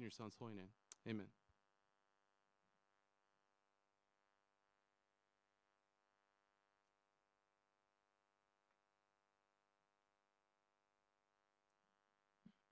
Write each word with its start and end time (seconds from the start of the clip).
in 0.00 0.02
your 0.02 0.10
Son's 0.10 0.34
holy 0.38 0.54
name. 0.54 0.70
Amen. 1.06 1.26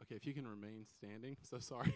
Okay, 0.03 0.17
if 0.17 0.27
you 0.27 0.33
can 0.33 0.47
remain 0.47 0.87
standing. 0.97 1.37
So 1.51 1.59
sorry. 1.59 1.95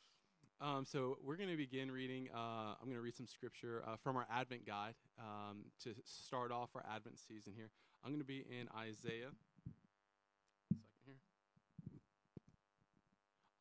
um, 0.60 0.84
so 0.84 1.16
we're 1.24 1.36
going 1.36 1.48
to 1.48 1.56
begin 1.56 1.90
reading. 1.90 2.28
Uh, 2.34 2.74
I'm 2.78 2.84
going 2.84 2.96
to 2.96 3.00
read 3.00 3.16
some 3.16 3.26
scripture 3.26 3.82
uh, 3.86 3.96
from 4.02 4.16
our 4.16 4.26
Advent 4.30 4.66
guide 4.66 4.94
um, 5.18 5.64
to 5.84 5.94
start 6.04 6.52
off 6.52 6.68
our 6.74 6.84
Advent 6.94 7.18
season 7.18 7.54
here. 7.56 7.70
I'm 8.04 8.10
going 8.10 8.20
to 8.20 8.26
be 8.26 8.44
in 8.50 8.68
Isaiah. 8.76 9.30
Second 10.68 10.82
here. 11.06 11.16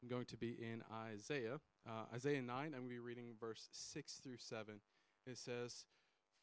I'm 0.08 0.16
going 0.16 0.26
to 0.28 0.38
be 0.38 0.52
in 0.52 0.84
Isaiah. 1.12 1.60
Uh, 1.86 2.06
Isaiah 2.16 2.42
9, 2.42 2.66
I'm 2.66 2.72
going 2.72 2.84
to 2.84 2.90
be 2.90 2.98
reading 2.98 3.36
verse 3.38 3.68
6 3.74 4.22
through 4.24 4.38
7. 4.38 4.76
It 5.26 5.38
says, 5.38 5.84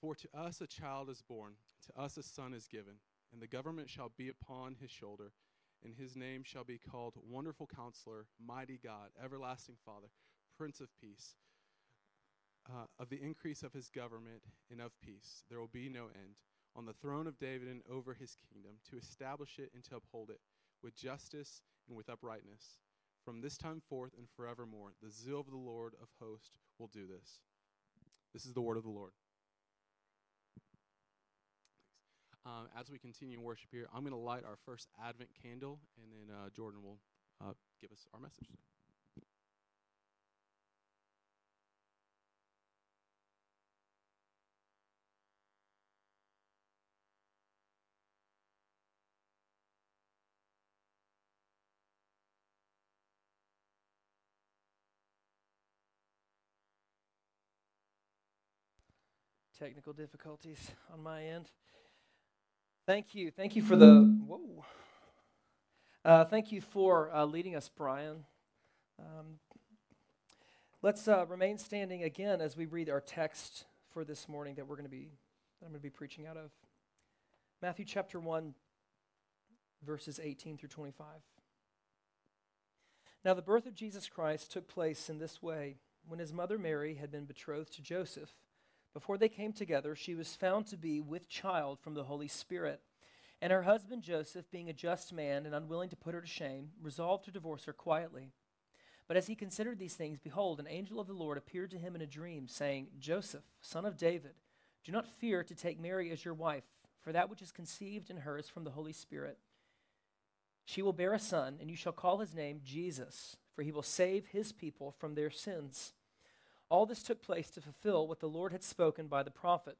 For 0.02 0.14
to 0.16 0.28
us 0.36 0.60
a 0.60 0.66
child 0.66 1.08
is 1.08 1.22
born, 1.26 1.54
to 1.86 2.02
us 2.02 2.18
a 2.18 2.22
son 2.22 2.52
is 2.52 2.66
given, 2.66 2.96
and 3.32 3.40
the 3.40 3.46
government 3.46 3.88
shall 3.88 4.12
be 4.18 4.28
upon 4.28 4.76
his 4.78 4.90
shoulder 4.90 5.32
and 5.82 5.94
his 5.94 6.14
name 6.14 6.42
shall 6.44 6.64
be 6.64 6.78
called 6.78 7.14
Wonderful 7.26 7.66
Counselor, 7.74 8.26
Mighty 8.38 8.78
God, 8.82 9.10
Everlasting 9.22 9.76
Father, 9.84 10.08
Prince 10.58 10.80
of 10.80 10.88
Peace. 11.00 11.36
Uh, 12.68 12.86
of 12.98 13.08
the 13.08 13.22
increase 13.22 13.62
of 13.62 13.72
his 13.72 13.88
government 13.88 14.42
and 14.70 14.80
of 14.80 14.92
peace, 15.02 15.42
there 15.48 15.60
will 15.60 15.68
be 15.68 15.88
no 15.88 16.04
end. 16.04 16.36
On 16.76 16.84
the 16.84 16.94
throne 16.94 17.26
of 17.26 17.38
David 17.38 17.68
and 17.68 17.82
over 17.90 18.14
his 18.14 18.36
kingdom, 18.50 18.72
to 18.90 18.96
establish 18.96 19.58
it 19.58 19.70
and 19.74 19.84
to 19.84 19.96
uphold 19.96 20.30
it 20.30 20.40
with 20.82 20.96
justice 20.96 21.62
and 21.88 21.96
with 21.96 22.08
uprightness. 22.08 22.78
From 23.24 23.40
this 23.40 23.56
time 23.56 23.80
forth 23.88 24.12
and 24.18 24.26
forevermore, 24.36 24.92
the 25.02 25.10
zeal 25.10 25.40
of 25.40 25.50
the 25.50 25.56
Lord 25.56 25.94
of 26.00 26.08
hosts 26.20 26.50
will 26.78 26.88
do 26.88 27.06
this. 27.06 27.40
This 28.32 28.44
is 28.44 28.52
the 28.52 28.60
word 28.60 28.76
of 28.76 28.82
the 28.82 28.90
Lord. 28.90 29.12
um, 32.46 32.68
as 32.78 32.90
we 32.90 32.98
continue 32.98 33.40
worship 33.40 33.70
here, 33.72 33.88
I'm 33.94 34.02
going 34.02 34.12
to 34.12 34.18
light 34.18 34.44
our 34.44 34.58
first 34.66 34.88
Advent 35.02 35.30
candle, 35.42 35.80
and 35.96 36.12
then 36.12 36.34
uh, 36.34 36.48
Jordan 36.54 36.82
will 36.82 36.98
uh, 37.40 37.52
give 37.80 37.90
us 37.90 38.06
our 38.12 38.20
message. 38.20 38.48
Technical 59.58 59.92
difficulties 59.92 60.72
on 60.92 61.00
my 61.00 61.24
end. 61.24 61.50
Thank 62.86 63.14
you. 63.14 63.30
Thank 63.30 63.54
you 63.54 63.62
for 63.62 63.76
the. 63.76 64.02
Whoa. 64.26 64.64
Uh, 66.04 66.24
thank 66.24 66.50
you 66.50 66.60
for 66.60 67.14
uh, 67.14 67.24
leading 67.24 67.54
us, 67.54 67.70
Brian. 67.74 68.24
Um, 68.98 69.38
let's 70.82 71.06
uh, 71.06 71.24
remain 71.26 71.58
standing 71.58 72.02
again 72.02 72.40
as 72.40 72.56
we 72.56 72.66
read 72.66 72.90
our 72.90 73.00
text 73.00 73.64
for 73.92 74.04
this 74.04 74.28
morning 74.28 74.56
that 74.56 74.66
we're 74.66 74.76
going 74.76 74.86
to 74.86 74.90
be 74.90 75.12
I'm 75.62 75.68
going 75.68 75.80
to 75.80 75.82
be 75.82 75.88
preaching 75.88 76.26
out 76.26 76.36
of. 76.36 76.50
Matthew 77.62 77.84
chapter 77.84 78.18
1 78.20 78.54
verses 79.86 80.20
18 80.22 80.58
through 80.58 80.68
25. 80.68 81.06
Now 83.24 83.34
the 83.34 83.40
birth 83.40 83.66
of 83.66 83.74
Jesus 83.74 84.08
Christ 84.08 84.50
took 84.50 84.66
place 84.66 85.08
in 85.08 85.18
this 85.18 85.40
way 85.40 85.76
when 86.06 86.18
his 86.18 86.32
mother 86.32 86.58
Mary 86.58 86.94
had 86.96 87.10
been 87.10 87.24
betrothed 87.24 87.72
to 87.74 87.82
Joseph 87.82 88.34
before 88.94 89.18
they 89.18 89.28
came 89.28 89.52
together, 89.52 89.94
she 89.94 90.14
was 90.14 90.34
found 90.34 90.66
to 90.68 90.76
be 90.76 91.00
with 91.00 91.28
child 91.28 91.80
from 91.80 91.94
the 91.94 92.04
Holy 92.04 92.28
Spirit. 92.28 92.80
And 93.42 93.52
her 93.52 93.64
husband 93.64 94.02
Joseph, 94.02 94.50
being 94.50 94.70
a 94.70 94.72
just 94.72 95.12
man 95.12 95.44
and 95.44 95.54
unwilling 95.54 95.90
to 95.90 95.96
put 95.96 96.14
her 96.14 96.20
to 96.20 96.26
shame, 96.26 96.70
resolved 96.80 97.24
to 97.24 97.30
divorce 97.30 97.64
her 97.64 97.72
quietly. 97.72 98.30
But 99.06 99.16
as 99.16 99.26
he 99.26 99.34
considered 99.34 99.78
these 99.78 99.94
things, 99.94 100.18
behold, 100.18 100.60
an 100.60 100.68
angel 100.68 100.98
of 100.98 101.08
the 101.08 101.12
Lord 101.12 101.36
appeared 101.36 101.72
to 101.72 101.78
him 101.78 101.94
in 101.94 102.00
a 102.00 102.06
dream, 102.06 102.48
saying, 102.48 102.86
Joseph, 102.98 103.42
son 103.60 103.84
of 103.84 103.98
David, 103.98 104.32
do 104.84 104.92
not 104.92 105.08
fear 105.08 105.42
to 105.42 105.54
take 105.54 105.78
Mary 105.78 106.10
as 106.10 106.24
your 106.24 106.34
wife, 106.34 106.64
for 107.02 107.12
that 107.12 107.28
which 107.28 107.42
is 107.42 107.52
conceived 107.52 108.08
in 108.08 108.18
her 108.18 108.38
is 108.38 108.48
from 108.48 108.64
the 108.64 108.70
Holy 108.70 108.92
Spirit. 108.92 109.38
She 110.64 110.80
will 110.80 110.94
bear 110.94 111.12
a 111.12 111.18
son, 111.18 111.58
and 111.60 111.68
you 111.68 111.76
shall 111.76 111.92
call 111.92 112.18
his 112.18 112.34
name 112.34 112.60
Jesus, 112.64 113.36
for 113.54 113.62
he 113.62 113.72
will 113.72 113.82
save 113.82 114.26
his 114.26 114.52
people 114.52 114.94
from 114.98 115.14
their 115.14 115.30
sins. 115.30 115.92
All 116.74 116.86
this 116.86 117.04
took 117.04 117.22
place 117.22 117.50
to 117.50 117.60
fulfill 117.60 118.08
what 118.08 118.18
the 118.18 118.26
Lord 118.26 118.50
had 118.50 118.64
spoken 118.64 119.06
by 119.06 119.22
the 119.22 119.30
prophet. 119.30 119.76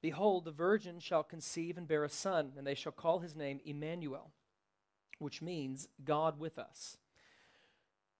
Behold, 0.00 0.44
the 0.44 0.50
virgin 0.50 0.98
shall 0.98 1.22
conceive 1.22 1.78
and 1.78 1.86
bear 1.86 2.02
a 2.02 2.08
son, 2.08 2.54
and 2.58 2.66
they 2.66 2.74
shall 2.74 2.90
call 2.90 3.20
his 3.20 3.36
name 3.36 3.60
Emmanuel, 3.64 4.32
which 5.20 5.40
means 5.40 5.86
God 6.04 6.40
with 6.40 6.58
us. 6.58 6.96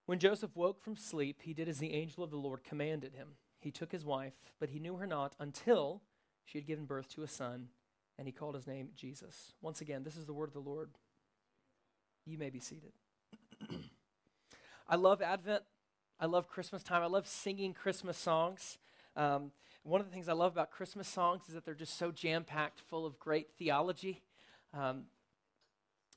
When 0.06 0.21
Joseph 0.21 0.55
woke 0.55 0.81
from 0.81 0.94
sleep, 0.94 1.41
he 1.43 1.53
did 1.53 1.69
as 1.69 1.81
the 1.81 1.94
angel 1.94 2.22
of 2.22 2.31
the 2.31 2.37
Lord 2.37 2.62
commanded 2.62 3.15
him. 3.15 3.31
He 3.59 3.72
took 3.72 3.91
his 3.91 4.05
wife, 4.05 4.53
but 4.60 4.71
he 4.71 4.78
knew 4.78 4.94
her 4.99 5.06
not 5.09 5.34
until 5.41 6.03
she 6.44 6.59
had 6.59 6.66
given 6.69 6.84
birth 6.84 7.09
to 7.16 7.25
a 7.25 7.28
son, 7.28 7.71
and 8.16 8.28
he 8.28 8.33
called 8.33 8.54
his 8.54 8.69
name 8.69 8.91
Jesus. 8.94 9.53
Once 9.60 9.81
again, 9.81 10.04
this 10.04 10.16
is 10.16 10.27
the 10.27 10.33
word 10.33 10.49
of 10.49 10.54
the 10.54 10.60
Lord. 10.60 10.91
You 12.25 12.39
may 12.39 12.50
be 12.50 12.60
seated. 12.60 12.93
I 14.89 14.94
love 14.94 15.21
Advent. 15.21 15.65
I 16.22 16.27
love 16.27 16.49
Christmas 16.49 16.84
time. 16.84 17.03
I 17.03 17.06
love 17.06 17.27
singing 17.27 17.75
Christmas 17.75 18.16
songs. 18.16 18.78
Um, 19.16 19.50
one 19.83 20.00
of 20.00 20.06
the 20.06 20.12
things 20.12 20.28
I 20.28 20.34
love 20.34 20.53
about 20.53 20.71
Christmas 20.71 21.09
songs 21.09 21.49
is 21.49 21.55
that 21.55 21.65
they're 21.65 21.75
just 21.75 21.99
so 21.99 22.12
jam 22.12 22.44
packed, 22.44 22.81
full 22.88 23.05
of 23.05 23.19
great 23.19 23.49
theology. 23.59 24.22
Um, 24.72 25.06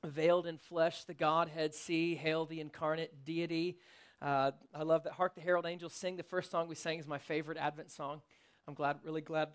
veiled 0.03 0.45
in 0.45 0.59
flesh, 0.59 1.05
the 1.05 1.15
Godhead 1.15 1.73
see, 1.73 2.13
hail 2.13 2.45
the 2.45 2.61
incarnate 2.61 3.25
deity. 3.25 3.79
Uh, 4.21 4.51
I 4.75 4.83
love 4.83 5.05
that 5.05 5.13
Hark 5.13 5.33
the 5.33 5.41
Herald 5.41 5.65
Angels 5.65 5.93
Sing. 5.93 6.17
The 6.17 6.23
first 6.23 6.51
song 6.51 6.67
we 6.67 6.75
sang 6.75 6.99
is 6.99 7.07
my 7.07 7.17
favorite 7.17 7.57
Advent 7.57 7.89
song. 7.89 8.21
I'm 8.67 8.75
glad, 8.75 8.99
really 9.03 9.21
glad, 9.21 9.49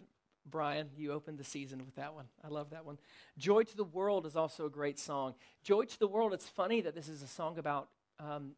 Brian, 0.45 0.89
you 0.97 1.13
opened 1.13 1.39
the 1.39 1.45
season 1.45 1.79
with 1.87 1.95
that 1.95 2.13
one. 2.13 2.25
I 2.43 2.49
love 2.49 2.71
that 2.71 2.85
one. 2.85 2.99
Joy 3.39 3.63
to 3.63 3.77
the 3.77 3.85
World 3.85 4.27
is 4.27 4.35
also 4.35 4.67
a 4.67 4.71
great 4.71 4.99
song. 4.99 5.35
Joy 5.63 5.85
to 5.85 5.99
the 6.01 6.09
World, 6.09 6.35
it's 6.35 6.49
funny 6.49 6.81
that 6.81 6.97
this 6.97 7.09
is 7.09 7.23
a 7.23 7.29
song 7.29 7.57
about 7.57 7.87
um, 8.19 8.57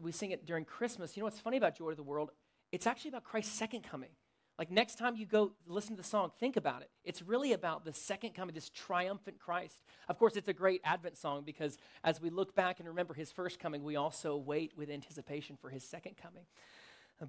we 0.00 0.12
sing 0.12 0.30
it 0.30 0.46
during 0.46 0.64
Christmas. 0.64 1.16
You 1.16 1.22
know 1.22 1.26
what's 1.26 1.40
funny 1.40 1.56
about 1.56 1.76
Joy 1.76 1.90
to 1.90 1.96
the 1.96 2.02
World? 2.02 2.30
It's 2.72 2.86
actually 2.86 3.10
about 3.10 3.24
Christ's 3.24 3.52
second 3.52 3.82
coming. 3.82 4.10
Like 4.58 4.70
next 4.70 4.98
time 4.98 5.16
you 5.16 5.24
go 5.24 5.52
listen 5.66 5.96
to 5.96 6.02
the 6.02 6.06
song, 6.06 6.32
think 6.38 6.56
about 6.56 6.82
it. 6.82 6.90
It's 7.02 7.22
really 7.22 7.54
about 7.54 7.86
the 7.86 7.94
second 7.94 8.34
coming, 8.34 8.54
this 8.54 8.68
triumphant 8.68 9.38
Christ. 9.38 9.82
Of 10.06 10.18
course, 10.18 10.36
it's 10.36 10.48
a 10.48 10.52
great 10.52 10.82
Advent 10.84 11.16
song 11.16 11.44
because 11.46 11.78
as 12.04 12.20
we 12.20 12.28
look 12.28 12.54
back 12.54 12.78
and 12.78 12.86
remember 12.86 13.14
his 13.14 13.32
first 13.32 13.58
coming, 13.58 13.82
we 13.82 13.96
also 13.96 14.36
wait 14.36 14.72
with 14.76 14.90
anticipation 14.90 15.56
for 15.56 15.70
his 15.70 15.82
second 15.82 16.16
coming. 16.20 16.44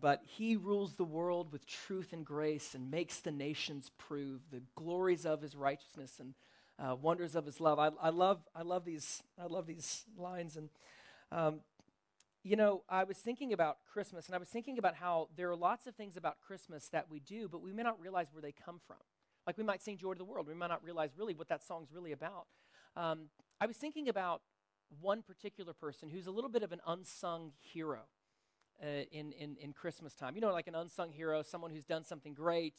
But 0.01 0.21
he 0.25 0.57
rules 0.57 0.95
the 0.95 1.05
world 1.05 1.53
with 1.53 1.65
truth 1.65 2.11
and 2.11 2.25
grace 2.25 2.75
and 2.75 2.91
makes 2.91 3.19
the 3.21 3.31
nations 3.31 3.91
prove 3.97 4.41
the 4.51 4.61
glories 4.75 5.25
of 5.25 5.41
his 5.41 5.55
righteousness 5.55 6.19
and 6.19 6.33
uh, 6.77 6.95
wonders 6.95 7.35
of 7.35 7.45
his 7.45 7.61
love. 7.61 7.79
I, 7.79 7.91
I, 8.01 8.09
love, 8.09 8.39
I 8.53 8.63
love 8.63 8.83
these, 8.83 9.23
I 9.41 9.45
love 9.45 9.67
these 9.67 10.03
lines. 10.17 10.57
And 10.57 10.69
um, 11.31 11.61
you 12.43 12.55
know, 12.55 12.83
I 12.89 13.03
was 13.03 13.17
thinking 13.17 13.53
about 13.53 13.77
Christmas, 13.91 14.25
and 14.25 14.35
I 14.35 14.39
was 14.39 14.49
thinking 14.49 14.77
about 14.79 14.95
how 14.95 15.29
there 15.35 15.49
are 15.51 15.55
lots 15.55 15.85
of 15.85 15.95
things 15.95 16.17
about 16.17 16.37
Christmas 16.41 16.87
that 16.89 17.05
we 17.09 17.19
do, 17.19 17.47
but 17.47 17.61
we 17.61 17.71
may 17.71 17.83
not 17.83 17.99
realize 17.99 18.27
where 18.31 18.41
they 18.41 18.51
come 18.53 18.79
from. 18.85 18.97
Like 19.45 19.57
we 19.57 19.63
might 19.63 19.81
sing 19.81 19.97
Joy 19.97 20.13
to 20.13 20.17
the 20.17 20.25
World, 20.25 20.47
we 20.47 20.53
might 20.53 20.67
not 20.67 20.83
realize 20.83 21.11
really 21.17 21.33
what 21.33 21.49
that 21.49 21.63
song's 21.63 21.91
really 21.93 22.11
about. 22.11 22.47
Um, 22.95 23.29
I 23.59 23.65
was 23.67 23.77
thinking 23.77 24.09
about 24.09 24.41
one 24.99 25.21
particular 25.21 25.73
person 25.73 26.09
who's 26.09 26.27
a 26.27 26.31
little 26.31 26.49
bit 26.49 26.63
of 26.63 26.71
an 26.71 26.81
unsung 26.85 27.51
hero 27.59 28.01
uh, 28.83 29.03
in, 29.11 29.31
in, 29.33 29.55
in 29.61 29.73
Christmas 29.73 30.15
time. 30.15 30.35
You 30.35 30.41
know, 30.41 30.51
like 30.51 30.67
an 30.67 30.75
unsung 30.75 31.11
hero, 31.11 31.43
someone 31.43 31.71
who's 31.71 31.85
done 31.85 32.03
something 32.03 32.33
great, 32.33 32.73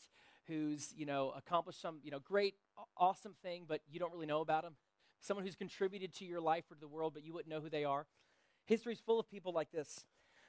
who's, 0.49 0.93
you 0.97 1.07
know, 1.07 1.33
accomplished 1.37 1.81
some, 1.81 2.01
you 2.03 2.11
know, 2.11 2.19
great, 2.19 2.55
awesome 2.97 3.35
thing, 3.43 3.65
but 3.69 3.81
you 3.89 4.01
don't 4.01 4.13
really 4.13 4.27
know 4.27 4.41
about 4.41 4.65
them. 4.65 4.75
Someone 5.21 5.47
who's 5.47 5.55
contributed 5.55 6.13
to 6.15 6.25
your 6.25 6.41
life 6.41 6.65
or 6.71 6.75
to 6.75 6.81
the 6.81 6.89
world, 6.89 7.15
but 7.15 7.25
you 7.25 7.33
wouldn't 7.33 7.49
know 7.49 7.61
who 7.61 7.71
they 7.71 7.85
are. 7.85 8.07
History's 8.65 9.01
full 9.01 9.21
of 9.21 9.29
people 9.29 9.53
like 9.53 9.71
this. 9.73 10.05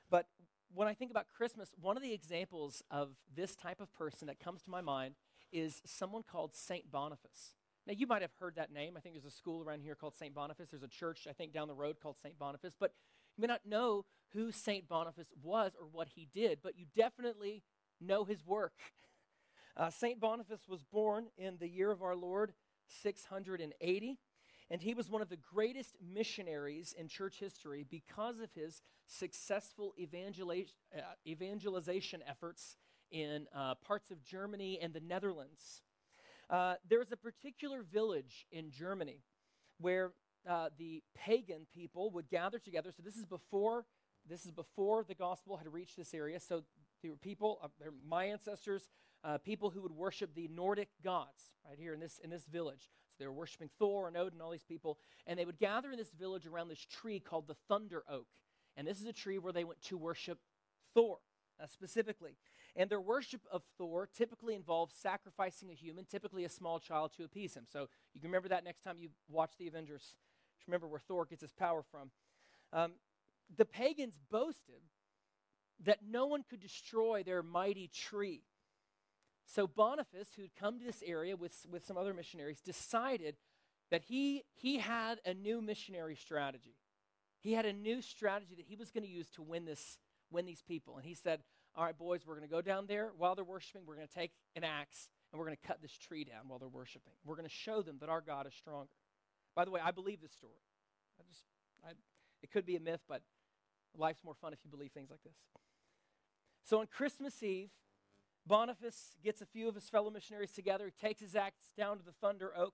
But 0.09 0.27
when 0.73 0.87
I 0.87 0.93
think 0.93 1.11
about 1.11 1.25
Christmas, 1.35 1.73
one 1.79 1.97
of 1.97 2.03
the 2.03 2.13
examples 2.13 2.83
of 2.89 3.09
this 3.35 3.55
type 3.55 3.79
of 3.79 3.93
person 3.93 4.27
that 4.27 4.39
comes 4.39 4.63
to 4.63 4.69
my 4.69 4.81
mind 4.81 5.15
is 5.51 5.81
someone 5.85 6.23
called 6.23 6.55
St. 6.55 6.91
Boniface. 6.91 7.53
Now, 7.85 7.93
you 7.97 8.07
might 8.07 8.21
have 8.21 8.31
heard 8.39 8.55
that 8.55 8.71
name. 8.71 8.93
I 8.97 9.01
think 9.01 9.15
there's 9.15 9.25
a 9.25 9.35
school 9.35 9.61
around 9.61 9.81
here 9.81 9.95
called 9.95 10.15
St. 10.15 10.33
Boniface. 10.33 10.69
There's 10.71 10.83
a 10.83 10.87
church, 10.87 11.27
I 11.29 11.33
think, 11.33 11.53
down 11.53 11.67
the 11.67 11.73
road 11.73 11.97
called 12.01 12.17
St. 12.17 12.39
Boniface. 12.39 12.73
But 12.79 12.93
you 13.35 13.41
may 13.41 13.47
not 13.47 13.65
know 13.65 14.05
who 14.33 14.51
St. 14.51 14.87
Boniface 14.87 15.33
was 15.41 15.73
or 15.79 15.87
what 15.91 16.09
he 16.15 16.27
did, 16.33 16.59
but 16.63 16.77
you 16.77 16.85
definitely 16.95 17.63
know 18.01 18.23
his 18.23 18.45
work. 18.45 18.73
Uh, 19.75 19.89
St. 19.89 20.19
Boniface 20.19 20.67
was 20.69 20.83
born 20.83 21.25
in 21.35 21.57
the 21.59 21.67
year 21.67 21.89
of 21.89 22.03
our 22.03 22.15
Lord 22.15 22.53
680. 23.01 24.19
And 24.69 24.81
he 24.81 24.93
was 24.93 25.09
one 25.09 25.21
of 25.21 25.29
the 25.29 25.37
greatest 25.37 25.95
missionaries 26.01 26.93
in 26.97 27.07
church 27.07 27.39
history 27.39 27.85
because 27.89 28.39
of 28.39 28.49
his 28.53 28.81
successful 29.07 29.93
uh, 29.97 31.01
evangelization 31.27 32.21
efforts 32.27 32.77
in 33.11 33.47
uh, 33.55 33.75
parts 33.75 34.09
of 34.09 34.23
Germany 34.23 34.79
and 34.81 34.93
the 34.93 34.99
Netherlands. 34.99 35.83
Uh, 36.49 36.75
there's 36.89 37.11
a 37.11 37.17
particular 37.17 37.83
village 37.83 38.45
in 38.51 38.71
Germany 38.71 39.23
where 39.79 40.11
uh, 40.49 40.69
the 40.77 41.03
pagan 41.15 41.65
people 41.73 42.11
would 42.11 42.29
gather 42.29 42.59
together. 42.59 42.91
So 42.95 43.03
this 43.03 43.15
is 43.15 43.25
before 43.25 43.85
this 44.27 44.45
is 44.45 44.51
before 44.51 45.03
the 45.03 45.15
gospel 45.15 45.57
had 45.57 45.71
reached 45.71 45.97
this 45.97 46.13
area. 46.13 46.39
So 46.39 46.63
there 47.01 47.11
were 47.11 47.17
people, 47.17 47.59
uh, 47.61 47.67
my 48.07 48.25
ancestors, 48.25 48.87
uh, 49.23 49.37
people 49.37 49.69
who 49.69 49.81
would 49.81 49.91
worship 49.91 50.33
the 50.33 50.47
Nordic 50.47 50.89
gods 51.03 51.55
right 51.67 51.77
here 51.77 51.93
in 51.93 51.99
this 51.99 52.19
in 52.23 52.29
this 52.29 52.45
village. 52.45 52.89
They 53.19 53.27
were 53.27 53.33
worshiping 53.33 53.69
Thor 53.79 54.07
and 54.07 54.17
Odin, 54.17 54.41
all 54.41 54.51
these 54.51 54.63
people, 54.63 54.97
and 55.27 55.37
they 55.37 55.45
would 55.45 55.59
gather 55.59 55.91
in 55.91 55.97
this 55.97 56.11
village 56.11 56.45
around 56.45 56.67
this 56.67 56.85
tree 56.85 57.19
called 57.19 57.47
the 57.47 57.55
Thunder 57.67 58.03
Oak. 58.09 58.27
And 58.75 58.87
this 58.87 58.99
is 58.99 59.05
a 59.05 59.13
tree 59.13 59.37
where 59.37 59.53
they 59.53 59.63
went 59.63 59.81
to 59.83 59.97
worship 59.97 60.39
Thor 60.93 61.19
uh, 61.61 61.67
specifically. 61.67 62.35
And 62.75 62.89
their 62.89 63.01
worship 63.01 63.41
of 63.51 63.63
Thor 63.77 64.07
typically 64.07 64.55
involves 64.55 64.95
sacrificing 64.95 65.69
a 65.69 65.75
human, 65.75 66.05
typically 66.05 66.43
a 66.43 66.49
small 66.49 66.79
child, 66.79 67.11
to 67.17 67.23
appease 67.23 67.55
him. 67.55 67.65
So 67.71 67.87
you 68.13 68.21
can 68.21 68.29
remember 68.29 68.49
that 68.49 68.63
next 68.63 68.81
time 68.81 68.97
you 68.99 69.09
watch 69.29 69.51
the 69.59 69.67
Avengers. 69.67 70.15
Just 70.55 70.67
remember 70.67 70.87
where 70.87 70.99
Thor 70.99 71.25
gets 71.25 71.41
his 71.41 71.53
power 71.53 71.83
from. 71.83 72.09
Um, 72.71 72.93
the 73.55 73.65
pagans 73.65 74.19
boasted 74.31 74.81
that 75.83 75.99
no 76.07 76.25
one 76.25 76.43
could 76.49 76.61
destroy 76.61 77.23
their 77.23 77.43
mighty 77.43 77.87
tree. 77.87 78.41
So 79.45 79.67
Boniface, 79.67 80.29
who'd 80.35 80.55
come 80.59 80.79
to 80.79 80.85
this 80.85 81.03
area 81.05 81.35
with, 81.35 81.65
with 81.69 81.85
some 81.85 81.97
other 81.97 82.13
missionaries, 82.13 82.61
decided 82.61 83.35
that 83.91 84.03
he, 84.03 84.43
he 84.53 84.79
had 84.79 85.19
a 85.25 85.33
new 85.33 85.61
missionary 85.61 86.15
strategy. 86.15 86.75
He 87.39 87.53
had 87.53 87.65
a 87.65 87.73
new 87.73 88.01
strategy 88.01 88.55
that 88.55 88.65
he 88.65 88.75
was 88.75 88.89
going 88.89 89.03
to 89.03 89.09
use 89.09 89.29
to 89.31 89.41
win, 89.41 89.65
this, 89.65 89.99
win 90.31 90.45
these 90.45 90.61
people. 90.61 90.97
And 90.97 91.05
he 91.05 91.13
said, 91.13 91.41
All 91.75 91.83
right, 91.83 91.97
boys, 91.97 92.21
we're 92.25 92.35
going 92.35 92.47
to 92.47 92.51
go 92.51 92.61
down 92.61 92.87
there 92.87 93.11
while 93.17 93.35
they're 93.35 93.43
worshiping. 93.43 93.81
We're 93.85 93.95
going 93.95 94.07
to 94.07 94.13
take 94.13 94.31
an 94.55 94.63
axe 94.63 95.09
and 95.31 95.39
we're 95.39 95.45
going 95.45 95.57
to 95.61 95.67
cut 95.67 95.81
this 95.81 95.97
tree 95.97 96.23
down 96.23 96.47
while 96.47 96.59
they're 96.59 96.69
worshiping. 96.69 97.13
We're 97.25 97.35
going 97.35 97.47
to 97.47 97.53
show 97.53 97.81
them 97.81 97.97
that 97.99 98.09
our 98.09 98.21
God 98.21 98.47
is 98.47 98.53
stronger. 98.53 98.89
By 99.55 99.65
the 99.65 99.71
way, 99.71 99.81
I 99.83 99.91
believe 99.91 100.21
this 100.21 100.31
story. 100.31 100.61
I 101.19 101.23
just, 101.29 101.43
I, 101.85 101.91
it 102.41 102.51
could 102.51 102.65
be 102.65 102.75
a 102.75 102.79
myth, 102.79 103.01
but 103.07 103.21
life's 103.97 104.23
more 104.23 104.35
fun 104.35 104.53
if 104.53 104.59
you 104.63 104.71
believe 104.71 104.91
things 104.91 105.09
like 105.09 105.23
this. 105.23 105.35
So 106.63 106.79
on 106.79 106.87
Christmas 106.87 107.43
Eve, 107.43 107.69
Boniface 108.45 109.15
gets 109.23 109.41
a 109.41 109.45
few 109.45 109.69
of 109.69 109.75
his 109.75 109.89
fellow 109.89 110.09
missionaries 110.09 110.51
together. 110.51 110.85
He 110.85 111.07
takes 111.07 111.21
his 111.21 111.35
axe 111.35 111.71
down 111.77 111.97
to 111.97 112.03
the 112.03 112.11
Thunder 112.11 112.51
Oak. 112.55 112.73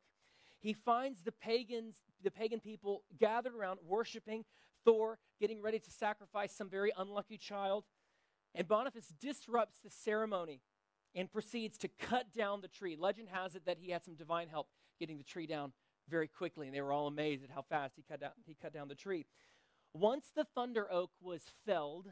He 0.60 0.74
finds 0.74 1.24
the 1.24 1.32
pagans, 1.32 1.98
the 2.24 2.32
pagan 2.32 2.60
people 2.60 3.04
gathered 3.18 3.54
around 3.54 3.80
worshiping 3.88 4.46
Thor, 4.84 5.20
getting 5.40 5.62
ready 5.62 5.80
to 5.80 5.92
sacrifice 5.92 6.54
some 6.54 6.70
very 6.70 6.92
unlucky 6.98 7.38
child. 7.38 7.86
And 8.56 8.68
Boniface 8.68 9.14
disrupts 9.20 9.80
the 9.84 9.90
ceremony 9.90 10.62
and 11.16 11.32
proceeds 11.32 11.78
to 11.80 11.88
cut 11.88 12.34
down 12.34 12.62
the 12.62 12.68
tree. 12.68 12.96
Legend 12.98 13.30
has 13.32 13.56
it 13.56 13.66
that 13.66 13.78
he 13.80 13.92
had 13.92 14.04
some 14.04 14.16
divine 14.16 14.48
help 14.48 14.68
getting 15.00 15.18
the 15.18 15.24
tree 15.24 15.48
down 15.48 15.72
very 16.10 16.28
quickly, 16.28 16.68
and 16.68 16.76
they 16.76 16.82
were 16.82 16.92
all 16.92 17.08
amazed 17.08 17.44
at 17.44 17.52
how 17.52 17.62
fast 17.62 17.94
he 17.96 18.04
cut 18.04 18.20
down, 18.20 18.32
he 18.46 18.56
cut 18.60 18.74
down 18.74 18.88
the 18.88 18.96
tree. 18.96 19.26
Once 19.94 20.32
the 20.36 20.46
thunder 20.56 20.92
oak 20.92 21.12
was 21.22 21.44
felled, 21.66 22.08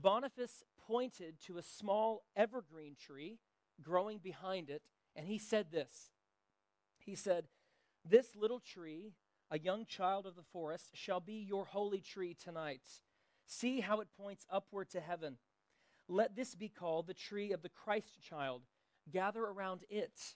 Boniface 0.00 0.64
pointed 0.86 1.40
to 1.46 1.58
a 1.58 1.62
small 1.62 2.22
evergreen 2.36 2.96
tree 2.98 3.38
growing 3.82 4.18
behind 4.18 4.70
it, 4.70 4.82
and 5.14 5.26
he 5.26 5.38
said 5.38 5.70
this. 5.70 6.10
He 6.98 7.14
said, 7.14 7.46
This 8.04 8.36
little 8.36 8.60
tree, 8.60 9.14
a 9.50 9.58
young 9.58 9.84
child 9.86 10.26
of 10.26 10.36
the 10.36 10.42
forest, 10.42 10.90
shall 10.94 11.20
be 11.20 11.34
your 11.34 11.66
holy 11.66 12.00
tree 12.00 12.34
tonight. 12.34 12.82
See 13.46 13.80
how 13.80 14.00
it 14.00 14.08
points 14.16 14.46
upward 14.50 14.90
to 14.90 15.00
heaven. 15.00 15.38
Let 16.08 16.36
this 16.36 16.54
be 16.54 16.68
called 16.68 17.06
the 17.06 17.14
tree 17.14 17.52
of 17.52 17.62
the 17.62 17.68
Christ 17.68 18.22
child. 18.22 18.62
Gather 19.10 19.42
around 19.42 19.84
it, 19.88 20.34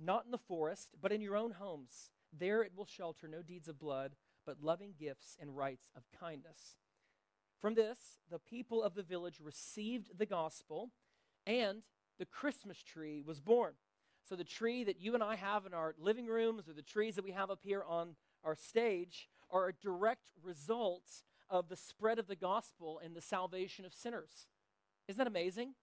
not 0.00 0.24
in 0.24 0.30
the 0.30 0.38
forest, 0.38 0.90
but 1.00 1.12
in 1.12 1.20
your 1.20 1.36
own 1.36 1.52
homes. 1.52 2.10
There 2.36 2.62
it 2.62 2.72
will 2.76 2.86
shelter 2.86 3.28
no 3.28 3.42
deeds 3.42 3.68
of 3.68 3.78
blood, 3.78 4.12
but 4.44 4.62
loving 4.62 4.94
gifts 4.98 5.36
and 5.40 5.56
rites 5.56 5.90
of 5.96 6.02
kindness. 6.18 6.76
From 7.60 7.74
this, 7.74 7.98
the 8.30 8.38
people 8.38 8.82
of 8.82 8.94
the 8.94 9.02
village 9.02 9.40
received 9.42 10.16
the 10.16 10.26
gospel, 10.26 10.90
and 11.46 11.82
the 12.18 12.26
Christmas 12.26 12.82
tree 12.82 13.22
was 13.26 13.40
born. 13.40 13.74
So, 14.28 14.36
the 14.36 14.44
tree 14.44 14.84
that 14.84 15.00
you 15.00 15.14
and 15.14 15.22
I 15.22 15.36
have 15.36 15.66
in 15.66 15.74
our 15.74 15.94
living 15.98 16.26
rooms, 16.26 16.68
or 16.68 16.72
the 16.72 16.82
trees 16.82 17.14
that 17.16 17.24
we 17.24 17.32
have 17.32 17.50
up 17.50 17.60
here 17.62 17.82
on 17.86 18.16
our 18.44 18.54
stage, 18.54 19.28
are 19.50 19.68
a 19.68 19.72
direct 19.72 20.30
result 20.42 21.22
of 21.50 21.68
the 21.68 21.76
spread 21.76 22.18
of 22.18 22.26
the 22.26 22.36
gospel 22.36 23.00
and 23.02 23.16
the 23.16 23.22
salvation 23.22 23.84
of 23.84 23.94
sinners. 23.94 24.46
Isn't 25.08 25.18
that 25.18 25.26
amazing? 25.26 25.74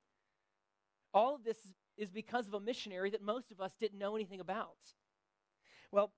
All 1.14 1.36
of 1.36 1.44
this 1.44 1.58
is 1.98 2.12
because 2.12 2.48
of 2.48 2.54
a 2.54 2.60
missionary 2.60 3.10
that 3.10 3.24
most 3.24 3.52
of 3.52 3.60
us 3.60 3.74
didn't 3.80 3.98
know 3.98 4.16
anything 4.16 4.40
about. 4.40 4.78
Well, 5.92 6.12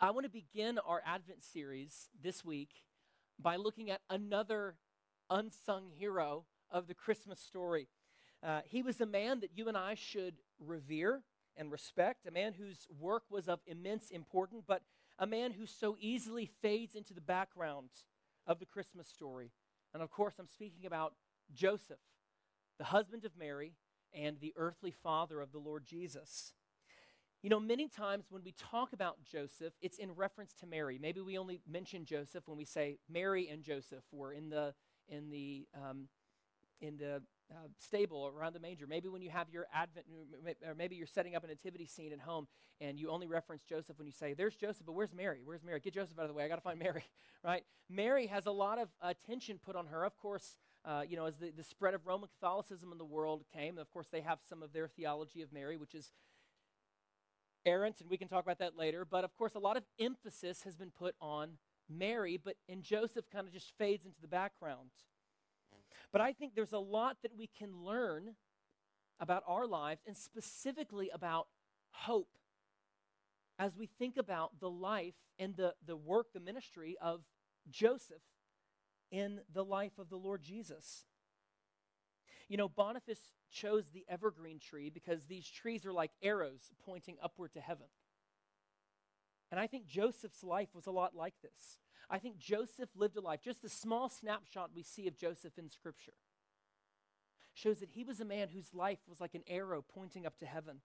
I 0.00 0.10
want 0.10 0.24
to 0.24 0.30
begin 0.30 0.78
our 0.78 1.02
Advent 1.06 1.42
series 1.42 2.08
this 2.20 2.44
week 2.44 2.70
by 3.38 3.56
looking 3.56 3.90
at 3.90 4.00
another 4.08 4.76
unsung 5.30 5.90
hero 5.90 6.44
of 6.70 6.86
the 6.86 6.94
Christmas 6.94 7.40
story. 7.40 7.88
Uh, 8.42 8.60
he 8.64 8.82
was 8.82 9.00
a 9.00 9.06
man 9.06 9.40
that 9.40 9.50
you 9.54 9.68
and 9.68 9.76
I 9.76 9.94
should 9.94 10.34
revere 10.58 11.22
and 11.56 11.70
respect, 11.70 12.26
a 12.26 12.30
man 12.30 12.54
whose 12.54 12.86
work 12.98 13.24
was 13.30 13.48
of 13.48 13.60
immense 13.66 14.10
importance, 14.10 14.62
but 14.66 14.82
a 15.18 15.26
man 15.26 15.52
who 15.52 15.66
so 15.66 15.96
easily 16.00 16.50
fades 16.60 16.94
into 16.94 17.14
the 17.14 17.20
background 17.20 17.90
of 18.46 18.58
the 18.58 18.66
Christmas 18.66 19.06
story. 19.08 19.52
And 19.94 20.02
of 20.02 20.10
course, 20.10 20.34
I'm 20.38 20.48
speaking 20.48 20.86
about 20.86 21.14
Joseph, 21.52 22.00
the 22.78 22.84
husband 22.84 23.24
of 23.24 23.36
Mary 23.38 23.74
and 24.14 24.40
the 24.40 24.54
earthly 24.56 24.90
father 24.90 25.40
of 25.40 25.52
the 25.52 25.58
Lord 25.58 25.84
Jesus. 25.84 26.52
You 27.42 27.50
know, 27.50 27.58
many 27.58 27.88
times 27.88 28.26
when 28.30 28.44
we 28.44 28.52
talk 28.52 28.92
about 28.92 29.16
Joseph, 29.24 29.72
it's 29.80 29.98
in 29.98 30.12
reference 30.12 30.54
to 30.60 30.66
Mary. 30.66 30.96
Maybe 31.02 31.20
we 31.20 31.36
only 31.36 31.60
mention 31.68 32.04
Joseph 32.04 32.46
when 32.46 32.56
we 32.56 32.64
say 32.64 32.98
Mary 33.10 33.48
and 33.48 33.64
Joseph 33.64 34.04
were 34.12 34.32
in 34.32 34.48
the 34.48 34.74
in 35.08 35.28
the 35.28 35.66
um, 35.74 36.06
in 36.80 36.98
the 36.98 37.20
uh, 37.50 37.66
stable 37.76 38.32
around 38.32 38.52
the 38.52 38.60
manger. 38.60 38.86
Maybe 38.86 39.08
when 39.08 39.22
you 39.22 39.30
have 39.30 39.50
your 39.50 39.66
Advent, 39.74 40.06
or 40.64 40.76
maybe 40.76 40.94
you're 40.94 41.08
setting 41.08 41.34
up 41.34 41.42
a 41.42 41.48
nativity 41.48 41.84
scene 41.84 42.12
at 42.12 42.20
home, 42.20 42.46
and 42.80 42.96
you 42.96 43.10
only 43.10 43.26
reference 43.26 43.64
Joseph 43.64 43.98
when 43.98 44.06
you 44.06 44.12
say, 44.12 44.34
"There's 44.34 44.54
Joseph, 44.54 44.86
but 44.86 44.92
where's 44.92 45.12
Mary? 45.12 45.40
Where's 45.44 45.64
Mary? 45.64 45.80
Get 45.80 45.94
Joseph 45.94 46.20
out 46.20 46.22
of 46.22 46.28
the 46.28 46.34
way. 46.34 46.44
I 46.44 46.48
got 46.48 46.56
to 46.56 46.62
find 46.62 46.78
Mary." 46.78 47.02
Right? 47.44 47.64
Mary 47.90 48.28
has 48.28 48.46
a 48.46 48.52
lot 48.52 48.78
of 48.78 48.88
attention 49.02 49.58
put 49.58 49.74
on 49.74 49.88
her. 49.88 50.04
Of 50.04 50.16
course, 50.16 50.58
uh, 50.84 51.02
you 51.08 51.16
know, 51.16 51.26
as 51.26 51.38
the, 51.38 51.50
the 51.50 51.64
spread 51.64 51.94
of 51.94 52.06
Roman 52.06 52.28
Catholicism 52.28 52.92
in 52.92 52.98
the 52.98 53.04
world 53.04 53.42
came, 53.52 53.78
of 53.78 53.90
course, 53.90 54.06
they 54.12 54.20
have 54.20 54.38
some 54.48 54.62
of 54.62 54.72
their 54.72 54.86
theology 54.86 55.42
of 55.42 55.52
Mary, 55.52 55.76
which 55.76 55.96
is 55.96 56.12
errant, 57.64 58.00
and 58.00 58.10
we 58.10 58.16
can 58.16 58.28
talk 58.28 58.44
about 58.44 58.58
that 58.58 58.76
later. 58.76 59.04
But 59.04 59.24
of 59.24 59.36
course, 59.36 59.54
a 59.54 59.60
lot 59.60 59.76
of 59.76 59.84
emphasis 59.98 60.62
has 60.62 60.76
been 60.76 60.90
put 60.90 61.14
on 61.20 61.58
Mary, 61.88 62.40
but 62.42 62.56
and 62.68 62.82
Joseph 62.82 63.24
kind 63.30 63.46
of 63.46 63.52
just 63.52 63.72
fades 63.78 64.04
into 64.04 64.20
the 64.20 64.28
background. 64.28 64.90
But 66.12 66.20
I 66.20 66.32
think 66.32 66.54
there's 66.54 66.72
a 66.72 66.78
lot 66.78 67.18
that 67.22 67.36
we 67.36 67.48
can 67.58 67.84
learn 67.84 68.34
about 69.18 69.44
our 69.46 69.66
lives 69.66 70.02
and 70.06 70.16
specifically 70.16 71.10
about 71.12 71.46
hope 71.90 72.38
as 73.58 73.76
we 73.76 73.86
think 73.86 74.16
about 74.16 74.58
the 74.60 74.70
life 74.70 75.14
and 75.38 75.56
the, 75.56 75.74
the 75.86 75.96
work, 75.96 76.32
the 76.34 76.40
ministry 76.40 76.96
of 77.00 77.22
Joseph 77.70 78.22
in 79.10 79.40
the 79.52 79.64
life 79.64 79.98
of 79.98 80.08
the 80.08 80.16
Lord 80.16 80.42
Jesus. 80.42 81.04
You 82.52 82.58
know, 82.58 82.68
Boniface 82.68 83.30
chose 83.50 83.84
the 83.94 84.04
evergreen 84.10 84.58
tree 84.58 84.90
because 84.90 85.24
these 85.24 85.48
trees 85.48 85.86
are 85.86 85.92
like 85.92 86.10
arrows 86.22 86.70
pointing 86.84 87.16
upward 87.22 87.54
to 87.54 87.62
heaven. 87.62 87.86
And 89.50 89.58
I 89.58 89.66
think 89.66 89.86
Joseph's 89.86 90.44
life 90.44 90.68
was 90.74 90.86
a 90.86 90.90
lot 90.90 91.16
like 91.16 91.32
this. 91.42 91.78
I 92.10 92.18
think 92.18 92.36
Joseph 92.36 92.90
lived 92.94 93.16
a 93.16 93.22
life, 93.22 93.40
just 93.42 93.62
the 93.62 93.70
small 93.70 94.10
snapshot 94.10 94.72
we 94.74 94.82
see 94.82 95.08
of 95.08 95.16
Joseph 95.16 95.56
in 95.56 95.70
Scripture, 95.70 96.12
shows 97.54 97.78
that 97.78 97.88
he 97.88 98.04
was 98.04 98.20
a 98.20 98.24
man 98.26 98.48
whose 98.50 98.74
life 98.74 98.98
was 99.08 99.18
like 99.18 99.34
an 99.34 99.44
arrow 99.46 99.82
pointing 99.82 100.26
up 100.26 100.38
to 100.40 100.44
heaven, 100.44 100.82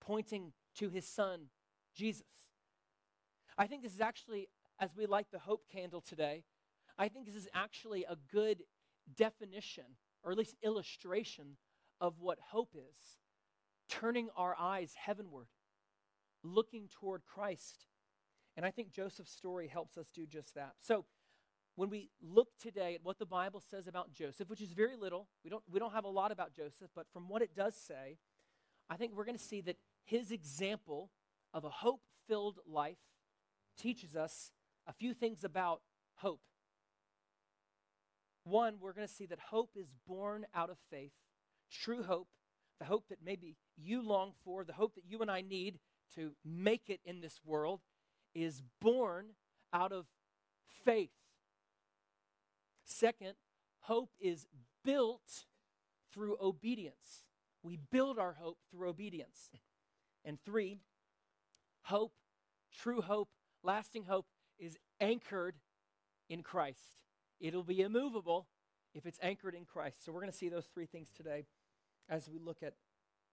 pointing 0.00 0.52
to 0.74 0.88
his 0.88 1.06
son, 1.06 1.50
Jesus. 1.94 2.26
I 3.56 3.68
think 3.68 3.84
this 3.84 3.94
is 3.94 4.00
actually, 4.00 4.48
as 4.80 4.96
we 4.96 5.06
light 5.06 5.28
the 5.30 5.38
hope 5.38 5.68
candle 5.70 6.00
today, 6.00 6.42
I 6.98 7.06
think 7.06 7.26
this 7.26 7.36
is 7.36 7.46
actually 7.54 8.02
a 8.02 8.16
good 8.32 8.64
definition, 9.16 9.84
or 10.24 10.32
at 10.32 10.38
least 10.38 10.56
illustration, 10.62 11.56
of 12.00 12.14
what 12.18 12.38
hope 12.50 12.74
is 12.74 13.18
turning 13.90 14.28
our 14.36 14.54
eyes 14.58 14.94
heavenward, 14.94 15.48
looking 16.42 16.88
toward 16.88 17.22
Christ. 17.26 17.86
And 18.56 18.64
I 18.64 18.70
think 18.70 18.92
Joseph's 18.92 19.32
story 19.32 19.68
helps 19.68 19.98
us 19.98 20.10
do 20.14 20.26
just 20.26 20.54
that. 20.54 20.74
So, 20.78 21.04
when 21.76 21.88
we 21.88 22.10
look 22.20 22.48
today 22.60 22.94
at 22.94 23.04
what 23.04 23.18
the 23.18 23.26
Bible 23.26 23.62
says 23.70 23.86
about 23.86 24.12
Joseph, 24.12 24.50
which 24.50 24.60
is 24.60 24.72
very 24.72 24.96
little, 24.96 25.28
we 25.42 25.50
don't, 25.50 25.62
we 25.70 25.78
don't 25.78 25.92
have 25.92 26.04
a 26.04 26.08
lot 26.08 26.30
about 26.30 26.52
Joseph, 26.52 26.90
but 26.94 27.06
from 27.12 27.28
what 27.28 27.42
it 27.42 27.54
does 27.54 27.74
say, 27.74 28.18
I 28.90 28.96
think 28.96 29.14
we're 29.14 29.24
going 29.24 29.38
to 29.38 29.42
see 29.42 29.60
that 29.62 29.76
his 30.04 30.30
example 30.30 31.10
of 31.54 31.64
a 31.64 31.70
hope 31.70 32.02
filled 32.28 32.58
life 32.66 32.98
teaches 33.78 34.14
us 34.14 34.50
a 34.86 34.92
few 34.92 35.14
things 35.14 35.42
about 35.44 35.80
hope. 36.16 36.40
One, 38.50 38.78
we're 38.80 38.92
going 38.92 39.06
to 39.06 39.12
see 39.12 39.26
that 39.26 39.38
hope 39.50 39.70
is 39.76 39.92
born 40.08 40.44
out 40.52 40.70
of 40.70 40.76
faith, 40.90 41.12
true 41.70 42.02
hope, 42.02 42.26
the 42.80 42.84
hope 42.84 43.04
that 43.08 43.18
maybe 43.24 43.56
you 43.76 44.02
long 44.02 44.32
for, 44.44 44.64
the 44.64 44.72
hope 44.72 44.96
that 44.96 45.04
you 45.08 45.20
and 45.20 45.30
I 45.30 45.40
need 45.40 45.78
to 46.16 46.32
make 46.44 46.90
it 46.90 46.98
in 47.04 47.20
this 47.20 47.40
world, 47.44 47.80
is 48.34 48.62
born 48.80 49.26
out 49.72 49.92
of 49.92 50.06
faith. 50.84 51.12
Second, 52.84 53.34
hope 53.82 54.10
is 54.20 54.48
built 54.84 55.46
through 56.12 56.36
obedience. 56.40 57.24
We 57.62 57.78
build 57.92 58.18
our 58.18 58.32
hope 58.40 58.58
through 58.68 58.88
obedience. 58.88 59.50
And 60.24 60.38
three, 60.44 60.80
hope, 61.82 62.14
true 62.76 63.00
hope, 63.00 63.28
lasting 63.62 64.06
hope, 64.08 64.26
is 64.58 64.76
anchored 65.00 65.54
in 66.28 66.42
Christ. 66.42 66.96
It'll 67.40 67.64
be 67.64 67.80
immovable 67.80 68.46
if 68.94 69.06
it's 69.06 69.18
anchored 69.22 69.54
in 69.54 69.64
Christ. 69.64 70.04
So 70.04 70.12
we're 70.12 70.20
going 70.20 70.32
to 70.32 70.36
see 70.36 70.48
those 70.48 70.66
three 70.66 70.86
things 70.86 71.08
today 71.16 71.46
as 72.08 72.28
we 72.28 72.38
look 72.38 72.62
at 72.62 72.74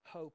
hope. 0.04 0.34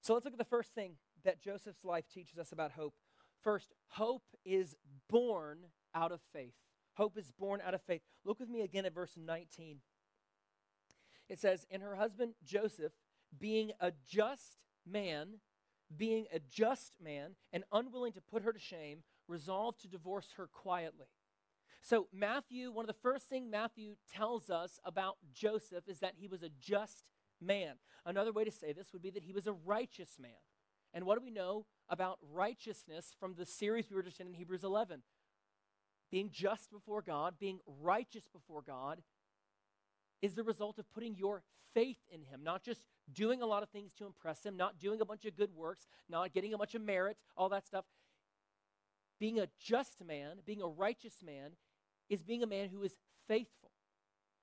So 0.00 0.12
let's 0.12 0.24
look 0.24 0.34
at 0.34 0.38
the 0.38 0.44
first 0.44 0.72
thing 0.74 0.96
that 1.24 1.40
Joseph's 1.40 1.84
life 1.84 2.04
teaches 2.12 2.38
us 2.38 2.52
about 2.52 2.72
hope. 2.72 2.94
First, 3.42 3.72
hope 3.88 4.24
is 4.44 4.76
born 5.08 5.58
out 5.94 6.12
of 6.12 6.20
faith. 6.32 6.54
Hope 6.94 7.16
is 7.16 7.32
born 7.32 7.60
out 7.66 7.74
of 7.74 7.82
faith. 7.82 8.02
Look 8.24 8.38
with 8.38 8.48
me 8.48 8.60
again 8.60 8.84
at 8.84 8.94
verse 8.94 9.14
19. 9.16 9.78
It 11.28 11.38
says, 11.38 11.66
And 11.70 11.82
her 11.82 11.96
husband 11.96 12.34
Joseph, 12.44 12.92
being 13.38 13.72
a 13.80 13.92
just 14.06 14.58
man, 14.86 15.40
being 15.96 16.26
a 16.32 16.38
just 16.38 16.92
man 17.02 17.36
and 17.52 17.64
unwilling 17.72 18.12
to 18.12 18.20
put 18.20 18.42
her 18.42 18.52
to 18.52 18.58
shame, 18.58 18.98
resolved 19.26 19.80
to 19.82 19.88
divorce 19.88 20.28
her 20.36 20.46
quietly. 20.46 21.06
So, 21.86 22.06
Matthew, 22.14 22.72
one 22.72 22.84
of 22.84 22.86
the 22.86 23.02
first 23.02 23.28
things 23.28 23.46
Matthew 23.50 23.96
tells 24.10 24.48
us 24.48 24.80
about 24.86 25.18
Joseph 25.34 25.86
is 25.86 25.98
that 25.98 26.14
he 26.16 26.26
was 26.26 26.42
a 26.42 26.48
just 26.48 27.04
man. 27.42 27.74
Another 28.06 28.32
way 28.32 28.42
to 28.42 28.50
say 28.50 28.72
this 28.72 28.94
would 28.94 29.02
be 29.02 29.10
that 29.10 29.24
he 29.24 29.34
was 29.34 29.46
a 29.46 29.52
righteous 29.52 30.12
man. 30.18 30.30
And 30.94 31.04
what 31.04 31.18
do 31.18 31.22
we 31.22 31.30
know 31.30 31.66
about 31.90 32.18
righteousness 32.32 33.14
from 33.20 33.34
the 33.34 33.44
series 33.44 33.90
we 33.90 33.96
were 33.96 34.02
just 34.02 34.18
in 34.18 34.28
in 34.28 34.32
Hebrews 34.32 34.64
11? 34.64 35.02
Being 36.10 36.30
just 36.32 36.70
before 36.70 37.02
God, 37.02 37.34
being 37.38 37.60
righteous 37.82 38.28
before 38.32 38.62
God, 38.62 39.02
is 40.22 40.36
the 40.36 40.42
result 40.42 40.78
of 40.78 40.90
putting 40.90 41.14
your 41.16 41.42
faith 41.74 41.98
in 42.10 42.22
Him, 42.22 42.40
not 42.42 42.62
just 42.62 42.86
doing 43.12 43.42
a 43.42 43.46
lot 43.46 43.62
of 43.62 43.68
things 43.68 43.92
to 43.98 44.06
impress 44.06 44.46
Him, 44.46 44.56
not 44.56 44.78
doing 44.78 45.02
a 45.02 45.04
bunch 45.04 45.26
of 45.26 45.36
good 45.36 45.54
works, 45.54 45.86
not 46.08 46.32
getting 46.32 46.54
a 46.54 46.58
bunch 46.58 46.74
of 46.74 46.80
merit, 46.80 47.18
all 47.36 47.50
that 47.50 47.66
stuff. 47.66 47.84
Being 49.20 49.38
a 49.38 49.48
just 49.60 50.02
man, 50.02 50.38
being 50.46 50.62
a 50.62 50.66
righteous 50.66 51.16
man, 51.22 51.52
is 52.08 52.22
being 52.22 52.42
a 52.42 52.46
man 52.46 52.68
who 52.68 52.82
is 52.82 52.98
faithful, 53.26 53.70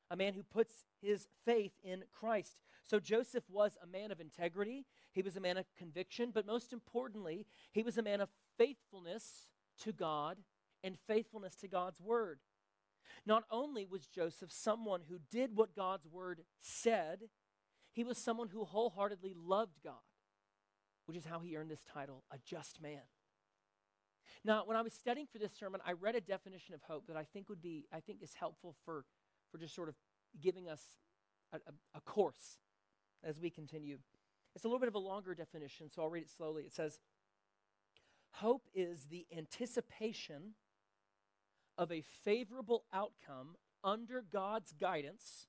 a 0.10 0.16
man 0.16 0.34
who 0.34 0.44
puts 0.44 0.86
his 1.02 1.28
faith 1.46 1.74
in 1.84 2.04
Christ. 2.12 2.58
So 2.84 3.00
Joseph 3.00 3.44
was 3.50 3.78
a 3.82 3.88
man 3.88 4.12
of 4.12 4.20
integrity, 4.20 4.86
he 5.14 5.22
was 5.22 5.36
a 5.36 5.42
man 5.42 5.58
of 5.58 5.66
conviction, 5.78 6.32
but 6.34 6.46
most 6.46 6.74
importantly, 6.74 7.46
he 7.72 7.84
was 7.84 7.98
a 7.98 8.04
man 8.04 8.22
of 8.22 8.30
faithfulness 8.58 9.48
to 9.82 9.92
God 9.92 10.38
and 10.84 10.98
faithfulness 11.08 11.56
to 11.58 11.68
God's 11.68 12.02
word. 12.02 12.40
Not 13.26 13.44
only 13.52 13.86
was 13.86 14.08
Joseph 14.08 14.52
someone 14.52 15.02
who 15.10 15.20
did 15.30 15.56
what 15.56 15.76
God's 15.76 16.08
word 16.08 16.42
said, 16.62 17.24
he 17.94 18.04
was 18.04 18.18
someone 18.18 18.50
who 18.50 18.64
wholeheartedly 18.64 19.36
loved 19.38 19.80
God, 19.84 19.94
which 21.06 21.18
is 21.18 21.26
how 21.26 21.40
he 21.40 21.56
earned 21.58 21.70
this 21.70 21.86
title, 21.94 22.24
a 22.32 22.38
just 22.46 22.82
man. 22.82 23.02
Now, 24.44 24.64
when 24.66 24.78
I 24.78 24.82
was 24.82 24.94
studying 24.94 25.28
for 25.32 25.40
this 25.40 25.52
sermon, 25.58 25.82
I 25.86 25.94
read 25.94 26.16
a 26.16 26.22
definition 26.22 26.74
of 26.74 26.82
hope 26.82 27.08
that 27.08 27.18
I 27.18 27.24
think 27.24 27.50
would 27.50 27.62
be, 27.62 27.86
I 27.94 28.00
think 28.00 28.22
is 28.22 28.34
helpful 28.34 28.76
for, 28.86 29.06
for 29.52 29.58
just 29.58 29.76
sort 29.76 29.90
of 29.90 29.96
giving 30.42 30.70
us 30.70 30.82
a, 31.54 31.58
a, 31.58 31.98
a 31.98 32.02
course 32.02 32.58
as 33.24 33.40
we 33.40 33.50
continue. 33.50 33.98
It's 34.56 34.66
a 34.66 34.68
little 34.68 34.80
bit 34.80 34.88
of 34.88 34.96
a 34.96 35.00
longer 35.00 35.34
definition, 35.36 35.90
so 35.90 36.02
I'll 36.02 36.10
read 36.10 36.24
it 36.24 36.30
slowly. 36.30 36.64
It 36.64 36.74
says, 36.74 37.00
Hope 38.36 38.68
is 38.74 39.06
the 39.06 39.26
anticipation 39.36 40.54
of 41.78 41.92
a 41.92 42.02
favorable 42.24 42.86
outcome 42.94 43.56
under 43.84 44.24
God's 44.32 44.74
guidance. 44.74 45.48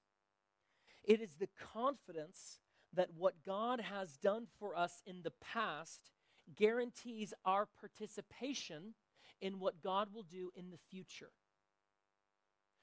It 1.04 1.20
is 1.20 1.36
the 1.36 1.48
confidence 1.72 2.58
that 2.94 3.10
what 3.16 3.44
God 3.44 3.80
has 3.80 4.16
done 4.16 4.46
for 4.58 4.76
us 4.76 5.02
in 5.06 5.22
the 5.22 5.32
past 5.40 6.10
guarantees 6.56 7.32
our 7.44 7.68
participation 7.78 8.94
in 9.40 9.58
what 9.58 9.82
God 9.82 10.08
will 10.12 10.22
do 10.22 10.50
in 10.54 10.70
the 10.70 10.78
future. 10.90 11.30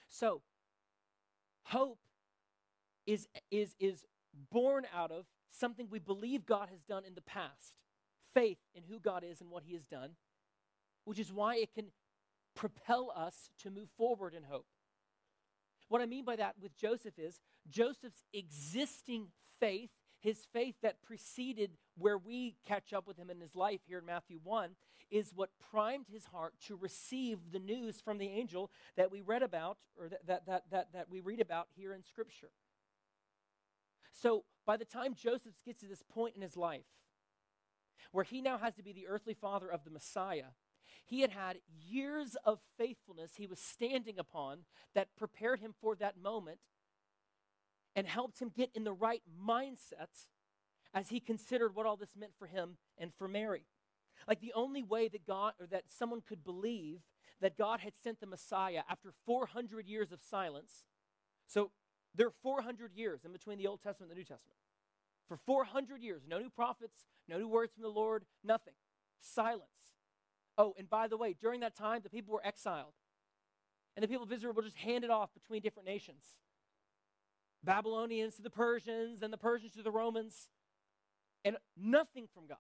So, 0.10 0.42
hope 1.64 2.00
is, 3.06 3.28
is, 3.52 3.76
is 3.80 4.06
born 4.52 4.86
out 4.94 5.12
of 5.12 5.26
something 5.52 5.88
we 5.90 6.00
believe 6.00 6.46
God 6.46 6.70
has 6.70 6.82
done 6.84 7.04
in 7.06 7.16
the 7.16 7.22
past 7.22 7.74
faith 8.34 8.60
in 8.76 8.84
who 8.84 9.00
God 9.00 9.24
is 9.24 9.42
and 9.42 9.50
what 9.50 9.64
He 9.64 9.74
has 9.74 9.86
done, 9.86 10.12
which 11.06 11.20
is 11.20 11.34
why 11.34 11.56
it 11.56 11.74
can 11.74 11.88
propel 12.56 13.12
us 13.16 13.50
to 13.64 13.72
move 13.72 13.90
forward 13.98 14.34
in 14.34 14.44
hope. 14.44 14.68
What 15.88 16.02
I 16.02 16.06
mean 16.06 16.26
by 16.26 16.36
that 16.36 16.56
with 16.62 16.78
Joseph 16.78 17.18
is 17.18 17.40
Joseph's 17.70 18.24
existing 18.34 19.28
faith, 19.60 19.90
his 20.20 20.48
faith 20.52 20.76
that 20.82 21.02
preceded 21.02 21.72
where 21.98 22.18
we 22.18 22.56
catch 22.66 22.94
up 22.94 23.08
with 23.08 23.18
him 23.18 23.30
in 23.30 23.40
his 23.40 23.56
life 23.56 23.82
here 23.88 24.00
in 24.00 24.06
Matthew 24.06 24.40
1, 24.44 24.72
is 25.12 25.32
what 25.34 25.50
primed 25.72 26.06
his 26.12 26.26
heart 26.26 26.54
to 26.68 26.76
receive 26.76 27.40
the 27.52 27.60
news 27.60 28.00
from 28.00 28.18
the 28.18 28.28
angel 28.28 28.70
that 28.96 29.12
we 29.12 29.22
read 29.22 29.42
about, 29.42 29.78
or 29.98 30.08
that, 30.08 30.28
that, 30.28 30.46
that, 30.46 30.64
that, 30.72 30.88
that 30.94 31.10
we 31.10 31.20
read 31.20 31.40
about 31.40 31.68
here 31.76 31.94
in 31.94 32.04
Scripture. 32.04 32.52
So 34.12 34.44
by 34.66 34.78
the 34.78 34.86
time 34.86 35.16
Joseph 35.16 35.54
gets 35.66 35.82
to 35.82 35.88
this 35.88 36.04
point 36.04 36.36
in 36.36 36.42
his 36.42 36.58
life, 36.58 36.86
where 38.12 38.24
he 38.24 38.42
now 38.42 38.58
has 38.58 38.76
to 38.76 38.84
be 38.84 38.94
the 38.94 39.08
earthly 39.08 39.34
father 39.34 39.70
of 39.70 39.84
the 39.84 39.90
Messiah, 39.90 40.52
he 41.06 41.22
had 41.22 41.32
had 41.32 41.58
years 41.88 42.36
of 42.46 42.60
faithfulness 42.78 43.32
he 43.36 43.48
was 43.48 43.60
standing 43.60 44.20
upon 44.20 44.60
that 44.94 45.16
prepared 45.16 45.60
him 45.60 45.74
for 45.82 45.96
that 45.96 46.22
moment 46.22 46.60
and 47.96 48.08
helped 48.08 48.40
him 48.40 48.52
get 48.56 48.70
in 48.74 48.84
the 48.84 48.94
right 48.94 49.24
mindset 49.46 50.28
as 50.94 51.10
he 51.10 51.20
considered 51.20 51.76
what 51.76 51.86
all 51.86 51.96
this 51.96 52.16
meant 52.18 52.34
for 52.38 52.48
him 52.48 52.78
and 52.98 53.12
for 53.14 53.28
Mary. 53.28 53.66
Like 54.28 54.42
the 54.42 54.54
only 54.54 54.84
way 54.84 55.08
that 55.08 55.26
God 55.26 55.54
or 55.60 55.68
that 55.68 55.84
someone 55.88 56.22
could 56.22 56.44
believe 56.44 57.02
that 57.42 57.58
God 57.58 57.80
had 57.80 57.94
sent 57.96 58.20
the 58.20 58.26
Messiah 58.26 58.82
after 58.90 59.14
400 59.26 59.88
years 59.88 60.12
of 60.12 60.22
silence. 60.22 60.84
So 61.48 61.72
there 62.16 62.28
are 62.28 62.34
400 62.44 62.94
years 62.94 63.22
in 63.24 63.32
between 63.32 63.58
the 63.58 63.68
Old 63.68 63.82
Testament 63.82 64.12
and 64.12 64.18
the 64.18 64.22
New 64.22 64.26
Testament. 64.26 64.58
For 65.28 65.38
400 65.38 66.02
years, 66.02 66.24
no 66.28 66.40
new 66.40 66.50
prophets, 66.50 67.08
no 67.28 67.38
new 67.38 67.48
words 67.48 67.74
from 67.74 67.84
the 67.84 67.90
Lord, 67.90 68.26
nothing. 68.44 68.74
Silence. 69.22 69.64
Oh, 70.58 70.74
and 70.78 70.90
by 70.90 71.08
the 71.08 71.18
way, 71.18 71.36
during 71.40 71.62
that 71.62 71.76
time, 71.76 72.02
the 72.04 72.10
people 72.10 72.34
were 72.34 72.46
exiled. 72.46 72.94
And 73.96 74.04
the 74.04 74.08
people 74.08 74.24
of 74.24 74.32
Israel 74.32 74.54
were 74.54 74.64
just 74.64 74.78
handed 74.78 75.10
off 75.10 75.30
between 75.34 75.62
different 75.62 75.88
nations 75.88 76.24
Babylonians 77.64 78.36
to 78.36 78.42
the 78.42 78.50
Persians, 78.50 79.22
and 79.22 79.32
the 79.34 79.38
Persians 79.38 79.74
to 79.74 79.84
the 79.84 79.92
Romans, 79.92 80.50
and 81.44 81.58
nothing 81.78 82.28
from 82.34 82.48
God. 82.48 82.58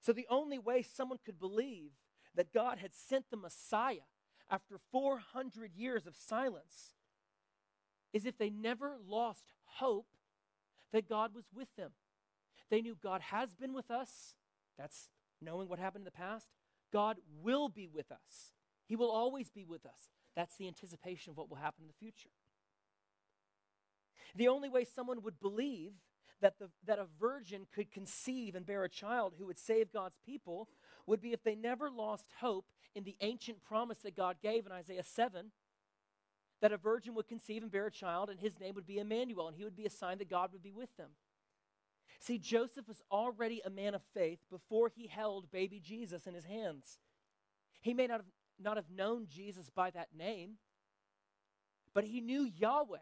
So 0.00 0.12
the 0.12 0.26
only 0.30 0.58
way 0.58 0.82
someone 0.82 1.18
could 1.24 1.38
believe 1.38 1.90
that 2.34 2.52
God 2.52 2.78
had 2.78 2.94
sent 2.94 3.26
the 3.30 3.36
Messiah 3.36 4.08
after 4.50 4.78
400 4.90 5.74
years 5.74 6.06
of 6.06 6.16
silence 6.16 6.94
is 8.12 8.24
if 8.24 8.38
they 8.38 8.50
never 8.50 8.96
lost 9.06 9.52
hope 9.64 10.06
that 10.92 11.08
God 11.08 11.34
was 11.34 11.44
with 11.54 11.68
them. 11.76 11.90
They 12.70 12.80
knew 12.80 12.96
God 13.02 13.20
has 13.20 13.54
been 13.54 13.74
with 13.74 13.90
us, 13.90 14.34
that's 14.78 15.10
knowing 15.40 15.68
what 15.68 15.78
happened 15.78 16.02
in 16.02 16.06
the 16.06 16.10
past. 16.10 16.48
God 16.92 17.18
will 17.42 17.68
be 17.68 17.86
with 17.86 18.10
us, 18.10 18.52
He 18.86 18.96
will 18.96 19.10
always 19.10 19.50
be 19.50 19.64
with 19.64 19.84
us. 19.84 20.08
That's 20.38 20.54
the 20.54 20.68
anticipation 20.68 21.32
of 21.32 21.36
what 21.36 21.50
will 21.50 21.56
happen 21.56 21.82
in 21.82 21.88
the 21.88 21.98
future. 21.98 22.30
The 24.36 24.46
only 24.46 24.68
way 24.68 24.84
someone 24.84 25.20
would 25.22 25.40
believe 25.40 25.94
that, 26.40 26.60
the, 26.60 26.70
that 26.86 27.00
a 27.00 27.06
virgin 27.18 27.66
could 27.74 27.90
conceive 27.90 28.54
and 28.54 28.64
bear 28.64 28.84
a 28.84 28.88
child 28.88 29.34
who 29.36 29.46
would 29.46 29.58
save 29.58 29.92
God's 29.92 30.16
people 30.24 30.68
would 31.06 31.20
be 31.20 31.32
if 31.32 31.42
they 31.42 31.56
never 31.56 31.90
lost 31.90 32.34
hope 32.40 32.66
in 32.94 33.02
the 33.02 33.16
ancient 33.20 33.64
promise 33.64 33.98
that 34.04 34.14
God 34.14 34.36
gave 34.40 34.64
in 34.64 34.70
Isaiah 34.70 35.02
7 35.02 35.50
that 36.60 36.70
a 36.70 36.76
virgin 36.76 37.16
would 37.16 37.26
conceive 37.26 37.64
and 37.64 37.72
bear 37.72 37.86
a 37.86 37.90
child, 37.90 38.30
and 38.30 38.38
his 38.38 38.60
name 38.60 38.76
would 38.76 38.86
be 38.86 38.98
Emmanuel, 38.98 39.48
and 39.48 39.56
he 39.56 39.64
would 39.64 39.74
be 39.74 39.86
a 39.86 39.90
sign 39.90 40.18
that 40.18 40.30
God 40.30 40.52
would 40.52 40.62
be 40.62 40.70
with 40.70 40.96
them. 40.96 41.10
See, 42.20 42.38
Joseph 42.38 42.86
was 42.86 43.02
already 43.10 43.60
a 43.64 43.70
man 43.70 43.92
of 43.92 44.02
faith 44.14 44.38
before 44.48 44.88
he 44.88 45.08
held 45.08 45.50
baby 45.50 45.80
Jesus 45.80 46.28
in 46.28 46.34
his 46.34 46.44
hands. 46.44 47.00
He 47.80 47.92
may 47.92 48.06
not 48.06 48.20
have, 48.20 48.26
not 48.60 48.76
have 48.76 48.90
known 48.90 49.26
Jesus 49.28 49.70
by 49.70 49.90
that 49.90 50.08
name, 50.16 50.58
but 51.94 52.04
he 52.04 52.20
knew 52.20 52.44
Yahweh. 52.44 52.98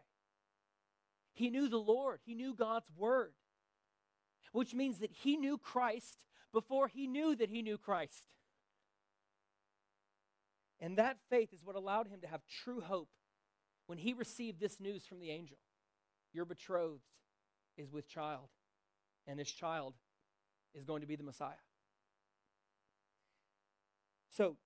He 1.33 1.49
knew 1.49 1.69
the 1.69 1.77
Lord. 1.77 2.19
He 2.25 2.33
knew 2.33 2.53
God's 2.55 2.89
word. 2.95 3.33
which 4.51 4.73
means 4.73 4.99
that 4.99 5.11
he 5.11 5.37
knew 5.37 5.57
Christ 5.57 6.25
before 6.51 6.87
he 6.87 7.07
knew 7.07 7.35
that 7.35 7.49
he 7.49 7.61
knew 7.61 7.77
Christ. 7.77 8.27
And 10.79 10.97
that 10.97 11.17
faith 11.29 11.53
is 11.53 11.63
what 11.63 11.75
allowed 11.75 12.07
him 12.07 12.21
to 12.21 12.27
have 12.27 12.41
true 12.63 12.81
hope 12.81 13.09
when 13.87 13.97
he 13.97 14.13
received 14.13 14.59
this 14.59 14.79
news 14.79 15.05
from 15.05 15.19
the 15.19 15.31
angel 15.31 15.57
Your 16.33 16.45
betrothed 16.45 17.01
is 17.77 17.91
with 17.91 18.07
child, 18.07 18.49
and 19.27 19.39
this 19.39 19.51
child 19.51 19.93
is 20.73 20.83
going 20.83 21.01
to 21.01 21.07
be 21.07 21.15
the 21.15 21.23
Messiah. 21.23 21.63
So, 24.29 24.57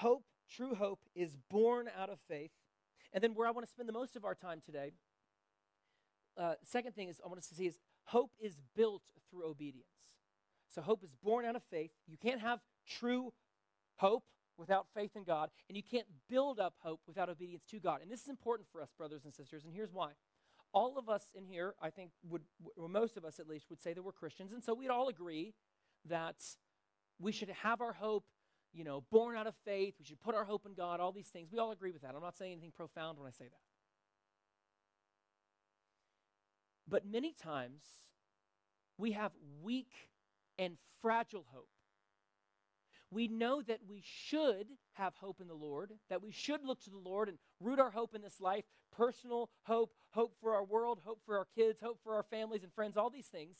hope, 0.00 0.24
true 0.50 0.74
hope, 0.74 1.00
is 1.14 1.36
born 1.50 1.88
out 1.98 2.10
of 2.10 2.18
faith. 2.28 2.50
And 3.12 3.22
then, 3.22 3.34
where 3.34 3.46
I 3.46 3.50
want 3.50 3.66
to 3.66 3.70
spend 3.70 3.88
the 3.88 3.92
most 3.92 4.16
of 4.16 4.24
our 4.24 4.34
time 4.34 4.60
today, 4.64 4.92
uh, 6.36 6.54
second 6.62 6.94
thing 6.94 7.08
is 7.08 7.20
I 7.24 7.28
want 7.28 7.38
us 7.38 7.48
to 7.48 7.54
see 7.54 7.66
is 7.66 7.78
hope 8.04 8.30
is 8.40 8.56
built 8.76 9.02
through 9.30 9.46
obedience. 9.46 9.88
So, 10.72 10.80
hope 10.80 11.02
is 11.02 11.10
born 11.22 11.44
out 11.44 11.56
of 11.56 11.62
faith. 11.70 11.90
You 12.06 12.16
can't 12.16 12.40
have 12.40 12.60
true 12.88 13.32
hope 13.96 14.24
without 14.56 14.86
faith 14.94 15.12
in 15.16 15.24
God, 15.24 15.50
and 15.68 15.76
you 15.76 15.82
can't 15.82 16.06
build 16.28 16.60
up 16.60 16.74
hope 16.80 17.00
without 17.06 17.28
obedience 17.28 17.64
to 17.70 17.80
God. 17.80 18.00
And 18.02 18.10
this 18.10 18.22
is 18.22 18.28
important 18.28 18.68
for 18.70 18.80
us, 18.82 18.90
brothers 18.96 19.24
and 19.24 19.34
sisters, 19.34 19.64
and 19.64 19.74
here's 19.74 19.92
why. 19.92 20.10
All 20.72 20.98
of 20.98 21.08
us 21.08 21.30
in 21.34 21.44
here, 21.46 21.74
I 21.82 21.90
think, 21.90 22.10
would, 22.28 22.42
or 22.76 22.88
most 22.88 23.16
of 23.16 23.24
us 23.24 23.40
at 23.40 23.48
least, 23.48 23.66
would 23.70 23.80
say 23.80 23.92
that 23.92 24.02
we're 24.02 24.12
Christians, 24.12 24.52
and 24.52 24.62
so 24.62 24.74
we'd 24.74 24.90
all 24.90 25.08
agree 25.08 25.54
that 26.08 26.36
we 27.18 27.32
should 27.32 27.48
have 27.48 27.80
our 27.80 27.94
hope, 27.94 28.24
you 28.72 28.84
know, 28.84 29.04
born 29.10 29.36
out 29.36 29.46
of 29.46 29.54
faith. 29.64 29.94
We 29.98 30.04
should 30.04 30.20
put 30.20 30.34
our 30.34 30.44
hope 30.44 30.66
in 30.66 30.74
God, 30.74 31.00
all 31.00 31.12
these 31.12 31.28
things. 31.28 31.48
We 31.52 31.58
all 31.58 31.72
agree 31.72 31.90
with 31.90 32.02
that. 32.02 32.14
I'm 32.14 32.22
not 32.22 32.36
saying 32.36 32.52
anything 32.52 32.72
profound 32.74 33.18
when 33.18 33.26
I 33.26 33.30
say 33.30 33.44
that. 33.44 33.60
But 36.88 37.06
many 37.06 37.32
times, 37.32 37.82
we 38.98 39.12
have 39.12 39.32
weak 39.62 39.92
and 40.58 40.76
fragile 41.00 41.46
hope 41.52 41.68
we 43.10 43.26
know 43.26 43.60
that 43.62 43.80
we 43.88 44.02
should 44.04 44.66
have 44.92 45.14
hope 45.16 45.40
in 45.40 45.48
the 45.48 45.54
Lord, 45.54 45.92
that 46.08 46.22
we 46.22 46.30
should 46.30 46.64
look 46.64 46.80
to 46.84 46.90
the 46.90 46.98
Lord 46.98 47.28
and 47.28 47.38
root 47.60 47.80
our 47.80 47.90
hope 47.90 48.14
in 48.14 48.22
this 48.22 48.40
life 48.40 48.64
personal 48.92 49.50
hope, 49.62 49.92
hope 50.10 50.34
for 50.40 50.54
our 50.54 50.64
world, 50.64 51.00
hope 51.04 51.20
for 51.24 51.38
our 51.38 51.46
kids, 51.54 51.80
hope 51.80 51.98
for 52.02 52.14
our 52.14 52.24
families 52.24 52.64
and 52.64 52.72
friends, 52.72 52.96
all 52.96 53.08
these 53.08 53.26
things. 53.26 53.56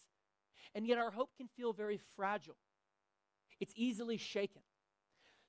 And 0.74 0.86
yet 0.86 0.98
our 0.98 1.10
hope 1.10 1.30
can 1.36 1.48
feel 1.56 1.72
very 1.72 2.00
fragile, 2.16 2.56
it's 3.60 3.72
easily 3.76 4.16
shaken. 4.16 4.62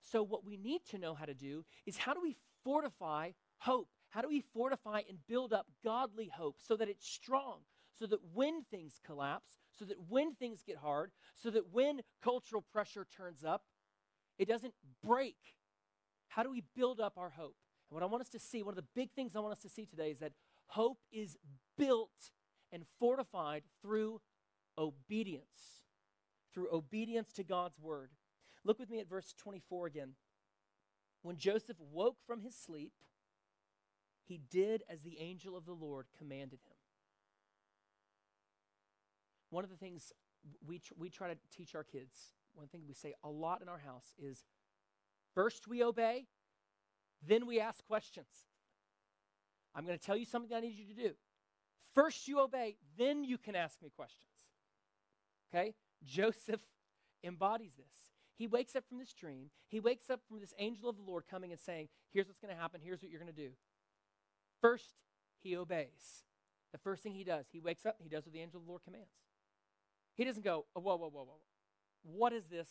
So, 0.02 0.24
what 0.24 0.46
we 0.46 0.58
need 0.58 0.82
to 0.90 0.98
know 0.98 1.14
how 1.14 1.26
to 1.26 1.34
do 1.34 1.66
is 1.86 1.98
how 1.98 2.14
do 2.14 2.22
we 2.22 2.36
fortify 2.64 3.32
hope? 3.60 3.90
How 4.10 4.22
do 4.22 4.28
we 4.28 4.44
fortify 4.54 5.02
and 5.08 5.20
build 5.28 5.54
up 5.54 5.68
godly 5.84 6.30
hope 6.36 6.58
so 6.60 6.76
that 6.76 6.90
it's 6.90 7.08
strong, 7.08 7.60
so 7.98 8.06
that 8.08 8.20
when 8.34 8.64
things 8.70 9.00
collapse, 9.06 9.60
so 9.72 9.86
that 9.86 9.98
when 10.10 10.36
things 10.36 10.64
get 10.66 10.78
hard, 10.78 11.12
so 11.36 11.50
that 11.50 11.72
when 11.72 12.02
cultural 12.22 12.64
pressure 12.74 13.08
turns 13.16 13.44
up, 13.44 13.64
it 14.38 14.48
doesn't 14.48 14.74
break. 15.04 15.38
How 16.28 16.44
do 16.44 16.52
we 16.52 16.64
build 16.76 17.00
up 17.00 17.18
our 17.18 17.30
hope? 17.30 17.56
And 17.90 17.96
what 17.96 18.04
I 18.04 18.08
want 18.08 18.22
us 18.22 18.30
to 18.30 18.40
see, 18.40 18.64
one 18.64 18.72
of 18.72 18.78
the 18.78 18.90
big 18.96 19.12
things 19.12 19.36
I 19.36 19.40
want 19.40 19.54
us 19.54 19.62
to 19.62 19.70
see 19.70 19.86
today 19.86 20.12
is 20.12 20.20
that 20.20 20.34
hope 20.68 21.00
is 21.12 21.38
built 21.78 22.32
and 22.72 22.84
fortified 23.00 23.64
through 23.82 24.22
obedience, 24.78 25.84
through 26.54 26.74
obedience 26.74 27.34
to 27.34 27.44
God's 27.44 27.80
word. 27.80 28.12
Look 28.64 28.80
with 28.80 28.90
me 28.90 29.00
at 29.00 29.10
verse 29.10 29.34
24 29.38 29.88
again. 29.88 30.12
When 31.24 31.38
Joseph 31.38 31.78
woke 31.92 32.18
from 32.26 32.42
his 32.42 32.56
sleep, 32.56 32.94
he 34.24 34.40
did 34.50 34.84
as 34.90 35.02
the 35.02 35.20
angel 35.20 35.58
of 35.58 35.66
the 35.66 35.74
Lord 35.74 36.08
commanded 36.18 36.60
him. 36.68 36.78
One 39.50 39.64
of 39.64 39.70
the 39.70 39.76
things 39.76 40.12
we, 40.66 40.80
tr- 40.80 40.94
we 40.98 41.10
try 41.10 41.28
to 41.28 41.38
teach 41.56 41.76
our 41.76 41.84
kids 41.84 42.34
one 42.54 42.68
thing 42.68 42.82
we 42.88 42.94
say 42.94 43.14
a 43.24 43.30
lot 43.30 43.62
in 43.62 43.70
our 43.70 43.78
house 43.80 44.14
is 44.18 44.46
first 45.34 45.68
we 45.68 45.84
obey, 45.84 46.28
then 47.26 47.46
we 47.46 47.60
ask 47.60 47.86
questions. 47.86 48.48
I'm 49.74 49.86
going 49.86 49.98
to 49.98 50.04
tell 50.04 50.18
you 50.18 50.26
something 50.26 50.56
I 50.56 50.60
need 50.60 50.78
you 50.78 50.94
to 50.94 51.10
do. 51.10 51.12
First 51.94 52.28
you 52.28 52.40
obey, 52.40 52.78
then 52.98 53.24
you 53.24 53.38
can 53.38 53.56
ask 53.56 53.82
me 53.82 53.92
questions. 53.96 54.32
Okay? 55.54 55.74
Joseph 56.04 56.62
embodies 57.24 57.74
this. 57.78 58.11
He 58.38 58.48
wakes 58.48 58.76
up 58.76 58.84
from 58.88 58.98
this 59.00 59.14
dream. 59.14 59.52
He 59.68 59.80
wakes 59.80 60.10
up 60.10 60.22
from 60.28 60.40
this 60.40 60.54
angel 60.58 60.90
of 60.90 60.98
the 60.98 61.04
Lord 61.04 61.26
coming 61.30 61.52
and 61.52 61.60
saying, 61.60 61.90
Here's 62.12 62.28
what's 62.28 62.40
going 62.40 62.54
to 62.54 62.60
happen. 62.60 62.82
Here's 62.84 63.02
what 63.02 63.12
you're 63.12 63.22
going 63.22 63.34
to 63.34 63.40
do. 63.42 63.52
First, 64.62 64.96
he 65.42 65.56
obeys. 65.56 66.24
The 66.72 66.78
first 66.78 67.04
thing 67.04 67.14
he 67.14 67.24
does, 67.24 67.48
he 67.52 67.60
wakes 67.60 67.86
up, 67.86 67.98
he 68.02 68.10
does 68.10 68.26
what 68.26 68.34
the 68.34 68.40
angel 68.40 68.60
of 68.60 68.66
the 68.66 68.70
Lord 68.70 68.84
commands. 68.84 69.12
He 70.16 70.24
doesn't 70.24 70.44
go, 70.44 70.66
oh, 70.76 70.80
whoa, 70.80 70.96
whoa, 70.96 71.10
whoa, 71.10 71.24
whoa. 71.24 71.40
What 72.04 72.34
is 72.34 72.46
this? 72.48 72.68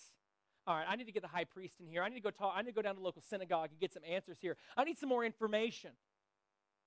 All 0.67 0.77
right, 0.77 0.87
I 0.89 0.97
need 0.97 1.05
to 1.05 1.13
get 1.13 1.23
the 1.23 1.29
high 1.29 1.45
priest 1.45 1.81
in 1.81 1.87
here. 1.87 2.03
I 2.03 2.09
need 2.09 2.17
to 2.17 2.21
go 2.21 2.31
talk. 2.31 2.55
I 2.55 2.63
need 2.63 2.71
to 2.71 2.75
go 2.75 2.83
down 2.83 2.95
to 2.95 3.01
the 3.01 3.05
local 3.05 3.23
synagogue 3.23 3.71
and 3.71 3.81
get 3.81 3.93
some 3.93 4.03
answers 4.09 4.39
here. 4.41 4.57
I 4.77 4.85
need 4.85 4.99
some 4.99 5.09
more 5.09 5.25
information. 5.25 5.91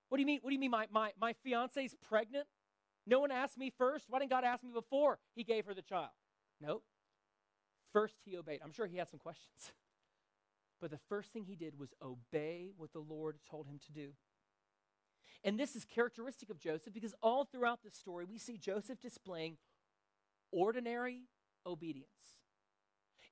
What 0.09 0.17
do 0.17 0.21
you 0.21 0.27
mean? 0.27 0.39
What 0.41 0.51
do 0.51 0.53
you 0.53 0.59
mean 0.59 0.71
my, 0.71 0.85
my, 0.91 1.11
my 1.19 1.33
fiance's 1.43 1.95
pregnant? 2.07 2.45
No 3.05 3.19
one 3.19 3.31
asked 3.31 3.57
me 3.57 3.71
first. 3.75 4.05
Why 4.09 4.19
didn't 4.19 4.31
God 4.31 4.43
ask 4.43 4.63
me 4.63 4.69
before 4.73 5.19
he 5.35 5.43
gave 5.43 5.65
her 5.65 5.73
the 5.73 5.81
child? 5.81 6.11
Nope. 6.61 6.83
First, 7.93 8.15
he 8.25 8.35
obeyed. 8.35 8.59
I'm 8.63 8.73
sure 8.73 8.87
he 8.87 8.97
had 8.97 9.09
some 9.09 9.19
questions. 9.19 9.71
But 10.81 10.91
the 10.91 10.99
first 11.07 11.31
thing 11.31 11.45
he 11.45 11.55
did 11.55 11.79
was 11.79 11.93
obey 12.01 12.71
what 12.75 12.91
the 12.91 12.99
Lord 12.99 13.37
told 13.49 13.67
him 13.67 13.79
to 13.85 13.93
do. 13.93 14.09
And 15.41 15.57
this 15.57 15.77
is 15.77 15.85
characteristic 15.85 16.49
of 16.49 16.59
Joseph 16.59 16.93
because 16.93 17.13
all 17.23 17.45
throughout 17.45 17.83
the 17.85 17.89
story, 17.89 18.25
we 18.25 18.37
see 18.37 18.57
Joseph 18.57 18.99
displaying 18.99 19.55
ordinary 20.51 21.21
obedience. 21.65 22.35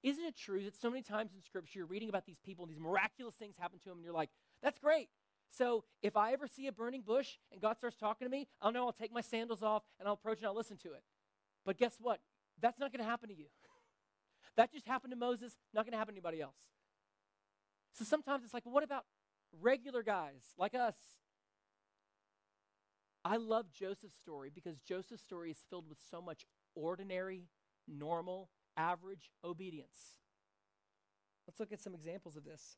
Isn't 0.02 0.24
it 0.24 0.38
true 0.38 0.63
that 0.63 0.76
so 0.76 0.89
many 0.89 1.02
times 1.02 1.32
in 1.36 1.41
Scripture 1.41 1.80
you're 1.80 1.88
reading 1.88 2.08
about 2.08 2.26
these 2.26 2.39
people 2.39 2.63
and 2.63 2.71
these 2.74 2.80
miraculous 2.80 3.36
things 3.36 3.58
happen 3.58 3.80
to 3.80 3.89
them 3.89 3.97
and 3.97 4.06
you're 4.06 4.13
like, 4.13 4.30
that's 4.63 4.80
great. 4.80 5.10
So 5.50 5.84
if 6.02 6.15
I 6.15 6.32
ever 6.32 6.47
see 6.47 6.67
a 6.67 6.71
burning 6.71 7.02
bush 7.02 7.38
and 7.52 7.62
God 7.62 7.78
starts 7.78 7.97
talking 7.97 8.26
to 8.26 8.32
me, 8.32 8.47
I'll 8.62 8.71
know 8.71 8.86
I'll 8.86 8.93
take 8.93 9.12
my 9.12 9.19
sandals 9.19 9.62
off 9.62 9.84
and 10.00 10.08
I'll 10.08 10.13
approach 10.13 10.38
and 10.38 10.47
I'll 10.47 10.56
listen 10.56 10.78
to 10.78 10.93
it. 10.93 11.04
But 11.65 11.78
guess 11.78 11.97
what? 12.00 12.21
That's 12.62 12.80
not 12.80 12.91
going 12.91 13.04
to 13.04 13.10
happen 13.10 13.30
to 13.30 13.36
you. 13.36 13.47
That 14.58 14.72
just 14.72 14.88
happened 14.88 15.12
to 15.12 15.18
Moses, 15.18 15.56
not 15.74 15.86
going 15.86 15.94
to 15.94 15.98
happen 15.98 16.14
to 16.14 16.18
anybody 16.18 16.42
else. 16.42 16.58
So 17.94 18.06
sometimes 18.06 18.44
it's 18.44 18.54
like, 18.54 18.66
well, 18.66 18.74
what 18.74 18.84
about 18.84 19.06
regular 19.60 20.04
guys 20.04 20.44
like 20.58 20.76
us? 20.76 20.96
I 23.24 23.38
love 23.38 23.68
Joseph's 23.72 24.18
story 24.18 24.50
because 24.54 24.80
Joseph's 24.80 25.24
story 25.24 25.52
is 25.52 25.64
filled 25.70 25.88
with 25.88 26.00
so 26.10 26.22
much 26.22 26.46
ordinary 26.76 27.50
normal, 27.88 28.50
average 28.78 29.30
obedience. 29.44 30.18
Let's 31.48 31.60
look 31.60 31.72
at 31.72 31.82
some 31.82 31.94
examples 31.94 32.36
of 32.36 32.44
this. 32.44 32.78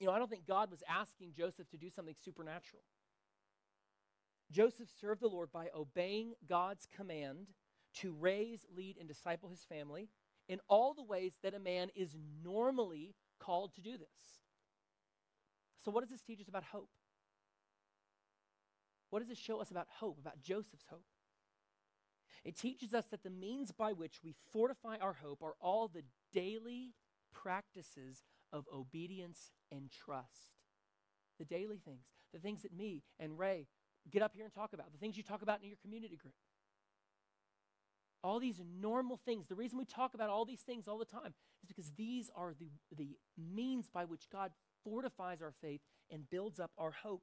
You 0.00 0.06
know, 0.06 0.12
I 0.12 0.18
don't 0.18 0.28
think 0.28 0.46
God 0.46 0.70
was 0.70 0.82
asking 0.88 1.32
Joseph 1.36 1.70
to 1.70 1.76
do 1.76 1.88
something 1.88 2.16
supernatural. 2.22 2.82
Joseph 4.50 4.88
served 5.00 5.22
the 5.22 5.28
Lord 5.28 5.50
by 5.52 5.68
obeying 5.74 6.34
God's 6.46 6.86
command 6.94 7.48
to 8.00 8.12
raise, 8.12 8.66
lead, 8.74 8.96
and 8.98 9.08
disciple 9.08 9.48
his 9.48 9.62
family 9.62 10.08
in 10.48 10.60
all 10.68 10.94
the 10.94 11.02
ways 11.02 11.32
that 11.42 11.54
a 11.54 11.58
man 11.58 11.88
is 11.94 12.16
normally 12.44 13.14
called 13.38 13.74
to 13.74 13.80
do 13.80 13.92
this. 13.92 14.40
So, 15.84 15.90
what 15.90 16.02
does 16.02 16.10
this 16.10 16.22
teach 16.22 16.40
us 16.40 16.48
about 16.48 16.64
hope? 16.64 16.90
What 19.10 19.20
does 19.20 19.30
it 19.30 19.38
show 19.38 19.60
us 19.60 19.70
about 19.70 19.86
hope, 19.98 20.18
about 20.18 20.40
Joseph's 20.40 20.86
hope? 20.88 21.04
It 22.44 22.56
teaches 22.56 22.94
us 22.94 23.04
that 23.10 23.22
the 23.22 23.30
means 23.30 23.70
by 23.70 23.92
which 23.92 24.20
we 24.24 24.34
fortify 24.52 24.96
our 25.00 25.12
hope 25.12 25.42
are 25.42 25.54
all 25.60 25.88
the 25.88 26.02
daily 26.32 26.94
practices 27.32 28.22
of 28.52 28.66
obedience 28.74 29.52
and 29.70 29.90
trust. 29.90 30.56
The 31.38 31.44
daily 31.44 31.78
things, 31.78 32.06
the 32.32 32.38
things 32.38 32.62
that 32.62 32.74
me 32.74 33.02
and 33.18 33.38
Ray 33.38 33.66
get 34.10 34.22
up 34.22 34.32
here 34.34 34.44
and 34.44 34.52
talk 34.52 34.72
about, 34.72 34.92
the 34.92 34.98
things 34.98 35.16
you 35.16 35.22
talk 35.22 35.42
about 35.42 35.60
in 35.62 35.68
your 35.68 35.78
community 35.82 36.16
group. 36.16 36.34
All 38.24 38.38
these 38.38 38.60
normal 38.80 39.16
things. 39.16 39.46
The 39.48 39.54
reason 39.54 39.78
we 39.78 39.84
talk 39.84 40.14
about 40.14 40.30
all 40.30 40.44
these 40.44 40.60
things 40.60 40.86
all 40.86 40.98
the 40.98 41.04
time 41.04 41.34
is 41.62 41.68
because 41.68 41.90
these 41.96 42.30
are 42.36 42.54
the, 42.58 42.70
the 42.96 43.16
means 43.36 43.88
by 43.92 44.04
which 44.04 44.30
God 44.30 44.52
fortifies 44.84 45.42
our 45.42 45.52
faith 45.60 45.80
and 46.10 46.28
builds 46.30 46.60
up 46.60 46.70
our 46.78 46.92
hope. 46.92 47.22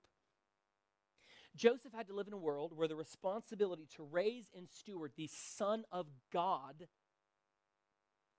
Joseph 1.55 1.93
had 1.93 2.07
to 2.07 2.13
live 2.13 2.27
in 2.27 2.33
a 2.33 2.37
world 2.37 2.73
where 2.75 2.87
the 2.87 2.95
responsibility 2.95 3.87
to 3.95 4.03
raise 4.03 4.51
and 4.55 4.67
steward 4.69 5.11
the 5.15 5.29
Son 5.31 5.83
of 5.91 6.07
God 6.31 6.87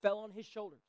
fell 0.00 0.18
on 0.18 0.30
his 0.30 0.46
shoulders. 0.46 0.80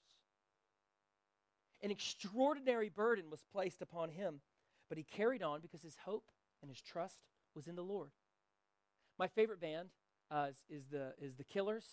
An 1.82 1.90
extraordinary 1.90 2.90
burden 2.90 3.26
was 3.32 3.44
placed 3.52 3.82
upon 3.82 4.10
him, 4.10 4.42
but 4.88 4.98
he 4.98 5.04
carried 5.04 5.42
on 5.42 5.62
because 5.62 5.82
his 5.82 5.98
hope 6.06 6.32
and 6.62 6.70
his 6.70 6.82
trust 6.82 7.20
was 7.56 7.68
in 7.68 7.76
the 7.76 7.84
Lord. 7.84 8.12
My 9.18 9.28
favorite 9.28 9.60
band 9.60 9.90
uh, 10.32 10.48
is, 10.50 10.64
is, 10.70 10.88
the, 10.92 11.14
is 11.22 11.36
the 11.36 11.44
Killers, 11.44 11.86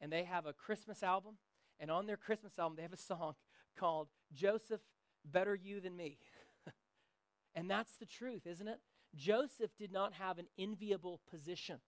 and 0.00 0.12
they 0.12 0.24
have 0.24 0.46
a 0.46 0.52
Christmas 0.52 1.02
album. 1.02 1.34
And 1.78 1.90
on 1.90 2.06
their 2.06 2.16
Christmas 2.16 2.58
album, 2.58 2.76
they 2.76 2.82
have 2.82 2.92
a 2.92 2.96
song 2.96 3.34
called 3.78 4.08
Joseph, 4.32 4.80
Better 5.24 5.54
You 5.54 5.80
Than 5.80 5.96
Me. 5.96 6.18
and 7.54 7.70
that's 7.70 7.96
the 7.96 8.06
truth, 8.06 8.46
isn't 8.46 8.68
it? 8.68 8.78
Joseph 9.14 9.70
did 9.78 9.92
not 9.92 10.14
have 10.14 10.38
an 10.38 10.46
enviable 10.58 11.20
position. 11.30 11.78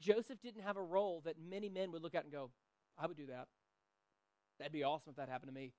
Joseph 0.00 0.40
didn't 0.40 0.62
have 0.62 0.76
a 0.76 0.82
role 0.82 1.22
that 1.24 1.36
many 1.38 1.68
men 1.68 1.92
would 1.92 2.02
look 2.02 2.14
at 2.14 2.24
and 2.24 2.32
go, 2.32 2.50
I 2.98 3.06
would 3.06 3.16
do 3.16 3.26
that. 3.26 3.48
That'd 4.58 4.72
be 4.72 4.84
awesome 4.84 5.10
if 5.10 5.16
that 5.16 5.28
happened 5.28 5.50
to 5.50 5.54
me. 5.54 5.72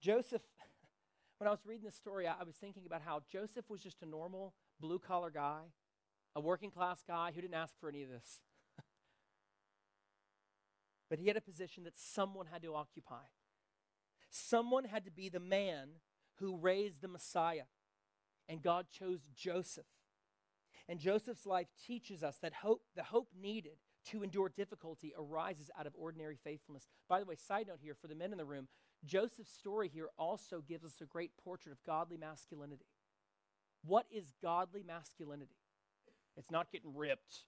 Joseph, 0.00 0.42
when 1.38 1.46
I 1.46 1.50
was 1.50 1.64
reading 1.64 1.84
this 1.84 1.94
story, 1.94 2.26
I 2.26 2.42
was 2.44 2.56
thinking 2.56 2.84
about 2.84 3.02
how 3.02 3.22
Joseph 3.30 3.64
was 3.68 3.80
just 3.80 4.02
a 4.02 4.06
normal 4.06 4.54
blue 4.80 4.98
collar 4.98 5.30
guy, 5.30 5.60
a 6.34 6.40
working 6.40 6.70
class 6.70 7.02
guy 7.06 7.30
who 7.34 7.40
didn't 7.40 7.54
ask 7.54 7.78
for 7.78 7.88
any 7.88 8.02
of 8.02 8.10
this. 8.10 8.40
but 11.10 11.18
he 11.18 11.28
had 11.28 11.36
a 11.36 11.40
position 11.40 11.84
that 11.84 11.96
someone 11.96 12.46
had 12.46 12.62
to 12.62 12.74
occupy. 12.74 13.26
Someone 14.30 14.84
had 14.84 15.04
to 15.04 15.10
be 15.10 15.28
the 15.28 15.40
man 15.40 15.88
who 16.36 16.56
raised 16.56 17.00
the 17.00 17.08
Messiah. 17.08 17.64
And 18.48 18.62
God 18.62 18.86
chose 18.90 19.20
Joseph. 19.36 19.86
And 20.88 20.98
Joseph's 20.98 21.46
life 21.46 21.68
teaches 21.86 22.22
us 22.22 22.38
that 22.40 22.54
hope, 22.54 22.82
the 22.96 23.04
hope 23.04 23.28
needed 23.38 23.78
to 24.06 24.22
endure 24.22 24.48
difficulty 24.48 25.12
arises 25.18 25.70
out 25.78 25.86
of 25.86 25.92
ordinary 25.96 26.38
faithfulness. 26.42 26.88
By 27.08 27.20
the 27.20 27.26
way, 27.26 27.36
side 27.36 27.66
note 27.68 27.80
here 27.82 27.94
for 27.94 28.08
the 28.08 28.14
men 28.14 28.32
in 28.32 28.38
the 28.38 28.44
room, 28.44 28.68
Joseph's 29.04 29.52
story 29.52 29.88
here 29.92 30.08
also 30.18 30.62
gives 30.66 30.84
us 30.84 31.00
a 31.00 31.06
great 31.06 31.30
portrait 31.44 31.72
of 31.72 31.82
godly 31.84 32.16
masculinity. 32.16 32.86
What 33.84 34.06
is 34.10 34.32
godly 34.42 34.82
masculinity? 34.82 35.56
It's 36.36 36.50
not 36.50 36.70
getting 36.70 36.94
ripped 36.94 37.44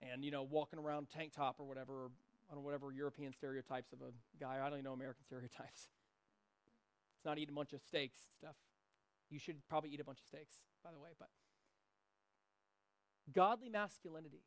and, 0.00 0.24
you 0.24 0.30
know, 0.30 0.42
walking 0.42 0.78
around 0.78 1.08
tank 1.08 1.32
top 1.34 1.56
or 1.58 1.64
whatever, 1.64 2.10
or 2.50 2.60
whatever 2.60 2.92
European 2.92 3.32
stereotypes 3.32 3.92
of 3.92 4.00
a 4.00 4.12
guy. 4.40 4.56
I 4.60 4.64
don't 4.64 4.74
even 4.74 4.84
know 4.84 4.92
American 4.92 5.24
stereotypes. 5.26 5.88
It's 7.16 7.24
not 7.24 7.38
eating 7.38 7.54
a 7.54 7.56
bunch 7.56 7.72
of 7.72 7.80
steaks 7.80 8.18
stuff. 8.36 8.56
You 9.30 9.38
should 9.38 9.56
probably 9.68 9.90
eat 9.90 10.00
a 10.00 10.04
bunch 10.04 10.18
of 10.18 10.26
steaks, 10.26 10.56
by 10.84 10.90
the 10.92 10.98
way, 10.98 11.10
but 11.18 11.28
godly 13.32 13.68
masculinity 13.70 14.42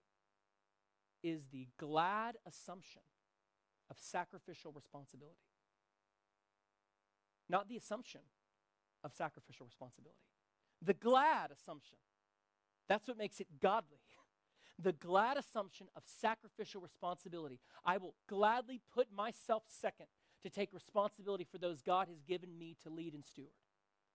is 1.24 1.48
the 1.52 1.67
glad 1.78 2.36
assumption 2.45 3.02
of 3.89 3.98
sacrificial 4.00 4.71
responsibility. 4.71 5.39
Not 7.49 7.69
the 7.69 7.77
assumption 7.77 8.21
of 9.03 9.13
sacrificial 9.13 9.65
responsibility. 9.65 10.19
The 10.81 10.93
glad 10.93 11.51
assumption. 11.51 11.97
That's 12.88 13.08
what 13.08 13.17
makes 13.17 13.39
it 13.39 13.47
godly. 13.62 13.99
The 14.77 14.91
glad 14.91 15.38
assumption 15.38 15.88
of 15.95 16.03
sacrificial 16.05 16.81
responsibility. 16.81 17.62
I 17.86 17.95
will 17.95 18.13
gladly 18.27 18.81
put 18.93 19.08
myself 19.10 19.63
second 19.67 20.08
to 20.43 20.49
take 20.49 20.73
responsibility 20.73 21.47
for 21.49 21.58
those 21.58 21.81
God 21.81 22.10
has 22.10 22.21
given 22.23 22.58
me 22.58 22.75
to 22.84 22.89
lead 22.89 23.13
and 23.13 23.25
steward. 23.25 23.55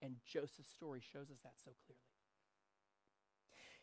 And 0.03 0.17
Joseph's 0.23 0.69
story 0.69 1.01
shows 1.01 1.31
us 1.31 1.39
that 1.45 1.55
so 1.65 1.71
clearly. 1.87 2.03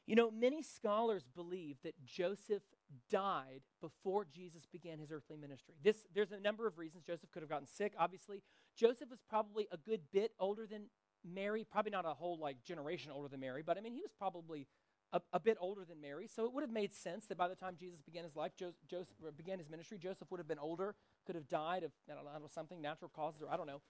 You 0.05 0.15
know, 0.15 0.29
many 0.29 0.61
scholars 0.61 1.25
believe 1.35 1.77
that 1.83 1.95
Joseph 2.05 2.61
died 3.09 3.61
before 3.81 4.25
Jesus 4.25 4.65
began 4.65 4.99
his 4.99 5.11
earthly 5.11 5.37
ministry. 5.37 5.75
This, 5.83 6.07
there's 6.13 6.31
a 6.31 6.39
number 6.39 6.67
of 6.67 6.77
reasons. 6.77 7.03
Joseph 7.03 7.31
could 7.31 7.41
have 7.41 7.49
gotten 7.49 7.67
sick, 7.67 7.93
obviously. 7.97 8.43
Joseph 8.75 9.09
was 9.09 9.19
probably 9.29 9.67
a 9.71 9.77
good 9.77 10.01
bit 10.11 10.31
older 10.39 10.65
than 10.65 10.83
Mary, 11.25 11.65
probably 11.69 11.91
not 11.91 12.05
a 12.05 12.13
whole 12.13 12.37
like 12.39 12.63
generation 12.63 13.11
older 13.11 13.27
than 13.27 13.39
Mary, 13.39 13.63
but 13.65 13.77
I 13.77 13.81
mean, 13.81 13.93
he 13.93 14.01
was 14.01 14.11
probably 14.17 14.67
a, 15.13 15.21
a 15.33 15.39
bit 15.39 15.57
older 15.59 15.83
than 15.85 16.01
Mary. 16.01 16.27
So 16.27 16.45
it 16.45 16.53
would 16.53 16.61
have 16.61 16.71
made 16.71 16.93
sense 16.93 17.25
that 17.27 17.37
by 17.37 17.47
the 17.47 17.55
time 17.55 17.75
Jesus 17.79 18.01
began 18.01 18.23
his 18.23 18.35
life, 18.35 18.51
jo- 18.57 18.73
Joseph 18.89 19.15
began 19.35 19.57
his 19.59 19.69
ministry, 19.69 19.97
Joseph 19.97 20.29
would 20.31 20.39
have 20.39 20.47
been 20.47 20.59
older, 20.59 20.95
could 21.25 21.35
have 21.35 21.47
died 21.47 21.83
of 21.83 21.91
I 22.09 22.15
don't 22.15 22.25
know, 22.25 22.47
something, 22.53 22.81
natural 22.81 23.11
causes, 23.13 23.41
or 23.41 23.49
I 23.51 23.57
don't 23.57 23.67
know. 23.67 23.81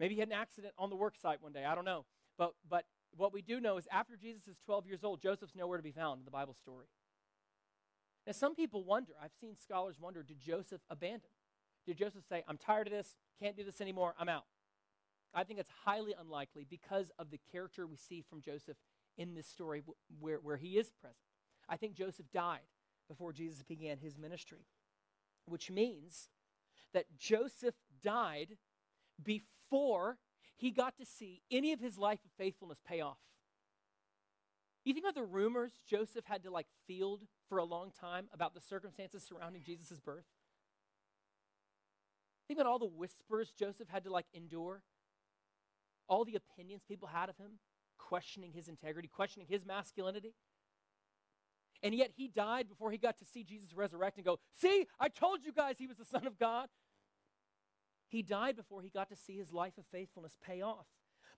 Maybe 0.00 0.14
he 0.14 0.20
had 0.20 0.28
an 0.28 0.34
accident 0.34 0.74
on 0.78 0.90
the 0.90 0.96
work 0.96 1.16
site 1.16 1.42
one 1.42 1.52
day. 1.52 1.64
I 1.64 1.74
don't 1.74 1.84
know. 1.84 2.04
But, 2.38 2.54
but 2.68 2.86
what 3.16 3.32
we 3.32 3.42
do 3.42 3.60
know 3.60 3.76
is 3.76 3.86
after 3.92 4.16
Jesus 4.16 4.48
is 4.48 4.56
12 4.64 4.86
years 4.86 5.04
old, 5.04 5.20
Joseph's 5.20 5.54
nowhere 5.54 5.76
to 5.76 5.82
be 5.82 5.92
found 5.92 6.20
in 6.20 6.24
the 6.24 6.30
Bible 6.30 6.54
story. 6.54 6.86
Now, 8.26 8.32
some 8.32 8.54
people 8.54 8.84
wonder, 8.84 9.12
I've 9.22 9.32
seen 9.40 9.56
scholars 9.56 9.96
wonder, 10.00 10.22
did 10.22 10.40
Joseph 10.40 10.80
abandon? 10.88 11.30
Did 11.86 11.98
Joseph 11.98 12.22
say, 12.28 12.44
I'm 12.46 12.58
tired 12.58 12.86
of 12.86 12.92
this, 12.92 13.16
can't 13.40 13.56
do 13.56 13.64
this 13.64 13.80
anymore, 13.80 14.14
I'm 14.18 14.28
out? 14.28 14.44
I 15.34 15.44
think 15.44 15.58
it's 15.58 15.70
highly 15.84 16.14
unlikely 16.18 16.66
because 16.68 17.10
of 17.18 17.30
the 17.30 17.40
character 17.50 17.86
we 17.86 17.96
see 17.96 18.22
from 18.22 18.40
Joseph 18.40 18.76
in 19.16 19.34
this 19.34 19.46
story 19.46 19.82
where, 20.20 20.38
where 20.38 20.56
he 20.56 20.78
is 20.78 20.90
present. 21.00 21.16
I 21.68 21.76
think 21.76 21.94
Joseph 21.94 22.26
died 22.32 22.60
before 23.08 23.32
Jesus 23.32 23.62
began 23.62 23.98
his 23.98 24.18
ministry, 24.18 24.66
which 25.46 25.70
means 25.70 26.28
that 26.92 27.06
Joseph 27.18 27.74
died 28.02 28.58
before 29.22 30.18
he 30.56 30.70
got 30.70 30.96
to 30.98 31.06
see 31.06 31.42
any 31.50 31.72
of 31.72 31.80
his 31.80 31.98
life 31.98 32.20
of 32.24 32.30
faithfulness 32.38 32.78
pay 32.86 33.00
off. 33.00 33.18
You 34.84 34.92
think 34.92 35.04
about 35.04 35.14
the 35.14 35.22
rumors 35.22 35.72
Joseph 35.88 36.24
had 36.24 36.42
to 36.42 36.50
like 36.50 36.66
field 36.86 37.22
for 37.48 37.58
a 37.58 37.64
long 37.64 37.92
time 37.92 38.26
about 38.32 38.54
the 38.54 38.60
circumstances 38.60 39.22
surrounding 39.22 39.62
Jesus' 39.62 40.00
birth? 40.00 40.24
Think 42.48 42.58
about 42.58 42.68
all 42.68 42.80
the 42.80 42.86
whispers 42.86 43.52
Joseph 43.56 43.88
had 43.88 44.04
to 44.04 44.10
like 44.10 44.26
endure, 44.34 44.82
all 46.08 46.24
the 46.24 46.34
opinions 46.34 46.82
people 46.86 47.08
had 47.08 47.28
of 47.28 47.36
him, 47.36 47.60
questioning 47.96 48.52
his 48.52 48.68
integrity, 48.68 49.08
questioning 49.08 49.46
his 49.48 49.64
masculinity. 49.64 50.34
And 51.82 51.94
yet 51.94 52.10
he 52.16 52.28
died 52.28 52.68
before 52.68 52.90
he 52.90 52.98
got 52.98 53.18
to 53.18 53.24
see 53.24 53.44
Jesus 53.44 53.74
resurrect 53.74 54.16
and 54.16 54.24
go, 54.24 54.38
See, 54.52 54.86
I 54.98 55.08
told 55.08 55.44
you 55.44 55.52
guys 55.52 55.76
he 55.78 55.86
was 55.86 55.96
the 55.96 56.04
Son 56.04 56.26
of 56.26 56.38
God. 56.38 56.68
He 58.08 58.22
died 58.22 58.56
before 58.56 58.82
he 58.82 58.90
got 58.90 59.08
to 59.08 59.16
see 59.16 59.38
his 59.38 59.52
life 59.52 59.78
of 59.78 59.84
faithfulness 59.90 60.36
pay 60.44 60.60
off. 60.60 60.86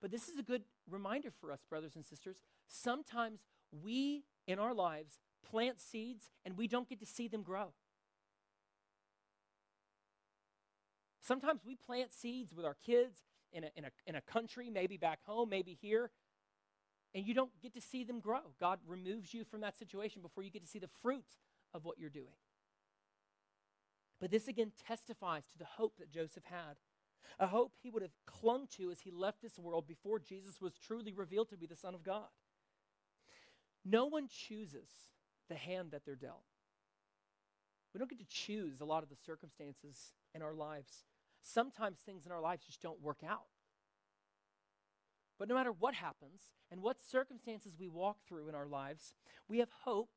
But 0.02 0.10
this 0.10 0.28
is 0.28 0.36
a 0.38 0.42
good 0.42 0.62
reminder 0.90 1.30
for 1.40 1.52
us, 1.52 1.60
brothers 1.68 1.94
and 1.94 2.04
sisters. 2.04 2.36
Sometimes 2.68 3.40
we, 3.70 4.24
in 4.46 4.58
our 4.58 4.74
lives, 4.74 5.20
plant 5.48 5.80
seeds 5.80 6.30
and 6.44 6.56
we 6.56 6.68
don't 6.68 6.88
get 6.88 7.00
to 7.00 7.06
see 7.06 7.28
them 7.28 7.42
grow. 7.42 7.72
Sometimes 11.22 11.62
we 11.64 11.74
plant 11.74 12.12
seeds 12.12 12.52
with 12.54 12.66
our 12.66 12.76
kids 12.84 13.22
in 13.52 13.64
a, 13.64 13.68
in, 13.76 13.84
a, 13.84 13.90
in 14.06 14.14
a 14.14 14.20
country, 14.20 14.68
maybe 14.68 14.96
back 14.96 15.20
home, 15.24 15.48
maybe 15.48 15.78
here, 15.80 16.10
and 17.14 17.26
you 17.26 17.32
don't 17.32 17.50
get 17.62 17.72
to 17.74 17.80
see 17.80 18.04
them 18.04 18.20
grow. 18.20 18.40
God 18.60 18.80
removes 18.86 19.32
you 19.32 19.44
from 19.44 19.60
that 19.62 19.78
situation 19.78 20.20
before 20.20 20.42
you 20.42 20.50
get 20.50 20.62
to 20.62 20.68
see 20.68 20.80
the 20.80 20.90
fruit 21.00 21.38
of 21.72 21.84
what 21.84 21.98
you're 21.98 22.10
doing. 22.10 22.36
But 24.20 24.30
this 24.30 24.48
again 24.48 24.72
testifies 24.86 25.44
to 25.52 25.58
the 25.58 25.64
hope 25.64 25.94
that 25.98 26.10
Joseph 26.10 26.44
had 26.44 26.76
a 27.38 27.46
hope 27.46 27.72
he 27.82 27.90
would 27.90 28.02
have 28.02 28.12
clung 28.26 28.66
to 28.76 28.90
as 28.90 29.00
he 29.00 29.10
left 29.10 29.42
this 29.42 29.58
world 29.58 29.86
before 29.86 30.18
Jesus 30.18 30.60
was 30.60 30.74
truly 30.74 31.12
revealed 31.12 31.48
to 31.50 31.56
be 31.56 31.66
the 31.66 31.76
Son 31.76 31.94
of 31.94 32.02
God. 32.02 32.28
No 33.84 34.06
one 34.06 34.28
chooses 34.28 34.88
the 35.48 35.54
hand 35.54 35.90
that 35.92 36.04
they're 36.04 36.14
dealt. 36.16 36.44
We 37.92 37.98
don't 37.98 38.10
get 38.10 38.18
to 38.18 38.26
choose 38.26 38.80
a 38.80 38.84
lot 38.84 39.02
of 39.02 39.08
the 39.08 39.16
circumstances 39.16 40.12
in 40.34 40.42
our 40.42 40.54
lives. 40.54 41.04
Sometimes 41.42 41.98
things 41.98 42.26
in 42.26 42.32
our 42.32 42.40
lives 42.40 42.64
just 42.64 42.80
don't 42.80 43.00
work 43.02 43.20
out. 43.26 43.46
But 45.38 45.48
no 45.48 45.54
matter 45.54 45.72
what 45.72 45.94
happens 45.94 46.42
and 46.70 46.82
what 46.82 46.96
circumstances 47.00 47.76
we 47.78 47.88
walk 47.88 48.18
through 48.26 48.48
in 48.48 48.54
our 48.54 48.66
lives, 48.66 49.14
we 49.48 49.58
have 49.58 49.68
hope 49.84 50.10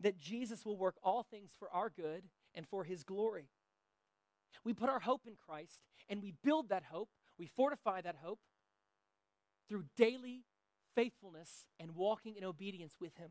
that 0.00 0.18
Jesus 0.18 0.64
will 0.64 0.76
work 0.76 0.96
all 1.02 1.22
things 1.22 1.52
for 1.58 1.70
our 1.70 1.90
good 1.90 2.24
and 2.54 2.66
for 2.66 2.84
his 2.84 3.04
glory. 3.04 3.48
We 4.64 4.72
put 4.72 4.88
our 4.88 5.00
hope 5.00 5.22
in 5.26 5.34
Christ 5.36 5.80
and 6.08 6.22
we 6.22 6.34
build 6.42 6.70
that 6.70 6.84
hope, 6.90 7.10
we 7.38 7.46
fortify 7.46 8.00
that 8.00 8.16
hope 8.22 8.40
through 9.68 9.84
daily 9.96 10.44
faithfulness 10.94 11.66
and 11.78 11.94
walking 11.94 12.36
in 12.36 12.44
obedience 12.44 12.94
with 13.00 13.16
him. 13.16 13.30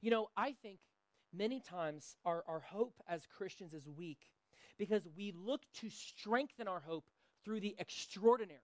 You 0.00 0.10
know, 0.10 0.28
I 0.36 0.54
think 0.62 0.78
many 1.32 1.60
times 1.60 2.16
our, 2.24 2.44
our 2.46 2.60
hope 2.60 2.94
as 3.08 3.26
Christians 3.26 3.72
is 3.72 3.88
weak 3.88 4.30
because 4.78 5.02
we 5.16 5.32
look 5.36 5.62
to 5.80 5.88
strengthen 5.90 6.68
our 6.68 6.80
hope 6.80 7.04
through 7.44 7.60
the 7.60 7.74
extraordinary 7.78 8.60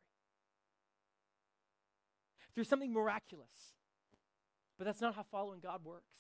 through 2.54 2.64
something 2.64 2.92
miraculous. 2.92 3.74
But 4.78 4.84
that's 4.84 5.00
not 5.00 5.14
how 5.14 5.24
following 5.30 5.60
God 5.60 5.84
works. 5.84 6.14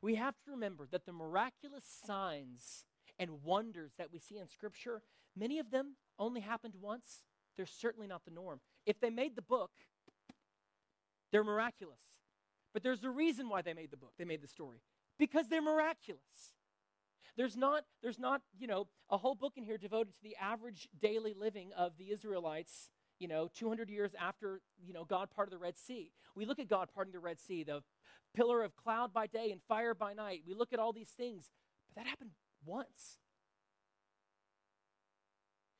We 0.00 0.16
have 0.16 0.34
to 0.44 0.50
remember 0.50 0.86
that 0.90 1.06
the 1.06 1.12
miraculous 1.12 1.84
signs 2.04 2.84
and 3.18 3.42
wonders 3.44 3.92
that 3.98 4.12
we 4.12 4.18
see 4.18 4.38
in 4.38 4.48
Scripture, 4.48 5.02
many 5.36 5.58
of 5.58 5.70
them 5.70 5.96
only 6.18 6.40
happened 6.40 6.74
once. 6.80 7.22
They're 7.56 7.66
certainly 7.66 8.08
not 8.08 8.24
the 8.24 8.32
norm. 8.32 8.60
If 8.86 9.00
they 9.00 9.10
made 9.10 9.36
the 9.36 9.42
book, 9.42 9.70
they're 11.30 11.44
miraculous. 11.44 12.00
But 12.72 12.82
there's 12.82 13.04
a 13.04 13.10
reason 13.10 13.48
why 13.48 13.62
they 13.62 13.74
made 13.74 13.90
the 13.90 13.96
book, 13.96 14.12
they 14.18 14.24
made 14.24 14.42
the 14.42 14.48
story. 14.48 14.78
Because 15.18 15.48
they're 15.48 15.62
miraculous. 15.62 16.54
There's 17.36 17.56
not, 17.56 17.84
there's 18.02 18.18
not, 18.18 18.42
you 18.58 18.66
know, 18.66 18.88
a 19.08 19.16
whole 19.16 19.34
book 19.34 19.54
in 19.56 19.64
here 19.64 19.78
devoted 19.78 20.14
to 20.14 20.22
the 20.22 20.36
average 20.36 20.88
daily 21.00 21.34
living 21.38 21.70
of 21.76 21.92
the 21.96 22.10
Israelites 22.10 22.90
you 23.22 23.28
know, 23.28 23.48
200 23.54 23.88
years 23.88 24.16
after, 24.20 24.60
you 24.84 24.92
know, 24.92 25.04
God 25.04 25.30
parted 25.30 25.52
the 25.52 25.58
Red 25.58 25.78
Sea. 25.78 26.10
We 26.34 26.44
look 26.44 26.58
at 26.58 26.66
God 26.66 26.88
parting 26.92 27.12
the 27.12 27.20
Red 27.20 27.38
Sea, 27.38 27.62
the 27.62 27.84
pillar 28.34 28.64
of 28.64 28.74
cloud 28.74 29.12
by 29.12 29.28
day 29.28 29.52
and 29.52 29.60
fire 29.68 29.94
by 29.94 30.12
night. 30.12 30.42
We 30.44 30.54
look 30.54 30.72
at 30.72 30.80
all 30.80 30.92
these 30.92 31.10
things, 31.10 31.48
but 31.88 32.02
that 32.02 32.08
happened 32.08 32.30
once. 32.66 33.18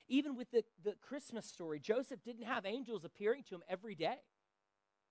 Even 0.08 0.36
with 0.36 0.50
the, 0.50 0.64
the 0.84 0.94
Christmas 1.00 1.46
story, 1.46 1.80
Joseph 1.80 2.22
didn't 2.24 2.44
have 2.44 2.66
angels 2.66 3.04
appearing 3.04 3.44
to 3.48 3.54
him 3.54 3.62
every 3.68 3.94
day. 3.94 4.16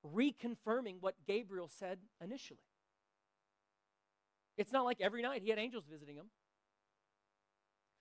reconfirming 0.06 0.95
what 0.99 1.15
Gabriel 1.25 1.67
said 1.67 1.99
initially. 2.23 2.60
It's 4.58 4.71
not 4.71 4.86
like 4.86 4.99
every 5.01 5.21
night 5.21 5.41
he 5.43 5.49
had 5.49 5.60
angels 5.60 5.86
visiting 5.89 6.15
him. 6.15 6.27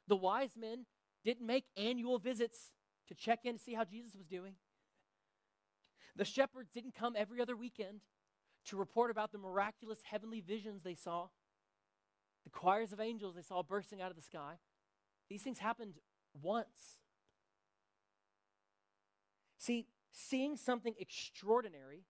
The 0.09 0.16
wise 0.16 0.57
men 0.57 0.87
didn't 1.24 1.46
make 1.46 1.64
annual 1.76 2.18
visits 2.18 2.72
to 3.09 3.14
check 3.14 3.40
in 3.44 3.57
to 3.57 3.62
see 3.62 3.74
how 3.74 3.85
Jesus 3.85 4.16
was 4.16 4.26
doing. 4.26 4.55
The 6.16 6.24
shepherds 6.24 6.70
didn't 6.70 6.94
come 6.94 7.14
every 7.16 7.40
other 7.40 7.57
weekend 7.57 8.00
to 8.66 8.76
report 8.76 9.11
about 9.11 9.33
the 9.33 9.38
miraculous 9.38 10.00
heavenly 10.11 10.40
visions 10.40 10.83
they 10.83 10.94
saw, 10.94 11.29
the 12.44 12.50
choirs 12.50 12.92
of 12.92 13.00
angels 13.00 13.37
they 13.37 13.42
saw 13.42 13.62
bursting 13.62 14.00
out 14.03 14.11
of 14.11 14.16
the 14.16 14.22
sky. 14.22 14.55
These 15.29 15.42
things 15.42 15.59
happened 15.59 15.94
once. 16.40 16.99
See, 19.59 19.87
seeing 20.12 20.57
something 20.57 20.95
extraordinary 20.99 22.05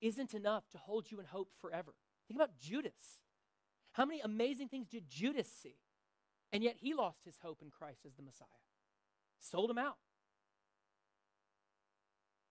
isn't 0.00 0.34
enough 0.34 0.68
to 0.70 0.78
hold 0.78 1.10
you 1.10 1.20
in 1.20 1.26
hope 1.26 1.50
forever. 1.60 1.94
Think 2.26 2.38
about 2.38 2.58
Judas. 2.58 3.20
How 3.92 4.04
many 4.04 4.20
amazing 4.20 4.68
things 4.68 4.88
did 4.88 5.08
Judas 5.08 5.48
see? 5.62 5.76
And 6.52 6.62
yet 6.62 6.76
he 6.78 6.94
lost 6.94 7.24
his 7.24 7.38
hope 7.42 7.60
in 7.62 7.70
Christ 7.70 8.00
as 8.06 8.14
the 8.14 8.22
Messiah. 8.22 8.46
Sold 9.38 9.70
him 9.70 9.78
out. 9.78 9.96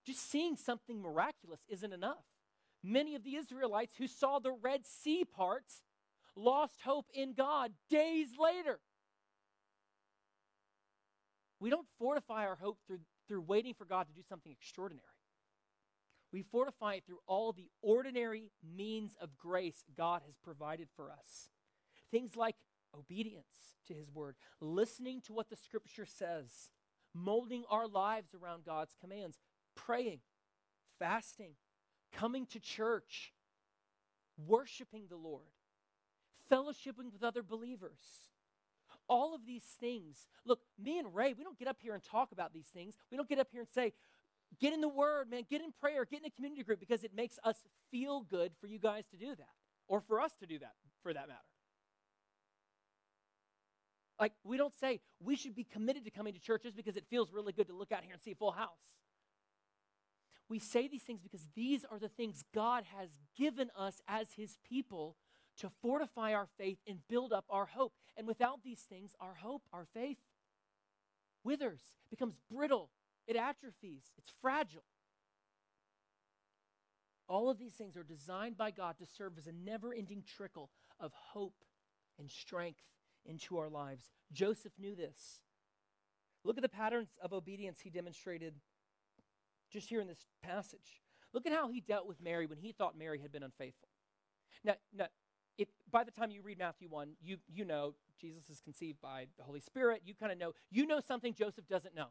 Just 0.06 0.30
seeing 0.30 0.56
something 0.56 1.00
miraculous 1.00 1.60
isn't 1.68 1.92
enough. 1.92 2.24
Many 2.82 3.14
of 3.14 3.24
the 3.24 3.36
Israelites 3.36 3.94
who 3.98 4.06
saw 4.06 4.38
the 4.38 4.52
Red 4.52 4.86
Sea 4.86 5.24
parts 5.24 5.82
lost 6.34 6.80
hope 6.82 7.06
in 7.12 7.34
God 7.34 7.72
days 7.90 8.28
later. 8.38 8.80
We 11.60 11.70
don't 11.70 11.86
fortify 11.98 12.46
our 12.46 12.56
hope 12.56 12.78
through, 12.86 13.00
through 13.28 13.42
waiting 13.42 13.74
for 13.74 13.84
God 13.84 14.08
to 14.08 14.14
do 14.14 14.22
something 14.26 14.50
extraordinary. 14.50 15.06
We 16.32 16.42
fortify 16.42 16.94
it 16.94 17.04
through 17.06 17.20
all 17.26 17.52
the 17.52 17.68
ordinary 17.82 18.50
means 18.76 19.14
of 19.20 19.36
grace 19.36 19.84
God 19.96 20.22
has 20.24 20.36
provided 20.36 20.88
for 20.96 21.10
us. 21.10 21.50
Things 22.10 22.36
like 22.36 22.56
obedience 22.96 23.76
to 23.88 23.94
His 23.94 24.10
Word, 24.10 24.36
listening 24.60 25.20
to 25.26 25.32
what 25.32 25.50
the 25.50 25.56
Scripture 25.56 26.06
says, 26.06 26.70
molding 27.12 27.64
our 27.68 27.86
lives 27.86 28.34
around 28.34 28.64
God's 28.64 28.96
commands, 29.00 29.38
praying, 29.74 30.20
fasting, 30.98 31.54
coming 32.12 32.46
to 32.46 32.60
church, 32.60 33.32
worshiping 34.46 35.04
the 35.08 35.16
Lord, 35.16 35.50
fellowshipping 36.50 37.12
with 37.12 37.22
other 37.22 37.42
believers. 37.42 38.29
All 39.10 39.34
of 39.34 39.44
these 39.44 39.64
things. 39.80 40.28
Look, 40.46 40.60
me 40.82 40.98
and 41.00 41.12
Ray, 41.12 41.34
we 41.36 41.42
don't 41.42 41.58
get 41.58 41.68
up 41.68 41.78
here 41.82 41.94
and 41.94 42.02
talk 42.02 42.30
about 42.32 42.54
these 42.54 42.68
things. 42.72 42.94
We 43.10 43.16
don't 43.16 43.28
get 43.28 43.40
up 43.40 43.48
here 43.50 43.60
and 43.60 43.68
say, 43.68 43.92
get 44.60 44.72
in 44.72 44.80
the 44.80 44.88
Word, 44.88 45.28
man, 45.28 45.42
get 45.50 45.60
in 45.60 45.72
prayer, 45.80 46.04
get 46.04 46.20
in 46.20 46.26
a 46.26 46.30
community 46.30 46.62
group 46.62 46.78
because 46.78 47.02
it 47.02 47.12
makes 47.14 47.36
us 47.44 47.56
feel 47.90 48.20
good 48.20 48.52
for 48.60 48.68
you 48.68 48.78
guys 48.78 49.04
to 49.10 49.16
do 49.16 49.34
that 49.34 49.48
or 49.88 50.00
for 50.00 50.20
us 50.20 50.32
to 50.38 50.46
do 50.46 50.60
that 50.60 50.74
for 51.02 51.12
that 51.12 51.26
matter. 51.26 51.40
Like, 54.20 54.32
we 54.44 54.56
don't 54.56 54.74
say 54.78 55.00
we 55.18 55.34
should 55.34 55.56
be 55.56 55.64
committed 55.64 56.04
to 56.04 56.10
coming 56.10 56.34
to 56.34 56.40
churches 56.40 56.72
because 56.74 56.96
it 56.96 57.04
feels 57.10 57.32
really 57.32 57.52
good 57.52 57.66
to 57.66 57.74
look 57.74 57.90
out 57.90 58.04
here 58.04 58.12
and 58.12 58.22
see 58.22 58.32
a 58.32 58.36
full 58.36 58.52
house. 58.52 58.94
We 60.48 60.58
say 60.58 60.88
these 60.88 61.02
things 61.02 61.20
because 61.20 61.48
these 61.56 61.84
are 61.90 61.98
the 61.98 62.08
things 62.08 62.44
God 62.54 62.84
has 62.96 63.08
given 63.36 63.70
us 63.76 64.02
as 64.06 64.32
His 64.36 64.58
people 64.68 65.16
to 65.60 65.70
fortify 65.82 66.34
our 66.34 66.48
faith 66.58 66.78
and 66.86 66.98
build 67.08 67.32
up 67.32 67.44
our 67.48 67.66
hope. 67.66 67.92
And 68.16 68.26
without 68.26 68.62
these 68.62 68.80
things, 68.80 69.14
our 69.20 69.34
hope, 69.34 69.62
our 69.72 69.86
faith, 69.94 70.18
withers, 71.44 71.80
becomes 72.10 72.38
brittle, 72.50 72.90
it 73.26 73.36
atrophies, 73.36 74.12
it's 74.18 74.32
fragile. 74.40 74.84
All 77.28 77.48
of 77.48 77.58
these 77.58 77.74
things 77.74 77.96
are 77.96 78.02
designed 78.02 78.56
by 78.56 78.72
God 78.72 78.98
to 78.98 79.06
serve 79.06 79.38
as 79.38 79.46
a 79.46 79.52
never 79.52 79.94
ending 79.94 80.24
trickle 80.26 80.70
of 80.98 81.12
hope 81.14 81.64
and 82.18 82.28
strength 82.28 82.82
into 83.24 83.58
our 83.58 83.68
lives. 83.68 84.10
Joseph 84.32 84.72
knew 84.78 84.96
this. 84.96 85.40
Look 86.42 86.56
at 86.56 86.62
the 86.62 86.68
patterns 86.68 87.10
of 87.22 87.32
obedience 87.32 87.80
he 87.80 87.90
demonstrated 87.90 88.54
just 89.70 89.88
here 89.88 90.00
in 90.00 90.08
this 90.08 90.26
passage. 90.42 91.00
Look 91.32 91.46
at 91.46 91.52
how 91.52 91.68
he 91.68 91.80
dealt 91.80 92.06
with 92.06 92.20
Mary 92.20 92.46
when 92.46 92.58
he 92.58 92.72
thought 92.72 92.98
Mary 92.98 93.20
had 93.20 93.30
been 93.30 93.42
unfaithful. 93.42 93.88
Now, 94.64 94.74
now 94.92 95.06
by 95.90 96.04
the 96.04 96.10
time 96.10 96.30
you 96.30 96.42
read 96.42 96.58
Matthew 96.58 96.88
1, 96.88 97.12
you, 97.22 97.38
you 97.48 97.64
know 97.64 97.94
Jesus 98.20 98.48
is 98.50 98.60
conceived 98.60 99.00
by 99.00 99.26
the 99.38 99.44
Holy 99.44 99.60
Spirit. 99.60 100.02
You 100.04 100.14
kind 100.14 100.32
of 100.32 100.38
know. 100.38 100.52
You 100.70 100.86
know 100.86 101.00
something 101.00 101.34
Joseph 101.34 101.66
doesn't 101.68 101.94
know. 101.94 102.08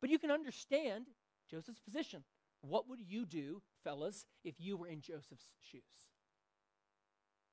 But 0.00 0.10
you 0.10 0.18
can 0.18 0.30
understand 0.30 1.06
Joseph's 1.50 1.80
position. 1.80 2.22
What 2.60 2.88
would 2.88 3.00
you 3.00 3.24
do, 3.24 3.62
fellas, 3.84 4.26
if 4.44 4.54
you 4.58 4.76
were 4.76 4.86
in 4.86 5.00
Joseph's 5.00 5.50
shoes? 5.60 5.82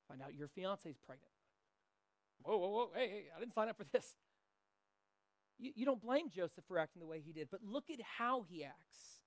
Find 0.08 0.22
out 0.22 0.36
your 0.36 0.48
fiance 0.48 0.90
is 0.90 0.98
pregnant. 1.06 1.32
Whoa, 2.44 2.58
whoa, 2.58 2.70
whoa, 2.70 2.90
hey, 2.96 3.08
hey, 3.08 3.24
I 3.36 3.40
didn't 3.40 3.54
sign 3.54 3.70
up 3.70 3.78
for 3.78 3.86
this. 3.92 4.16
You, 5.58 5.72
you 5.76 5.86
don't 5.86 6.02
blame 6.02 6.30
Joseph 6.30 6.64
for 6.68 6.78
acting 6.78 7.00
the 7.00 7.08
way 7.08 7.22
he 7.26 7.32
did, 7.32 7.48
but 7.50 7.62
look 7.64 7.86
at 7.90 8.00
how 8.18 8.44
he 8.48 8.64
acts. 8.64 9.22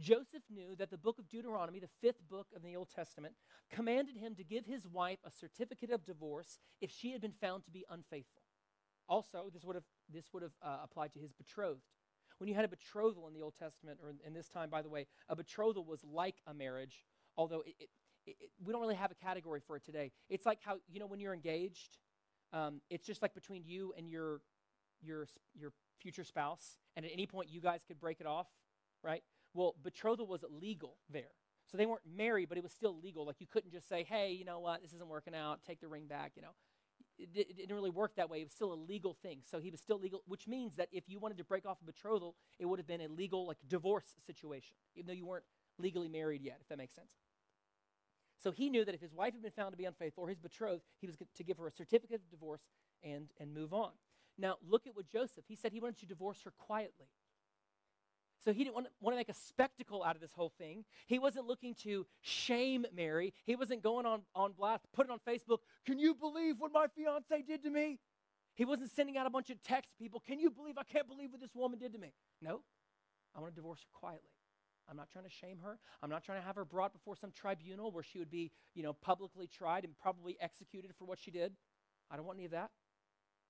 Joseph 0.00 0.42
knew 0.50 0.74
that 0.76 0.90
the 0.90 0.96
book 0.96 1.18
of 1.18 1.28
Deuteronomy, 1.28 1.78
the 1.78 1.88
fifth 2.00 2.26
book 2.28 2.46
of 2.56 2.62
the 2.62 2.74
Old 2.74 2.88
Testament, 2.94 3.34
commanded 3.70 4.16
him 4.16 4.34
to 4.34 4.44
give 4.44 4.66
his 4.66 4.86
wife 4.86 5.18
a 5.24 5.30
certificate 5.30 5.90
of 5.90 6.04
divorce 6.04 6.58
if 6.80 6.90
she 6.90 7.12
had 7.12 7.20
been 7.20 7.34
found 7.40 7.64
to 7.64 7.70
be 7.70 7.84
unfaithful. 7.90 8.42
Also, 9.08 9.50
this 9.52 9.64
would 9.64 9.76
have, 9.76 9.84
this 10.12 10.32
would 10.32 10.42
have 10.42 10.52
uh, 10.62 10.78
applied 10.82 11.12
to 11.12 11.18
his 11.18 11.32
betrothed. 11.32 11.82
When 12.38 12.48
you 12.48 12.54
had 12.54 12.64
a 12.64 12.68
betrothal 12.68 13.28
in 13.28 13.34
the 13.34 13.42
Old 13.42 13.54
Testament, 13.58 13.98
or 14.02 14.08
in, 14.08 14.16
in 14.26 14.32
this 14.32 14.48
time, 14.48 14.70
by 14.70 14.82
the 14.82 14.88
way, 14.88 15.06
a 15.28 15.36
betrothal 15.36 15.84
was 15.84 16.02
like 16.04 16.36
a 16.46 16.54
marriage, 16.54 17.04
although 17.36 17.62
it, 17.66 17.74
it, 17.78 17.88
it, 18.26 18.36
we 18.64 18.72
don't 18.72 18.80
really 18.80 18.94
have 18.94 19.10
a 19.10 19.14
category 19.14 19.60
for 19.66 19.76
it 19.76 19.84
today. 19.84 20.12
It's 20.30 20.46
like 20.46 20.58
how, 20.64 20.76
you 20.90 21.00
know, 21.00 21.06
when 21.06 21.20
you're 21.20 21.34
engaged, 21.34 21.98
um, 22.52 22.80
it's 22.88 23.06
just 23.06 23.20
like 23.20 23.34
between 23.34 23.62
you 23.64 23.92
and 23.96 24.08
your 24.08 24.40
your, 25.02 25.26
your 25.54 25.72
future 25.98 26.24
spouse, 26.24 26.76
and 26.96 27.06
at 27.06 27.12
any 27.12 27.26
point 27.26 27.48
you 27.50 27.60
guys 27.60 27.82
could 27.86 27.98
break 27.98 28.20
it 28.20 28.26
off, 28.26 28.48
right? 29.02 29.22
Well, 29.54 29.74
betrothal 29.82 30.26
was 30.26 30.44
legal 30.48 30.96
there. 31.10 31.32
So 31.70 31.76
they 31.76 31.86
weren't 31.86 32.02
married, 32.16 32.48
but 32.48 32.58
it 32.58 32.64
was 32.64 32.72
still 32.72 32.98
legal. 33.00 33.26
Like 33.26 33.40
you 33.40 33.46
couldn't 33.46 33.72
just 33.72 33.88
say, 33.88 34.04
hey, 34.08 34.32
you 34.32 34.44
know 34.44 34.58
what, 34.58 34.82
this 34.82 34.92
isn't 34.92 35.08
working 35.08 35.34
out, 35.34 35.60
take 35.66 35.80
the 35.80 35.88
ring 35.88 36.06
back, 36.06 36.32
you 36.34 36.42
know. 36.42 36.54
It, 37.18 37.28
it, 37.34 37.56
didn't 37.56 37.74
really 37.74 37.90
work 37.90 38.16
that 38.16 38.30
way. 38.30 38.40
It 38.40 38.44
was 38.44 38.52
still 38.52 38.72
a 38.72 38.74
legal 38.74 39.14
thing. 39.14 39.40
So 39.48 39.60
he 39.60 39.70
was 39.70 39.80
still 39.80 39.98
legal, 39.98 40.22
which 40.26 40.48
means 40.48 40.76
that 40.76 40.88
if 40.90 41.04
you 41.06 41.18
wanted 41.18 41.36
to 41.38 41.44
break 41.44 41.66
off 41.66 41.76
a 41.82 41.84
betrothal, 41.84 42.34
it 42.58 42.64
would 42.64 42.78
have 42.78 42.86
been 42.86 43.02
a 43.02 43.08
legal, 43.08 43.46
like, 43.46 43.58
divorce 43.68 44.06
situation, 44.26 44.76
even 44.96 45.06
though 45.06 45.12
you 45.12 45.26
weren't 45.26 45.44
legally 45.78 46.08
married 46.08 46.42
yet, 46.42 46.58
if 46.62 46.68
that 46.68 46.78
makes 46.78 46.94
sense. 46.94 47.10
So 48.42 48.52
he 48.52 48.70
knew 48.70 48.86
that 48.86 48.94
if 48.94 49.02
his 49.02 49.12
wife 49.12 49.34
had 49.34 49.42
been 49.42 49.50
found 49.50 49.72
to 49.72 49.76
be 49.76 49.84
unfaithful 49.84 50.24
or 50.24 50.28
his 50.28 50.38
betrothed, 50.38 50.82
he 50.98 51.06
was 51.06 51.16
to 51.34 51.44
give 51.44 51.58
her 51.58 51.66
a 51.66 51.70
certificate 51.70 52.22
of 52.22 52.30
divorce 52.30 52.62
and, 53.02 53.28
and 53.38 53.52
move 53.52 53.74
on. 53.74 53.90
Now, 54.38 54.56
look 54.66 54.86
at 54.86 54.96
what 54.96 55.06
Joseph, 55.06 55.44
he 55.46 55.56
said 55.56 55.72
he 55.72 55.80
wanted 55.80 55.98
to 55.98 56.06
divorce 56.06 56.40
her 56.44 56.52
quietly. 56.56 57.08
So 58.44 58.52
he 58.52 58.64
didn't 58.64 58.74
want 58.74 58.86
to, 58.86 58.92
want 59.00 59.14
to 59.14 59.18
make 59.18 59.28
a 59.28 59.34
spectacle 59.34 60.02
out 60.02 60.14
of 60.14 60.20
this 60.20 60.32
whole 60.32 60.52
thing. 60.58 60.84
He 61.06 61.18
wasn't 61.18 61.46
looking 61.46 61.74
to 61.82 62.06
shame 62.22 62.86
Mary. 62.94 63.34
He 63.44 63.54
wasn't 63.54 63.82
going 63.82 64.06
on, 64.06 64.22
on 64.34 64.52
blast, 64.52 64.86
put 64.94 65.06
it 65.06 65.12
on 65.12 65.18
Facebook. 65.26 65.58
Can 65.84 65.98
you 65.98 66.14
believe 66.14 66.56
what 66.58 66.72
my 66.72 66.86
fiance 66.88 67.42
did 67.46 67.62
to 67.64 67.70
me? 67.70 67.98
He 68.54 68.64
wasn't 68.64 68.90
sending 68.90 69.16
out 69.16 69.26
a 69.26 69.30
bunch 69.30 69.50
of 69.50 69.62
text 69.62 69.92
people. 69.98 70.20
Can 70.26 70.40
you 70.40 70.50
believe 70.50 70.78
I 70.78 70.84
can't 70.84 71.08
believe 71.08 71.32
what 71.32 71.40
this 71.40 71.54
woman 71.54 71.78
did 71.78 71.92
to 71.92 71.98
me? 71.98 72.12
No. 72.40 72.62
I 73.34 73.40
want 73.40 73.54
to 73.54 73.60
divorce 73.60 73.80
her 73.80 73.98
quietly. 73.98 74.30
I'm 74.90 74.96
not 74.96 75.08
trying 75.10 75.24
to 75.24 75.30
shame 75.30 75.58
her. 75.62 75.78
I'm 76.02 76.10
not 76.10 76.24
trying 76.24 76.40
to 76.40 76.46
have 76.46 76.56
her 76.56 76.64
brought 76.64 76.92
before 76.92 77.14
some 77.14 77.30
tribunal 77.30 77.92
where 77.92 78.02
she 78.02 78.18
would 78.18 78.30
be, 78.30 78.50
you 78.74 78.82
know, 78.82 78.92
publicly 78.92 79.46
tried 79.46 79.84
and 79.84 79.96
probably 79.96 80.36
executed 80.40 80.90
for 80.98 81.04
what 81.04 81.18
she 81.18 81.30
did. 81.30 81.52
I 82.10 82.16
don't 82.16 82.26
want 82.26 82.38
any 82.38 82.46
of 82.46 82.50
that. 82.50 82.70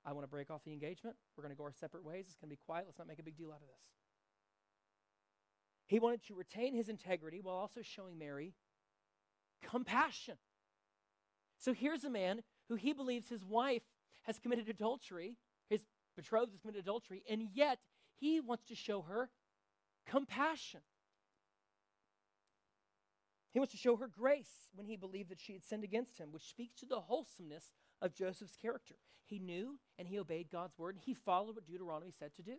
I 0.04 0.12
want 0.12 0.24
to 0.24 0.28
break 0.28 0.50
off 0.50 0.62
the 0.64 0.72
engagement. 0.72 1.16
We're 1.36 1.42
going 1.42 1.54
to 1.54 1.58
go 1.58 1.64
our 1.64 1.72
separate 1.72 2.04
ways. 2.04 2.26
It's 2.28 2.36
going 2.36 2.50
to 2.50 2.56
be 2.56 2.60
quiet. 2.66 2.84
Let's 2.86 2.98
not 2.98 3.08
make 3.08 3.18
a 3.18 3.22
big 3.22 3.36
deal 3.36 3.50
out 3.50 3.62
of 3.62 3.68
this. 3.68 3.84
He 5.90 5.98
wanted 5.98 6.22
to 6.28 6.36
retain 6.36 6.76
his 6.76 6.88
integrity 6.88 7.40
while 7.42 7.56
also 7.56 7.80
showing 7.82 8.16
Mary 8.16 8.54
compassion. 9.60 10.36
So 11.58 11.72
here's 11.72 12.04
a 12.04 12.10
man 12.10 12.42
who 12.68 12.76
he 12.76 12.92
believes 12.92 13.28
his 13.28 13.44
wife 13.44 13.82
has 14.22 14.38
committed 14.38 14.68
adultery, 14.68 15.36
his 15.68 15.82
betrothed 16.14 16.52
has 16.52 16.60
committed 16.60 16.84
adultery, 16.84 17.24
and 17.28 17.48
yet 17.52 17.80
he 18.20 18.38
wants 18.38 18.66
to 18.66 18.76
show 18.76 19.02
her 19.02 19.30
compassion. 20.06 20.82
He 23.50 23.58
wants 23.58 23.72
to 23.72 23.78
show 23.78 23.96
her 23.96 24.06
grace 24.06 24.68
when 24.72 24.86
he 24.86 24.94
believed 24.94 25.30
that 25.30 25.40
she 25.40 25.54
had 25.54 25.64
sinned 25.64 25.82
against 25.82 26.18
him, 26.18 26.30
which 26.30 26.48
speaks 26.48 26.76
to 26.76 26.86
the 26.86 27.00
wholesomeness 27.00 27.72
of 28.00 28.14
Joseph's 28.14 28.54
character. 28.54 28.94
He 29.24 29.40
knew 29.40 29.80
and 29.98 30.06
he 30.06 30.20
obeyed 30.20 30.52
God's 30.52 30.78
word, 30.78 30.94
and 30.94 31.02
he 31.04 31.14
followed 31.14 31.56
what 31.56 31.66
Deuteronomy 31.66 32.12
said 32.16 32.32
to 32.36 32.42
do. 32.42 32.58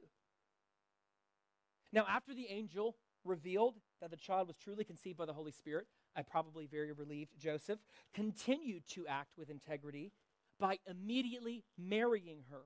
Now, 1.94 2.06
after 2.10 2.34
the 2.34 2.48
angel 2.50 2.98
revealed 3.23 3.75
that 4.01 4.12
the 4.12 4.17
child 4.17 4.47
was 4.47 4.57
truly 4.57 4.84
conceived 4.84 5.17
by 5.17 5.25
the 5.25 5.34
Holy 5.34 5.51
Spirit, 5.51 5.88
I 6.15 6.21
probably 6.23 6.65
very 6.65 6.91
relieved 6.91 7.39
Joseph 7.39 7.79
continued 8.13 8.88
to 8.89 9.07
act 9.07 9.38
with 9.38 9.49
integrity 9.49 10.12
by 10.60 10.79
immediately 10.88 11.63
marrying 11.77 12.43
her. 12.49 12.63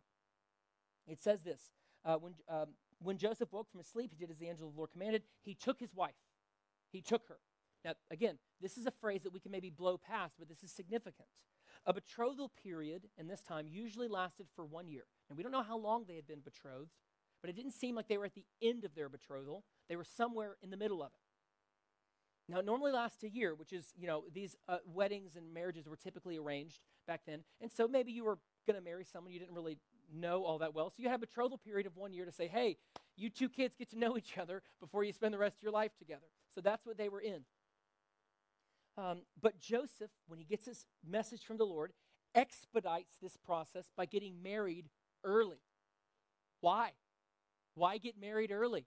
It 1.07 1.21
says 1.21 1.43
this 1.43 1.69
uh, 2.03 2.15
when 2.15 2.33
um, 2.49 2.69
when 2.99 3.17
Joseph 3.17 3.51
woke 3.51 3.69
from 3.69 3.79
his 3.79 3.87
sleep, 3.87 4.11
he 4.11 4.17
did 4.17 4.31
as 4.31 4.37
the 4.37 4.47
angel 4.47 4.67
of 4.67 4.73
the 4.73 4.77
Lord 4.77 4.91
commanded. 4.91 5.23
He 5.41 5.53
took 5.53 5.79
his 5.79 5.93
wife. 5.93 6.15
He 6.91 7.01
took 7.01 7.27
her. 7.27 7.37
Now, 7.83 7.93
again, 8.09 8.37
this 8.61 8.77
is 8.77 8.85
a 8.85 8.91
phrase 8.91 9.21
that 9.23 9.33
we 9.33 9.39
can 9.39 9.51
maybe 9.51 9.69
blow 9.69 9.97
past, 9.97 10.35
but 10.39 10.47
this 10.47 10.63
is 10.63 10.71
significant. 10.71 11.27
A 11.85 11.93
betrothal 11.93 12.51
period 12.63 13.03
in 13.17 13.27
this 13.27 13.41
time 13.41 13.67
usually 13.67 14.07
lasted 14.07 14.47
for 14.55 14.65
one 14.65 14.87
year. 14.87 15.03
And 15.29 15.37
we 15.37 15.43
don't 15.43 15.51
know 15.51 15.61
how 15.61 15.77
long 15.77 16.05
they 16.07 16.15
had 16.15 16.25
been 16.25 16.39
betrothed, 16.39 16.89
but 17.45 17.51
it 17.51 17.55
didn't 17.55 17.73
seem 17.73 17.93
like 17.93 18.07
they 18.07 18.17
were 18.17 18.25
at 18.25 18.33
the 18.33 18.47
end 18.59 18.85
of 18.85 18.95
their 18.95 19.07
betrothal. 19.07 19.63
They 19.87 19.95
were 19.95 20.03
somewhere 20.03 20.57
in 20.63 20.71
the 20.71 20.77
middle 20.77 21.03
of 21.03 21.11
it. 21.13 22.51
Now, 22.51 22.57
it 22.57 22.65
normally 22.65 22.91
lasts 22.91 23.21
a 23.21 23.29
year, 23.29 23.53
which 23.53 23.71
is, 23.71 23.93
you 23.95 24.07
know, 24.07 24.23
these 24.33 24.55
uh, 24.67 24.77
weddings 24.83 25.35
and 25.35 25.53
marriages 25.53 25.87
were 25.87 25.95
typically 25.95 26.39
arranged 26.39 26.79
back 27.05 27.21
then. 27.27 27.43
And 27.61 27.71
so 27.71 27.87
maybe 27.87 28.11
you 28.11 28.23
were 28.23 28.39
going 28.65 28.79
to 28.79 28.83
marry 28.83 29.05
someone 29.05 29.31
you 29.31 29.37
didn't 29.37 29.53
really 29.53 29.77
know 30.11 30.43
all 30.43 30.57
that 30.57 30.73
well. 30.73 30.89
So 30.89 31.03
you 31.03 31.07
had 31.07 31.17
a 31.17 31.19
betrothal 31.19 31.59
period 31.59 31.85
of 31.85 31.95
one 31.95 32.13
year 32.13 32.25
to 32.25 32.31
say, 32.31 32.47
hey, 32.47 32.77
you 33.15 33.29
two 33.29 33.47
kids 33.47 33.75
get 33.75 33.91
to 33.91 33.99
know 33.99 34.17
each 34.17 34.39
other 34.39 34.63
before 34.79 35.03
you 35.03 35.13
spend 35.13 35.31
the 35.31 35.37
rest 35.37 35.57
of 35.57 35.61
your 35.61 35.71
life 35.71 35.95
together. 35.99 36.25
So 36.55 36.61
that's 36.61 36.83
what 36.83 36.97
they 36.97 37.09
were 37.09 37.21
in. 37.21 37.41
Um, 38.97 39.21
but 39.39 39.59
Joseph, 39.59 40.09
when 40.25 40.39
he 40.39 40.45
gets 40.45 40.65
this 40.65 40.87
message 41.07 41.43
from 41.43 41.57
the 41.57 41.65
Lord, 41.65 41.91
expedites 42.33 43.17
this 43.21 43.37
process 43.37 43.91
by 43.95 44.07
getting 44.07 44.41
married 44.41 44.89
early. 45.23 45.61
Why? 46.61 46.93
Why 47.75 47.97
get 47.97 48.19
married 48.19 48.51
early? 48.51 48.85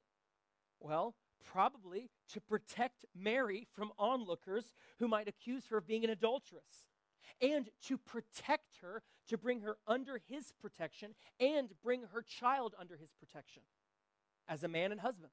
Well, 0.81 1.15
probably 1.45 2.11
to 2.33 2.41
protect 2.41 3.05
Mary 3.15 3.67
from 3.75 3.93
onlookers 3.99 4.75
who 4.99 5.09
might 5.09 5.29
accuse 5.29 5.67
her 5.67 5.79
of 5.79 5.87
being 5.87 6.05
an 6.05 6.11
adulteress, 6.11 6.89
and 7.41 7.69
to 7.87 7.99
protect 7.99 8.79
her, 8.83 9.03
to 9.29 9.39
bring 9.39 9.61
her 9.61 9.77
under 9.87 10.21
his 10.29 10.53
protection, 10.61 11.15
and 11.39 11.71
bring 11.83 12.03
her 12.13 12.23
child 12.23 12.75
under 12.79 12.97
his 12.97 13.11
protection 13.13 13.63
as 14.49 14.65
a 14.65 14.69
man 14.69 14.91
and 14.93 15.01
husband. 15.01 15.33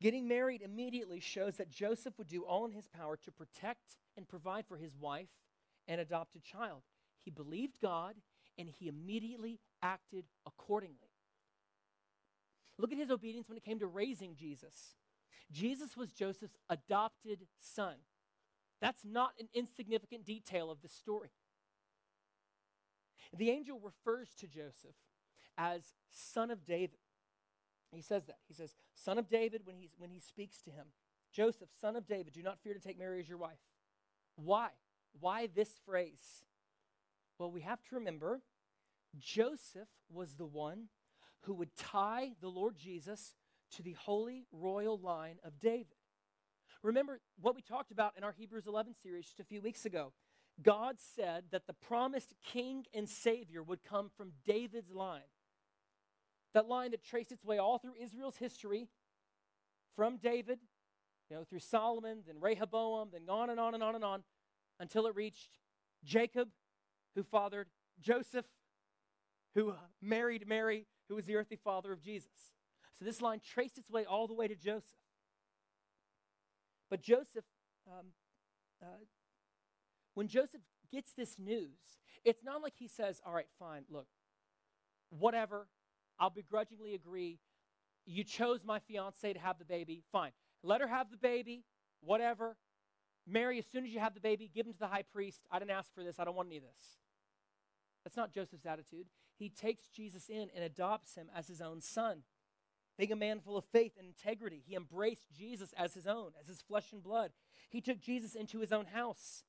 Getting 0.00 0.28
married 0.28 0.62
immediately 0.62 1.20
shows 1.20 1.56
that 1.56 1.70
Joseph 1.70 2.18
would 2.18 2.28
do 2.28 2.42
all 2.42 2.66
in 2.66 2.72
his 2.72 2.88
power 2.88 3.16
to 3.16 3.32
protect 3.32 3.96
and 4.16 4.28
provide 4.28 4.66
for 4.66 4.76
his 4.76 4.94
wife 4.96 5.30
and 5.88 6.00
adopted 6.00 6.42
child. 6.42 6.82
He 7.24 7.30
believed 7.30 7.80
God 7.80 8.16
and 8.58 8.68
he 8.68 8.88
immediately 8.88 9.60
acted 9.84 10.24
accordingly. 10.46 11.12
Look 12.78 12.90
at 12.90 12.98
his 12.98 13.10
obedience 13.10 13.48
when 13.48 13.56
it 13.56 13.64
came 13.64 13.78
to 13.78 13.86
raising 13.86 14.34
Jesus. 14.34 14.96
Jesus 15.52 15.96
was 15.96 16.12
Joseph's 16.12 16.56
adopted 16.68 17.46
son. 17.60 17.94
That's 18.80 19.04
not 19.04 19.34
an 19.38 19.48
insignificant 19.54 20.24
detail 20.24 20.70
of 20.70 20.82
the 20.82 20.88
story. 20.88 21.30
The 23.36 23.50
angel 23.50 23.78
refers 23.78 24.30
to 24.40 24.48
Joseph 24.48 24.96
as 25.56 25.92
son 26.10 26.50
of 26.50 26.64
David. 26.64 26.98
He 27.92 28.02
says 28.02 28.26
that. 28.26 28.38
He 28.48 28.54
says, 28.54 28.74
son 28.94 29.18
of 29.18 29.28
David, 29.28 29.62
when, 29.64 29.76
he, 29.76 29.90
when 29.98 30.10
he 30.10 30.18
speaks 30.18 30.60
to 30.62 30.70
him. 30.70 30.86
Joseph, 31.32 31.68
son 31.80 31.94
of 31.94 32.06
David, 32.06 32.32
do 32.32 32.42
not 32.42 32.58
fear 32.58 32.74
to 32.74 32.80
take 32.80 32.98
Mary 32.98 33.20
as 33.20 33.28
your 33.28 33.38
wife. 33.38 33.58
Why? 34.36 34.68
Why 35.20 35.48
this 35.52 35.80
phrase? 35.86 36.44
Well, 37.38 37.50
we 37.50 37.60
have 37.60 37.82
to 37.84 37.94
remember 37.94 38.40
Joseph 39.18 39.88
was 40.12 40.34
the 40.34 40.46
one 40.46 40.88
who 41.42 41.54
would 41.54 41.76
tie 41.76 42.32
the 42.40 42.48
Lord 42.48 42.76
Jesus 42.76 43.34
to 43.72 43.82
the 43.82 43.92
holy 43.92 44.46
royal 44.52 44.98
line 44.98 45.36
of 45.44 45.58
David. 45.60 45.96
Remember 46.82 47.20
what 47.40 47.54
we 47.54 47.62
talked 47.62 47.90
about 47.90 48.12
in 48.16 48.24
our 48.24 48.32
Hebrews 48.32 48.66
11 48.66 48.94
series 48.94 49.26
just 49.26 49.40
a 49.40 49.44
few 49.44 49.62
weeks 49.62 49.86
ago. 49.86 50.12
God 50.62 50.96
said 50.98 51.44
that 51.50 51.66
the 51.66 51.72
promised 51.72 52.34
king 52.44 52.84
and 52.94 53.08
savior 53.08 53.62
would 53.62 53.82
come 53.82 54.10
from 54.16 54.32
David's 54.44 54.92
line. 54.92 55.22
That 56.52 56.68
line 56.68 56.92
that 56.92 57.02
traced 57.02 57.32
its 57.32 57.44
way 57.44 57.58
all 57.58 57.78
through 57.78 57.94
Israel's 58.00 58.36
history 58.36 58.88
from 59.96 60.18
David, 60.18 60.58
you 61.28 61.36
know, 61.36 61.44
through 61.44 61.60
Solomon, 61.60 62.22
then 62.26 62.36
Rehoboam, 62.40 63.08
then 63.12 63.22
on 63.28 63.50
and 63.50 63.58
on 63.58 63.74
and 63.74 63.82
on 63.82 63.94
and 63.94 64.04
on 64.04 64.22
until 64.78 65.06
it 65.06 65.16
reached 65.16 65.58
Jacob, 66.04 66.48
who 67.14 67.22
fathered 67.22 67.68
Joseph, 68.00 68.44
who 69.54 69.74
married 70.02 70.46
Mary, 70.46 70.86
who 71.08 71.14
was 71.14 71.26
the 71.26 71.36
earthly 71.36 71.58
father 71.62 71.92
of 71.92 72.02
Jesus. 72.02 72.52
So 72.98 73.04
this 73.04 73.20
line 73.20 73.40
traced 73.44 73.78
its 73.78 73.90
way 73.90 74.04
all 74.04 74.26
the 74.26 74.34
way 74.34 74.48
to 74.48 74.54
Joseph. 74.54 75.00
But 76.90 77.02
Joseph, 77.02 77.44
um, 77.86 78.06
uh, 78.82 78.86
when 80.14 80.28
Joseph 80.28 80.60
gets 80.92 81.12
this 81.12 81.36
news, 81.38 81.78
it's 82.24 82.44
not 82.44 82.62
like 82.62 82.74
he 82.78 82.88
says, 82.88 83.20
All 83.24 83.32
right, 83.32 83.48
fine, 83.58 83.84
look, 83.90 84.06
whatever, 85.10 85.66
I'll 86.18 86.30
begrudgingly 86.30 86.94
agree. 86.94 87.38
You 88.06 88.22
chose 88.22 88.60
my 88.64 88.80
fiance 88.80 89.32
to 89.32 89.38
have 89.38 89.58
the 89.58 89.64
baby, 89.64 90.02
fine. 90.12 90.32
Let 90.62 90.80
her 90.80 90.86
have 90.86 91.10
the 91.10 91.16
baby, 91.16 91.64
whatever. 92.00 92.56
Mary, 93.26 93.58
as 93.58 93.66
soon 93.66 93.84
as 93.84 93.90
you 93.90 94.00
have 94.00 94.14
the 94.14 94.20
baby, 94.20 94.50
give 94.54 94.66
him 94.66 94.74
to 94.74 94.78
the 94.78 94.86
high 94.86 95.02
priest. 95.02 95.40
I 95.50 95.58
didn't 95.58 95.70
ask 95.70 95.92
for 95.94 96.04
this. 96.04 96.18
I 96.18 96.24
don't 96.24 96.34
want 96.34 96.48
any 96.48 96.58
of 96.58 96.62
this. 96.62 96.98
That's 98.04 98.16
not 98.16 98.32
Joseph's 98.32 98.66
attitude. 98.66 99.06
He 99.36 99.48
takes 99.48 99.88
Jesus 99.88 100.28
in 100.28 100.48
and 100.54 100.64
adopts 100.64 101.16
him 101.16 101.28
as 101.34 101.48
his 101.48 101.60
own 101.60 101.80
son. 101.80 102.22
Being 102.96 103.12
a 103.12 103.16
man 103.16 103.40
full 103.40 103.56
of 103.56 103.64
faith 103.64 103.92
and 103.98 104.06
integrity, 104.06 104.62
he 104.64 104.76
embraced 104.76 105.32
Jesus 105.36 105.74
as 105.76 105.94
his 105.94 106.06
own, 106.06 106.30
as 106.40 106.46
his 106.46 106.62
flesh 106.62 106.92
and 106.92 107.02
blood. 107.02 107.32
He 107.68 107.80
took 107.80 108.00
Jesus 108.00 108.34
into 108.34 108.60
his 108.60 108.72
own 108.72 108.86
house, 108.86 109.42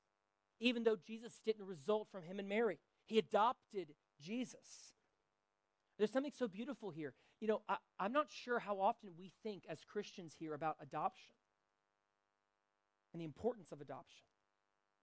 even 0.58 0.82
though 0.82 0.96
Jesus 0.96 1.40
didn't 1.44 1.66
result 1.66 2.08
from 2.10 2.24
him 2.24 2.40
and 2.40 2.48
Mary. 2.48 2.78
He 3.04 3.18
adopted 3.18 3.94
Jesus. 4.20 4.94
There's 5.96 6.10
something 6.10 6.32
so 6.36 6.48
beautiful 6.48 6.90
here. 6.90 7.14
You 7.40 7.46
know, 7.46 7.62
I, 7.68 7.76
I'm 8.00 8.12
not 8.12 8.26
sure 8.30 8.58
how 8.58 8.80
often 8.80 9.10
we 9.16 9.32
think 9.42 9.64
as 9.68 9.78
Christians 9.84 10.34
here 10.38 10.54
about 10.54 10.76
adoption 10.82 11.32
and 13.12 13.20
the 13.20 13.24
importance 13.24 13.70
of 13.70 13.80
adoption. 13.80 14.24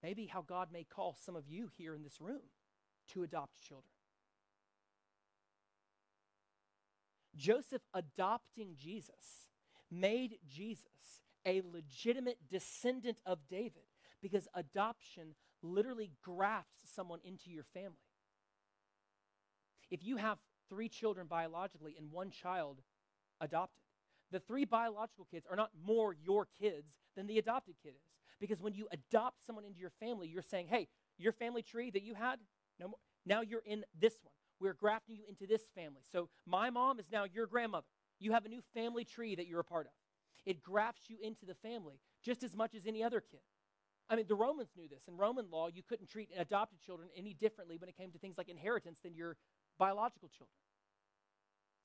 Maybe 0.04 0.26
how 0.26 0.42
God 0.42 0.68
may 0.72 0.84
call 0.84 1.16
some 1.24 1.36
of 1.36 1.48
you 1.48 1.70
here 1.78 1.96
in 1.96 2.04
this 2.04 2.20
room 2.20 2.42
to 3.14 3.24
adopt 3.24 3.62
children. 3.62 3.93
Joseph 7.36 7.82
adopting 7.94 8.76
Jesus 8.78 9.50
made 9.90 10.38
Jesus 10.48 11.22
a 11.46 11.62
legitimate 11.72 12.38
descendant 12.50 13.20
of 13.26 13.40
David 13.50 13.84
because 14.22 14.48
adoption 14.54 15.36
literally 15.62 16.12
grafts 16.24 16.84
someone 16.96 17.20
into 17.24 17.50
your 17.50 17.64
family. 17.74 17.98
If 19.92 20.04
you 20.04 20.18
have 20.18 20.38
three 20.70 20.90
children 20.90 21.28
biologically 21.28 21.96
and 21.98 22.12
one 22.12 22.32
child 22.32 22.82
adopted, 23.42 23.84
the 24.32 24.40
three 24.40 24.66
biological 24.66 25.28
kids 25.30 25.46
are 25.50 25.56
not 25.56 25.72
more 25.86 26.14
your 26.14 26.48
kids 26.60 26.94
than 27.16 27.28
the 27.28 27.38
adopted 27.38 27.76
kid 27.84 27.90
is. 27.90 28.14
Because 28.40 28.62
when 28.62 28.74
you 28.74 28.88
adopt 28.92 29.46
someone 29.46 29.66
into 29.66 29.80
your 29.80 29.92
family, 30.00 30.28
you're 30.28 30.42
saying, 30.42 30.68
hey, 30.70 30.88
your 31.18 31.32
family 31.32 31.62
tree 31.62 31.92
that 31.92 32.02
you 32.02 32.16
had, 32.16 32.40
no 32.80 32.88
more, 32.88 32.98
now 33.26 33.42
you're 33.42 33.64
in 33.66 33.86
this 33.98 34.16
one. 34.24 34.34
We're 34.64 34.74
grafting 34.74 35.18
you 35.18 35.24
into 35.28 35.46
this 35.46 35.64
family. 35.76 36.02
So 36.10 36.30
my 36.46 36.70
mom 36.70 36.98
is 36.98 37.08
now 37.12 37.26
your 37.26 37.48
grandmother. 37.48 37.86
You 38.20 38.32
have 38.32 38.46
a 38.46 38.50
new 38.50 38.62
family 38.74 39.04
tree 39.04 39.36
that 39.36 39.46
you're 39.46 39.60
a 39.60 39.66
part 39.66 39.88
of. 39.88 39.92
It 40.46 40.64
grafts 40.64 41.10
you 41.10 41.18
into 41.22 41.46
the 41.46 41.54
family 41.56 42.00
just 42.24 42.44
as 42.44 42.56
much 42.56 42.74
as 42.74 42.88
any 42.88 43.04
other 43.04 43.20
kid. 43.20 43.42
I 44.10 44.16
mean, 44.16 44.26
the 44.28 44.36
Romans 44.36 44.70
knew 44.78 44.88
this. 44.88 45.04
In 45.10 45.18
Roman 45.18 45.50
law, 45.52 45.68
you 45.68 45.84
couldn't 45.84 46.08
treat 46.08 46.30
adopted 46.38 46.80
children 46.80 47.10
any 47.16 47.34
differently 47.34 47.76
when 47.78 47.90
it 47.90 47.98
came 47.98 48.12
to 48.12 48.18
things 48.18 48.38
like 48.38 48.48
inheritance 48.48 49.00
than 49.04 49.16
your 49.16 49.36
biological 49.78 50.30
children. 50.30 50.56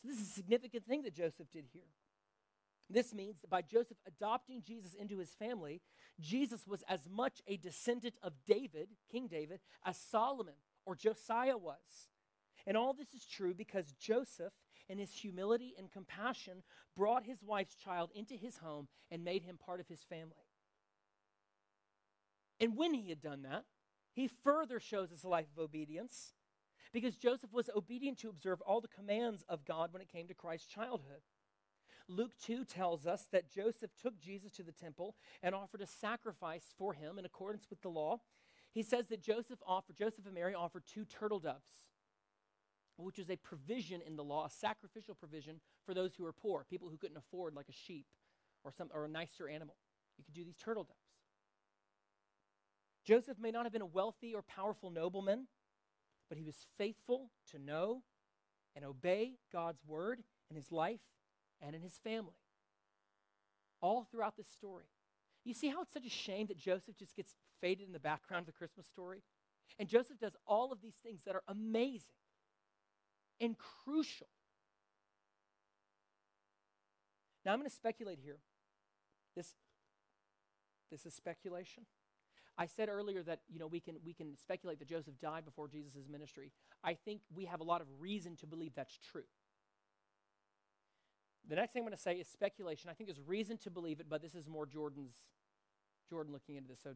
So, 0.01 0.09
this 0.09 0.21
is 0.21 0.29
a 0.29 0.33
significant 0.33 0.87
thing 0.87 1.03
that 1.03 1.15
Joseph 1.15 1.51
did 1.53 1.65
here. 1.73 1.91
This 2.89 3.13
means 3.13 3.41
that 3.41 3.51
by 3.51 3.63
Joseph 3.63 3.99
adopting 4.07 4.63
Jesus 4.63 4.95
into 4.95 5.19
his 5.19 5.31
family, 5.31 5.81
Jesus 6.21 6.67
was 6.67 6.85
as 6.89 7.09
much 7.11 7.43
a 7.49 7.57
descendant 7.57 8.15
of 8.23 8.35
David, 8.47 8.89
King 9.11 9.27
David, 9.27 9.59
as 9.85 9.97
Solomon 9.97 10.55
or 10.87 10.95
Josiah 10.95 11.59
was. 11.59 12.09
And 12.69 12.77
all 12.77 12.93
this 12.93 13.15
is 13.15 13.25
true 13.25 13.55
because 13.55 13.95
Joseph, 13.99 14.53
in 14.91 14.99
his 14.99 15.11
humility 15.11 15.75
and 15.79 15.91
compassion, 15.91 16.63
brought 16.95 17.25
his 17.25 17.43
wife's 17.43 17.75
child 17.75 18.11
into 18.15 18.35
his 18.35 18.59
home 18.59 18.89
and 19.11 19.25
made 19.25 19.43
him 19.43 19.57
part 19.57 19.81
of 19.81 19.89
his 19.89 20.03
family. 20.03 20.53
And 22.61 22.77
when 22.77 22.93
he 22.93 23.09
had 23.09 23.23
done 23.23 23.43
that, 23.43 23.65
he 24.13 24.29
further 24.29 24.79
shows 24.79 25.13
us 25.13 25.25
a 25.25 25.29
life 25.29 25.47
of 25.57 25.65
obedience 25.65 26.35
because 26.93 27.17
Joseph 27.17 27.55
was 27.55 27.71
obedient 27.75 28.19
to 28.19 28.29
observe 28.29 28.61
all 28.61 28.83
the 28.83 28.89
commands 28.89 29.45
of 29.49 29.65
God 29.65 29.93
when 29.93 30.03
it 30.03 30.13
came 30.13 30.29
to 30.29 30.35
Christ's 30.35 30.69
childhood. 30.69 31.23
Luke 32.07 32.33
2 32.45 32.65
tells 32.65 33.07
us 33.07 33.29
that 33.33 33.51
Joseph 33.51 33.91
took 34.03 34.21
Jesus 34.21 34.53
to 34.53 34.63
the 34.63 34.73
temple 34.73 35.15
and 35.43 35.55
offered 35.55 35.81
a 35.81 35.87
sacrifice 35.87 36.75
for 36.77 36.93
him 36.93 37.19
in 37.19 37.25
accordance 37.25 37.67
with 37.71 37.81
the 37.81 37.89
law. 37.89 38.21
He 38.73 38.83
says 38.83 39.09
that 39.09 39.23
Joseph 39.23 39.61
offered 39.67 39.97
Joseph 39.97 40.27
and 40.27 40.35
Mary 40.35 40.55
offered 40.55 40.85
two 40.87 41.07
turtle 41.07 41.39
doves, 41.39 41.87
which 43.05 43.19
is 43.19 43.31
a 43.31 43.37
provision 43.37 44.01
in 44.07 44.17
the 44.17 44.25
law, 44.25 44.47
a 44.47 44.51
sacrificial 44.51 45.15
provision 45.15 45.61
for 45.87 45.95
those 45.95 46.15
who 46.17 46.25
are 46.27 46.33
poor, 46.33 46.67
people 46.69 46.89
who 46.89 46.97
couldn't 46.97 47.17
afford 47.17 47.55
like 47.55 47.69
a 47.69 47.73
sheep 47.73 48.07
or 48.65 48.73
some 48.73 48.89
or 48.93 49.05
a 49.05 49.09
nicer 49.09 49.49
animal. 49.49 49.77
You 50.19 50.25
could 50.25 50.35
do 50.35 50.45
these 50.45 50.57
turtle 50.57 50.85
doves. 50.85 50.99
Joseph 53.05 53.39
may 53.39 53.51
not 53.51 53.65
have 53.65 53.73
been 53.73 53.83
a 53.83 53.87
wealthy 53.87 54.35
or 54.35 54.43
powerful 54.43 54.91
nobleman, 54.91 55.47
but 56.29 56.37
he 56.37 56.45
was 56.45 56.67
faithful 56.77 57.31
to 57.53 57.59
know 57.59 58.03
and 58.75 58.85
obey 58.85 59.35
God's 59.53 59.81
word 59.87 60.23
in 60.51 60.57
his 60.57 60.71
life 60.71 61.01
and 61.63 61.75
in 61.75 61.83
his 61.83 61.99
family. 62.05 62.35
All 63.81 64.07
throughout 64.11 64.37
this 64.37 64.49
story. 64.49 64.87
You 65.45 65.55
see 65.55 65.69
how 65.69 65.83
it's 65.83 65.93
such 65.93 66.05
a 66.05 66.11
shame 66.11 66.49
that 66.49 66.59
Joseph 66.59 66.97
just 66.99 67.17
gets 67.17 67.35
faded 67.61 67.87
in 67.87 67.93
the 67.93 67.99
background 67.99 68.43
of 68.43 68.47
the 68.47 68.59
Christmas 68.59 68.87
story? 68.87 69.23
And 69.79 69.89
Joseph 69.89 70.19
does 70.19 70.37
all 70.47 70.73
of 70.73 70.81
these 70.83 70.97
things 71.03 71.23
that 71.25 71.35
are 71.35 71.45
amazing 71.49 72.15
and 73.41 73.57
crucial. 73.59 74.27
Now 77.45 77.53
I'm 77.53 77.59
going 77.59 77.69
to 77.69 77.75
speculate 77.75 78.19
here. 78.23 78.39
This, 79.35 79.55
this 80.91 81.07
is 81.07 81.15
speculation. 81.15 81.85
I 82.59 82.67
said 82.67 82.89
earlier 82.89 83.23
that 83.23 83.41
you 83.49 83.61
know 83.61 83.69
we 83.69 83.79
can 83.79 83.97
we 84.05 84.13
can 84.13 84.37
speculate 84.37 84.81
that 84.81 84.89
Joseph 84.89 85.15
died 85.21 85.45
before 85.45 85.69
Jesus' 85.69 86.09
ministry. 86.11 86.51
I 86.83 86.95
think 86.95 87.21
we 87.33 87.45
have 87.45 87.61
a 87.61 87.65
lot 87.65 87.81
of 87.81 87.87
reason 88.01 88.35
to 88.37 88.47
believe 88.47 88.73
that's 88.75 88.99
true. 88.99 89.23
The 91.49 91.55
next 91.55 91.73
thing 91.73 91.81
I'm 91.81 91.87
going 91.87 91.97
to 91.97 92.03
say 92.03 92.15
is 92.15 92.27
speculation. 92.27 92.91
I 92.91 92.95
think 92.95 93.09
there's 93.09 93.27
reason 93.27 93.57
to 93.59 93.71
believe 93.71 94.01
it, 94.01 94.07
but 94.11 94.21
this 94.21 94.35
is 94.35 94.49
more 94.49 94.67
Jordan's 94.67 95.15
Jordan 96.11 96.33
looking 96.33 96.57
into 96.57 96.69
this. 96.69 96.81
So 96.83 96.95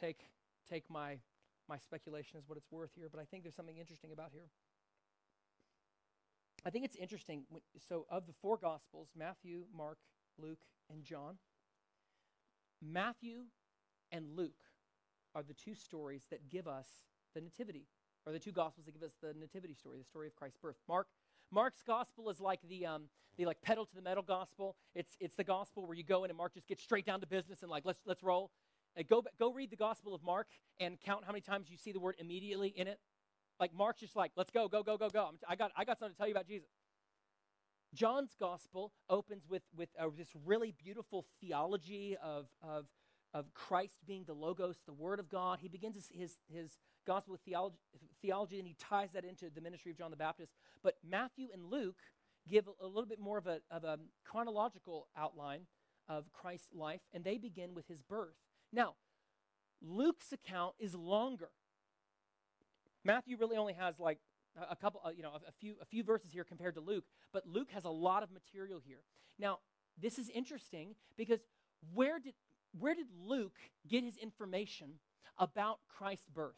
take 0.00 0.22
take 0.68 0.84
my 0.88 1.18
my 1.68 1.76
speculation 1.76 2.38
is 2.38 2.48
what 2.48 2.56
it's 2.56 2.72
worth 2.72 2.90
here, 2.96 3.08
but 3.10 3.20
I 3.20 3.24
think 3.24 3.42
there's 3.42 3.54
something 3.54 3.76
interesting 3.76 4.12
about 4.12 4.30
here. 4.32 4.48
I 6.68 6.70
think 6.70 6.84
it's 6.84 6.96
interesting. 6.96 7.44
So, 7.88 8.04
of 8.10 8.26
the 8.26 8.34
four 8.42 8.58
Gospels 8.58 9.08
Matthew, 9.16 9.64
Mark, 9.74 9.96
Luke, 10.38 10.58
and 10.92 11.02
John 11.02 11.38
Matthew 12.82 13.44
and 14.12 14.36
Luke 14.36 14.52
are 15.34 15.42
the 15.42 15.54
two 15.54 15.74
stories 15.74 16.26
that 16.30 16.50
give 16.50 16.68
us 16.68 16.86
the 17.34 17.40
nativity, 17.40 17.86
or 18.26 18.34
the 18.34 18.38
two 18.38 18.52
gospels 18.52 18.84
that 18.84 18.92
give 18.92 19.02
us 19.02 19.14
the 19.22 19.32
nativity 19.32 19.72
story, 19.72 19.96
the 19.96 20.04
story 20.04 20.26
of 20.26 20.36
Christ's 20.36 20.58
birth. 20.58 20.76
Mark, 20.86 21.06
Mark's 21.50 21.82
gospel 21.82 22.28
is 22.28 22.38
like 22.38 22.60
the 22.68 22.84
um, 22.84 23.04
the 23.38 23.46
like 23.46 23.62
pedal 23.62 23.86
to 23.86 23.94
the 23.94 24.02
metal 24.02 24.22
gospel. 24.22 24.76
It's 24.94 25.16
it's 25.20 25.36
the 25.36 25.44
gospel 25.44 25.86
where 25.86 25.96
you 25.96 26.04
go 26.04 26.24
in 26.24 26.30
and 26.30 26.36
Mark 26.36 26.52
just 26.52 26.68
gets 26.68 26.82
straight 26.82 27.06
down 27.06 27.20
to 27.20 27.26
business 27.26 27.62
and 27.62 27.70
like 27.70 27.86
let's 27.86 28.00
let's 28.04 28.22
roll. 28.22 28.50
Go 29.08 29.24
go 29.38 29.54
read 29.54 29.70
the 29.70 29.76
gospel 29.76 30.14
of 30.14 30.22
Mark 30.22 30.48
and 30.78 31.00
count 31.00 31.24
how 31.24 31.32
many 31.32 31.40
times 31.40 31.70
you 31.70 31.78
see 31.78 31.92
the 31.92 32.00
word 32.00 32.16
immediately 32.18 32.68
in 32.68 32.88
it. 32.88 32.98
Like 33.60 33.74
Mark's 33.74 34.00
just 34.00 34.16
like 34.16 34.32
let's 34.36 34.50
go 34.50 34.68
go 34.68 34.82
go 34.82 34.96
go 34.96 35.08
go. 35.08 35.30
I 35.48 35.56
got 35.56 35.72
I 35.76 35.84
got 35.84 35.98
something 35.98 36.14
to 36.14 36.18
tell 36.18 36.28
you 36.28 36.34
about 36.34 36.46
Jesus. 36.46 36.68
John's 37.94 38.34
gospel 38.38 38.92
opens 39.08 39.44
with 39.48 39.62
with 39.76 39.88
uh, 39.98 40.08
this 40.16 40.28
really 40.44 40.72
beautiful 40.72 41.24
theology 41.40 42.16
of 42.22 42.46
of 42.62 42.86
of 43.34 43.52
Christ 43.54 43.96
being 44.06 44.24
the 44.24 44.34
Logos, 44.34 44.76
the 44.86 44.92
Word 44.92 45.20
of 45.20 45.28
God. 45.28 45.58
He 45.60 45.68
begins 45.68 45.96
his, 45.96 46.08
his, 46.12 46.36
his 46.50 46.78
gospel 47.06 47.32
with 47.32 47.42
theology, 47.42 47.76
theology, 48.22 48.58
and 48.58 48.66
he 48.66 48.74
ties 48.78 49.10
that 49.12 49.24
into 49.24 49.50
the 49.54 49.60
ministry 49.60 49.92
of 49.92 49.98
John 49.98 50.10
the 50.10 50.16
Baptist. 50.16 50.52
But 50.82 50.94
Matthew 51.06 51.48
and 51.52 51.64
Luke 51.66 51.98
give 52.48 52.66
a, 52.66 52.84
a 52.84 52.86
little 52.86 53.06
bit 53.06 53.20
more 53.20 53.38
of 53.38 53.46
a, 53.46 53.60
of 53.70 53.84
a 53.84 53.98
chronological 54.24 55.08
outline 55.16 55.66
of 56.08 56.32
Christ's 56.32 56.74
life, 56.74 57.00
and 57.12 57.22
they 57.22 57.36
begin 57.36 57.74
with 57.74 57.86
his 57.86 58.00
birth. 58.00 58.36
Now, 58.72 58.94
Luke's 59.82 60.32
account 60.32 60.74
is 60.78 60.94
longer. 60.94 61.50
Matthew 63.08 63.38
really 63.38 63.56
only 63.56 63.72
has 63.72 63.98
like 63.98 64.18
a 64.70 64.76
couple, 64.76 65.00
uh, 65.04 65.10
you 65.16 65.22
know, 65.22 65.32
a, 65.34 65.52
few, 65.52 65.76
a 65.80 65.86
few 65.86 66.04
verses 66.04 66.30
here 66.30 66.44
compared 66.44 66.74
to 66.74 66.80
Luke, 66.80 67.04
but 67.32 67.46
Luke 67.46 67.70
has 67.72 67.84
a 67.84 67.90
lot 67.90 68.22
of 68.22 68.30
material 68.30 68.80
here. 68.84 69.00
Now, 69.38 69.60
this 70.00 70.18
is 70.18 70.28
interesting 70.28 70.94
because 71.16 71.40
where 71.94 72.18
did 72.18 72.34
where 72.78 72.94
did 72.94 73.06
Luke 73.26 73.56
get 73.88 74.04
his 74.04 74.18
information 74.18 75.00
about 75.38 75.78
Christ's 75.88 76.28
birth? 76.28 76.54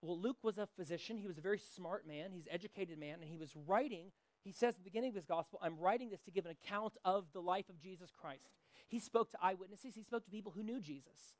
Well, 0.00 0.18
Luke 0.20 0.36
was 0.44 0.56
a 0.56 0.68
physician. 0.76 1.18
He 1.18 1.26
was 1.26 1.36
a 1.36 1.40
very 1.40 1.58
smart 1.58 2.06
man. 2.06 2.30
He's 2.30 2.46
an 2.46 2.52
educated 2.52 2.96
man. 2.96 3.14
And 3.14 3.24
he 3.24 3.36
was 3.36 3.56
writing, 3.66 4.12
he 4.44 4.52
says 4.52 4.74
at 4.74 4.78
the 4.78 4.84
beginning 4.84 5.08
of 5.08 5.16
his 5.16 5.24
gospel, 5.24 5.58
I'm 5.60 5.78
writing 5.78 6.10
this 6.10 6.22
to 6.22 6.30
give 6.30 6.46
an 6.46 6.52
account 6.52 6.96
of 7.04 7.24
the 7.32 7.40
life 7.40 7.68
of 7.68 7.80
Jesus 7.80 8.12
Christ. 8.16 8.52
He 8.86 9.00
spoke 9.00 9.32
to 9.32 9.38
eyewitnesses, 9.42 9.96
he 9.96 10.04
spoke 10.04 10.24
to 10.24 10.30
people 10.30 10.52
who 10.54 10.62
knew 10.62 10.80
Jesus. 10.80 11.34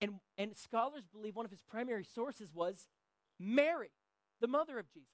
And, 0.00 0.14
and 0.36 0.56
scholars 0.56 1.04
believe 1.12 1.36
one 1.36 1.44
of 1.44 1.50
his 1.50 1.62
primary 1.62 2.04
sources 2.04 2.52
was 2.54 2.88
Mary, 3.38 3.90
the 4.40 4.46
mother 4.46 4.78
of 4.78 4.90
Jesus. 4.92 5.08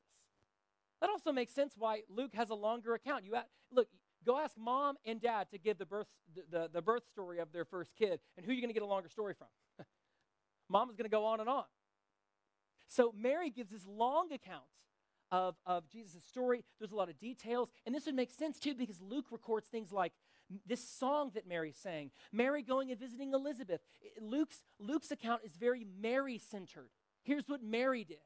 That 1.01 1.11
also 1.11 1.33
makes 1.33 1.53
sense 1.53 1.75
why 1.77 2.03
Luke 2.09 2.35
has 2.35 2.51
a 2.51 2.55
longer 2.55 2.95
account. 2.95 3.25
You 3.25 3.37
look, 3.73 3.89
Go 4.25 4.39
ask 4.39 4.57
mom 4.57 4.97
and 5.05 5.21
dad 5.21 5.49
to 5.51 5.59
give 5.59 5.79
the 5.79 5.87
birth, 5.87 6.07
the, 6.35 6.43
the, 6.51 6.71
the 6.75 6.83
birth 6.83 7.03
story 7.11 7.39
of 7.39 7.53
their 7.53 7.65
first 7.65 7.97
kid, 7.97 8.21
and 8.37 8.47
who 8.47 8.53
are 8.53 8.55
you 8.55 8.61
going 8.61 8.71
to 8.71 8.75
get 8.75 8.83
a 8.83 8.87
longer 8.87 9.09
story 9.09 9.35
from? 9.35 9.49
mom 10.69 10.91
is 10.91 10.97
going 10.97 11.09
to 11.09 11.11
go 11.11 11.25
on 11.25 11.41
and 11.41 11.49
on. 11.49 11.65
So 12.89 13.13
Mary 13.17 13.51
gives 13.51 13.71
this 13.71 13.85
long 13.87 14.33
account 14.33 14.63
of, 15.31 15.57
of 15.67 15.89
Jesus' 15.91 16.23
story. 16.29 16.65
There's 16.79 16.93
a 16.93 16.97
lot 16.97 17.09
of 17.09 17.19
details, 17.19 17.71
and 17.85 17.95
this 17.95 18.07
would 18.07 18.15
make 18.15 18.31
sense 18.31 18.61
too 18.61 18.75
because 18.75 19.01
Luke 19.01 19.27
records 19.31 19.69
things 19.69 19.91
like 19.93 20.13
this 20.67 20.87
song 20.87 21.33
that 21.35 21.47
Mary 21.47 21.73
sang, 21.73 22.11
Mary 22.33 22.63
going 22.63 22.91
and 22.91 22.99
visiting 22.99 23.33
Elizabeth. 23.33 23.81
Luke's, 24.21 24.63
Luke's 24.79 25.11
account 25.11 25.43
is 25.45 25.53
very 25.53 25.87
Mary 26.01 26.39
centered. 26.39 26.91
Here's 27.23 27.49
what 27.49 27.63
Mary 27.63 28.05
did. 28.05 28.19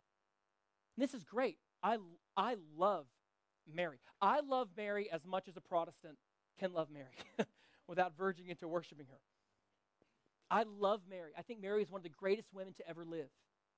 This 0.97 1.15
is 1.15 1.25
great. 1.25 1.59
I, 1.83 1.99
I 2.37 2.57
love 2.77 3.07
Mary. 3.73 3.99
I 4.21 4.41
love 4.41 4.69
Mary 4.77 5.11
as 5.11 5.27
much 5.27 5.49
as 5.49 5.57
a 5.57 5.61
Protestant 5.61 6.19
can 6.59 6.73
love 6.73 6.89
Mary 6.91 7.15
without 7.87 8.17
verging 8.17 8.49
into 8.49 8.67
worshiping 8.69 9.07
her. 9.11 9.21
I 10.51 10.65
love 10.79 11.03
Mary. 11.09 11.33
I 11.37 11.43
think 11.43 11.61
Mary 11.61 11.83
is 11.83 11.91
one 11.91 11.99
of 11.99 12.05
the 12.05 12.09
greatest 12.09 12.55
women 12.55 12.73
to 12.75 12.89
ever 12.89 13.05
live. 13.05 13.29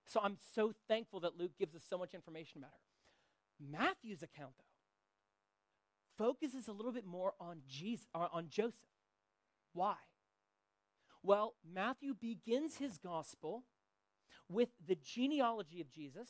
So 0.07 0.21
I'm 0.23 0.37
so 0.55 0.73
thankful 0.87 1.21
that 1.21 1.37
Luke 1.37 1.53
gives 1.59 1.75
us 1.75 1.83
so 1.89 1.99
much 1.99 2.15
information 2.15 2.59
about 2.59 2.71
her. 2.71 3.69
Matthew's 3.71 4.23
account, 4.23 4.53
though, 4.59 4.65
focuses 6.19 6.69
a 6.69 6.73
little 6.73 6.93
bit 6.93 7.07
more 7.07 7.33
on 7.41 7.61
Jesus, 7.66 8.07
on 8.14 8.49
Joseph. 8.51 8.75
Why? 9.73 9.95
Well, 11.23 11.55
Matthew 11.73 12.14
begins 12.14 12.77
his 12.77 12.99
gospel 12.99 13.64
with 14.49 14.69
the 14.87 14.97
genealogy 14.97 15.81
of 15.81 15.91
Jesus 15.91 16.29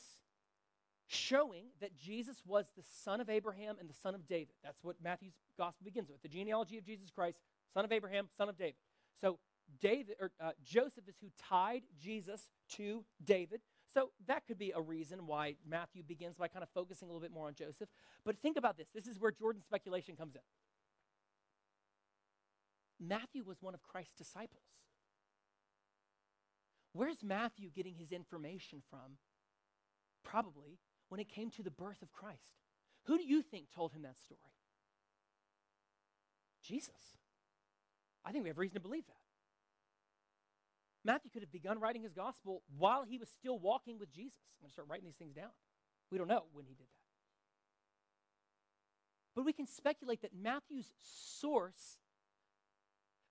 showing 1.07 1.65
that 1.81 1.97
Jesus 1.97 2.43
was 2.45 2.67
the 2.77 2.83
son 3.03 3.19
of 3.19 3.29
Abraham 3.29 3.77
and 3.79 3.89
the 3.89 3.95
son 3.95 4.13
of 4.13 4.27
David. 4.27 4.53
That's 4.63 4.83
what 4.83 4.95
Matthew's 5.03 5.33
gospel 5.57 5.83
begins 5.83 6.09
with 6.09 6.21
the 6.21 6.27
genealogy 6.27 6.77
of 6.77 6.85
Jesus 6.85 7.09
Christ, 7.09 7.39
son 7.73 7.83
of 7.83 7.91
Abraham, 7.91 8.27
son 8.37 8.47
of 8.47 8.57
David. 8.57 8.75
So, 9.19 9.39
David 9.81 10.15
or 10.19 10.31
uh, 10.41 10.51
Joseph 10.63 11.07
is 11.07 11.15
who 11.21 11.27
tied 11.49 11.83
Jesus 12.01 12.49
to 12.75 13.03
David. 13.23 13.61
So 13.93 14.11
that 14.27 14.45
could 14.45 14.59
be 14.59 14.71
a 14.75 14.81
reason 14.81 15.25
why 15.25 15.55
Matthew 15.67 16.03
begins 16.03 16.37
by 16.37 16.47
kind 16.47 16.63
of 16.63 16.69
focusing 16.69 17.07
a 17.07 17.11
little 17.11 17.21
bit 17.21 17.31
more 17.31 17.47
on 17.47 17.55
Joseph. 17.55 17.89
But 18.23 18.37
think 18.37 18.55
about 18.57 18.77
this. 18.77 18.87
This 18.93 19.07
is 19.07 19.19
where 19.19 19.31
Jordan's 19.31 19.65
speculation 19.65 20.15
comes 20.15 20.35
in. 20.35 20.41
Matthew 22.99 23.43
was 23.43 23.61
one 23.61 23.73
of 23.73 23.81
Christ's 23.81 24.15
disciples. 24.15 24.63
Where's 26.93 27.23
Matthew 27.23 27.69
getting 27.69 27.95
his 27.95 28.11
information 28.11 28.81
from? 28.89 29.17
Probably 30.23 30.79
when 31.07 31.19
it 31.19 31.29
came 31.29 31.49
to 31.51 31.63
the 31.63 31.71
birth 31.71 32.01
of 32.01 32.11
Christ? 32.11 32.59
Who 33.05 33.17
do 33.17 33.23
you 33.23 33.41
think 33.41 33.71
told 33.73 33.93
him 33.93 34.03
that 34.03 34.19
story? 34.19 34.39
Jesus. 36.63 37.17
I 38.25 38.31
think 38.31 38.43
we 38.43 38.49
have 38.49 38.57
reason 38.57 38.75
to 38.75 38.79
believe 38.81 39.07
that. 39.07 39.18
Matthew 41.03 41.31
could 41.31 41.41
have 41.41 41.51
begun 41.51 41.79
writing 41.79 42.03
his 42.03 42.13
gospel 42.13 42.63
while 42.77 43.03
he 43.03 43.17
was 43.17 43.29
still 43.29 43.57
walking 43.57 43.97
with 43.97 44.11
Jesus. 44.11 44.39
I'm 44.59 44.65
going 44.65 44.69
to 44.69 44.73
start 44.73 44.87
writing 44.89 45.05
these 45.05 45.15
things 45.15 45.33
down. 45.33 45.51
We 46.11 46.17
don't 46.17 46.27
know 46.27 46.43
when 46.53 46.65
he 46.65 46.73
did 46.73 46.87
that. 46.87 46.99
But 49.35 49.45
we 49.45 49.53
can 49.53 49.67
speculate 49.67 50.21
that 50.23 50.35
Matthew's 50.35 50.91
source 51.01 51.99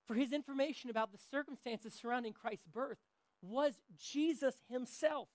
for 0.06 0.14
his 0.14 0.32
information 0.32 0.88
about 0.88 1.12
the 1.12 1.18
circumstances 1.30 1.92
surrounding 1.92 2.32
Christ's 2.32 2.66
birth 2.66 2.98
was 3.42 3.74
Jesus 3.98 4.54
himself. 4.70 5.28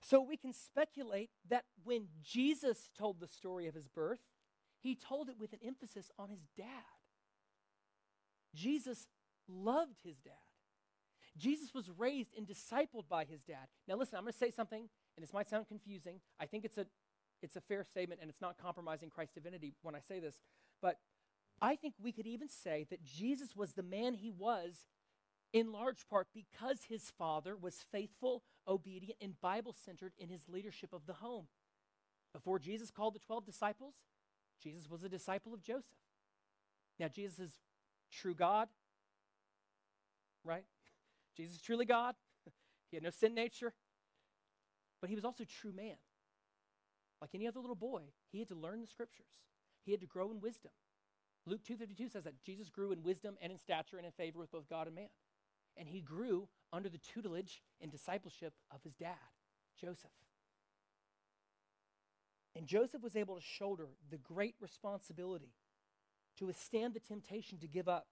So 0.00 0.22
we 0.22 0.36
can 0.36 0.52
speculate 0.52 1.30
that 1.50 1.64
when 1.84 2.06
Jesus 2.22 2.90
told 2.96 3.20
the 3.20 3.26
story 3.26 3.66
of 3.66 3.74
his 3.74 3.88
birth, 3.88 4.20
he 4.80 4.94
told 4.94 5.28
it 5.28 5.36
with 5.38 5.52
an 5.52 5.58
emphasis 5.66 6.10
on 6.18 6.30
his 6.30 6.46
dad. 6.56 6.66
Jesus 8.54 9.08
loved 9.48 9.98
his 10.04 10.18
dad. 10.18 10.32
Jesus 11.36 11.74
was 11.74 11.90
raised 11.90 12.30
and 12.36 12.46
discipled 12.46 13.08
by 13.08 13.24
his 13.24 13.42
dad. 13.42 13.68
Now 13.86 13.96
listen, 13.96 14.16
I'm 14.16 14.24
going 14.24 14.32
to 14.32 14.38
say 14.38 14.50
something 14.50 14.88
and 15.16 15.22
this 15.22 15.32
might 15.32 15.48
sound 15.48 15.68
confusing. 15.68 16.20
I 16.40 16.46
think 16.46 16.64
it's 16.64 16.78
a 16.78 16.86
it's 17.42 17.56
a 17.56 17.60
fair 17.60 17.84
statement 17.84 18.20
and 18.20 18.30
it's 18.30 18.40
not 18.40 18.56
compromising 18.56 19.10
Christ's 19.10 19.34
divinity 19.34 19.74
when 19.82 19.94
I 19.94 20.00
say 20.00 20.20
this, 20.20 20.40
but 20.80 20.96
I 21.60 21.76
think 21.76 21.94
we 22.02 22.12
could 22.12 22.26
even 22.26 22.48
say 22.48 22.86
that 22.90 23.04
Jesus 23.04 23.54
was 23.54 23.74
the 23.74 23.82
man 23.82 24.14
he 24.14 24.30
was 24.30 24.86
in 25.52 25.72
large 25.72 26.08
part 26.08 26.28
because 26.34 26.84
his 26.88 27.12
father 27.16 27.56
was 27.56 27.84
faithful, 27.92 28.42
obedient, 28.66 29.18
and 29.20 29.40
Bible 29.40 29.74
centered 29.84 30.12
in 30.18 30.28
his 30.28 30.48
leadership 30.48 30.92
of 30.92 31.06
the 31.06 31.14
home. 31.14 31.46
Before 32.32 32.58
Jesus 32.58 32.90
called 32.90 33.14
the 33.14 33.20
12 33.20 33.46
disciples, 33.46 33.94
Jesus 34.62 34.90
was 34.90 35.02
a 35.02 35.08
disciple 35.08 35.54
of 35.54 35.62
Joseph. 35.62 35.84
Now, 36.98 37.08
Jesus 37.08 37.38
is 37.38 37.52
true 38.10 38.34
God, 38.34 38.68
right? 40.46 40.64
Jesus 41.36 41.56
is 41.56 41.62
truly 41.62 41.84
God. 41.84 42.14
he 42.90 42.96
had 42.96 43.04
no 43.04 43.10
sin 43.10 43.34
nature. 43.34 43.74
but 45.00 45.10
he 45.10 45.16
was 45.16 45.24
also 45.24 45.44
true 45.44 45.72
man. 45.72 45.96
Like 47.20 47.30
any 47.34 47.46
other 47.46 47.60
little 47.60 47.76
boy, 47.76 48.02
he 48.30 48.38
had 48.38 48.48
to 48.48 48.54
learn 48.54 48.80
the 48.80 48.86
scriptures. 48.86 49.26
He 49.84 49.90
had 49.92 50.00
to 50.00 50.06
grow 50.06 50.30
in 50.30 50.40
wisdom. 50.40 50.72
Luke 51.46 51.62
2:52 51.62 52.10
says 52.10 52.24
that 52.24 52.42
Jesus 52.42 52.68
grew 52.68 52.92
in 52.92 53.02
wisdom 53.02 53.36
and 53.40 53.52
in 53.52 53.58
stature 53.58 53.96
and 53.96 54.06
in 54.06 54.12
favor 54.12 54.38
with 54.38 54.50
both 54.50 54.68
God 54.68 54.86
and 54.86 54.96
man. 54.96 55.08
And 55.76 55.88
he 55.88 56.00
grew 56.00 56.48
under 56.72 56.88
the 56.88 56.98
tutelage 56.98 57.62
and 57.80 57.90
discipleship 57.90 58.54
of 58.70 58.82
his 58.82 58.94
dad, 58.94 59.30
Joseph. 59.80 60.10
And 62.54 62.66
Joseph 62.66 63.02
was 63.02 63.16
able 63.16 63.36
to 63.36 63.42
shoulder 63.42 63.88
the 64.10 64.16
great 64.16 64.54
responsibility 64.60 65.52
to 66.38 66.46
withstand 66.46 66.94
the 66.94 67.00
temptation 67.00 67.58
to 67.58 67.68
give 67.68 67.88
up 67.88 68.06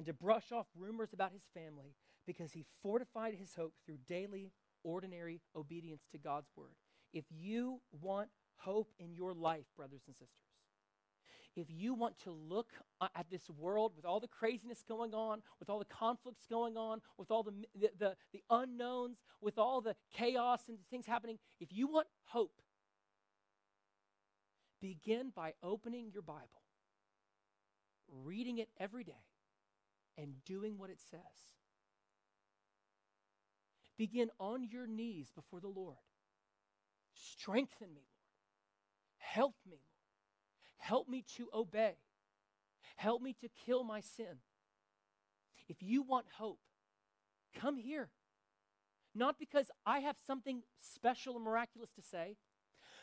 and 0.00 0.06
to 0.06 0.14
brush 0.14 0.50
off 0.50 0.64
rumors 0.74 1.12
about 1.12 1.30
his 1.30 1.42
family 1.52 1.94
because 2.26 2.52
he 2.52 2.64
fortified 2.82 3.34
his 3.34 3.54
hope 3.54 3.74
through 3.84 3.98
daily, 4.08 4.50
ordinary 4.82 5.42
obedience 5.54 6.04
to 6.10 6.16
God's 6.16 6.48
word. 6.56 6.72
If 7.12 7.26
you 7.28 7.82
want 8.00 8.30
hope 8.56 8.94
in 8.98 9.12
your 9.12 9.34
life, 9.34 9.66
brothers 9.76 10.00
and 10.06 10.16
sisters, 10.16 10.30
if 11.54 11.66
you 11.68 11.92
want 11.92 12.18
to 12.20 12.30
look 12.30 12.70
at 13.14 13.26
this 13.30 13.50
world 13.50 13.92
with 13.94 14.06
all 14.06 14.20
the 14.20 14.26
craziness 14.26 14.82
going 14.88 15.12
on, 15.12 15.42
with 15.58 15.68
all 15.68 15.78
the 15.78 15.84
conflicts 15.84 16.46
going 16.48 16.78
on, 16.78 17.02
with 17.18 17.30
all 17.30 17.42
the, 17.42 17.52
the, 17.78 17.90
the, 17.98 18.16
the 18.32 18.42
unknowns, 18.48 19.18
with 19.42 19.58
all 19.58 19.82
the 19.82 19.96
chaos 20.16 20.62
and 20.68 20.78
things 20.88 21.04
happening, 21.04 21.38
if 21.60 21.74
you 21.74 21.86
want 21.86 22.06
hope, 22.24 22.62
begin 24.80 25.30
by 25.36 25.52
opening 25.62 26.10
your 26.10 26.22
Bible, 26.22 26.62
reading 28.24 28.56
it 28.56 28.70
every 28.78 29.04
day, 29.04 29.12
and 30.16 30.44
doing 30.44 30.78
what 30.78 30.90
it 30.90 31.00
says. 31.10 31.20
Begin 33.96 34.30
on 34.38 34.64
your 34.64 34.86
knees 34.86 35.30
before 35.34 35.60
the 35.60 35.68
Lord. 35.68 35.96
Strengthen 37.12 37.88
me, 37.88 38.00
Lord. 38.00 38.06
Help 39.18 39.54
me, 39.66 39.76
Lord. 39.76 39.80
Help 40.78 41.08
me 41.08 41.24
to 41.36 41.48
obey. 41.52 41.96
Help 42.96 43.20
me 43.20 43.34
to 43.40 43.48
kill 43.66 43.84
my 43.84 44.00
sin. 44.00 44.40
If 45.68 45.82
you 45.82 46.02
want 46.02 46.26
hope, 46.38 46.60
come 47.54 47.76
here. 47.76 48.08
Not 49.14 49.38
because 49.38 49.70
I 49.84 50.00
have 50.00 50.16
something 50.26 50.62
special 50.80 51.36
and 51.36 51.44
miraculous 51.44 51.90
to 51.92 52.02
say, 52.02 52.36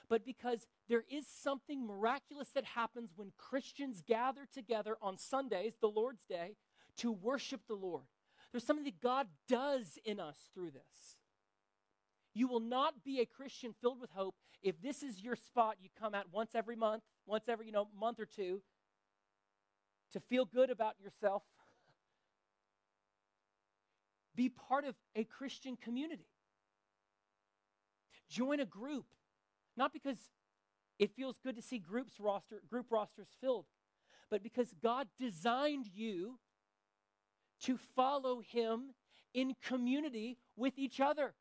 but 0.10 0.26
because 0.26 0.66
there 0.88 1.04
is 1.10 1.28
something 1.28 1.86
miraculous 1.86 2.50
that 2.56 2.64
happens 2.64 3.12
when 3.16 3.34
Christians 3.38 4.02
gather 4.06 4.48
together 4.52 4.98
on 5.02 5.18
Sundays, 5.18 5.76
the 5.80 5.90
Lord's 5.90 6.26
Day, 6.26 6.56
to 6.98 7.12
worship 7.12 7.62
the 7.68 7.76
Lord. 7.76 8.06
There's 8.52 8.64
something 8.64 8.86
that 8.86 9.02
God 9.02 9.28
does 9.48 10.00
in 10.06 10.20
us 10.20 10.38
through 10.54 10.72
this. 10.72 11.18
You 12.34 12.48
will 12.48 12.60
not 12.60 13.04
be 13.04 13.20
a 13.20 13.26
Christian 13.26 13.74
filled 13.82 14.00
with 14.00 14.12
hope 14.12 14.36
if 14.62 14.82
this 14.82 15.04
is 15.04 15.22
your 15.22 15.36
spot 15.36 15.78
you 15.80 15.90
come 16.00 16.16
at 16.16 16.32
once 16.32 16.56
every 16.56 16.76
month, 16.76 17.04
once 17.26 17.48
every, 17.48 17.66
you 17.66 17.72
know, 17.72 17.88
month 18.00 18.20
or 18.20 18.26
two 18.26 18.62
to 20.14 20.20
feel 20.20 20.46
good 20.46 20.70
about 20.70 20.94
yourself. 21.00 21.44
Be 24.36 24.50
part 24.50 24.86
of 24.86 24.96
a 25.16 25.24
Christian 25.24 25.76
community. 25.76 26.30
Join 28.30 28.60
a 28.60 28.66
group, 28.66 29.06
not 29.76 29.94
because 29.94 30.18
it 31.00 31.16
feels 31.16 31.38
good 31.40 31.56
to 31.56 31.62
see 31.62 31.80
groups 31.80 32.20
roster, 32.20 32.62
group 32.70 32.88
rosters 32.92 33.30
filled, 33.42 33.66
but 34.30 34.44
because 34.44 34.74
God 34.82 35.08
designed 35.20 35.88
you 35.94 36.40
to 37.64 37.78
follow 37.96 38.42
him 38.42 38.94
in 39.34 39.56
community 39.66 40.38
with 40.56 40.78
each 40.78 41.00
other. 41.00 41.34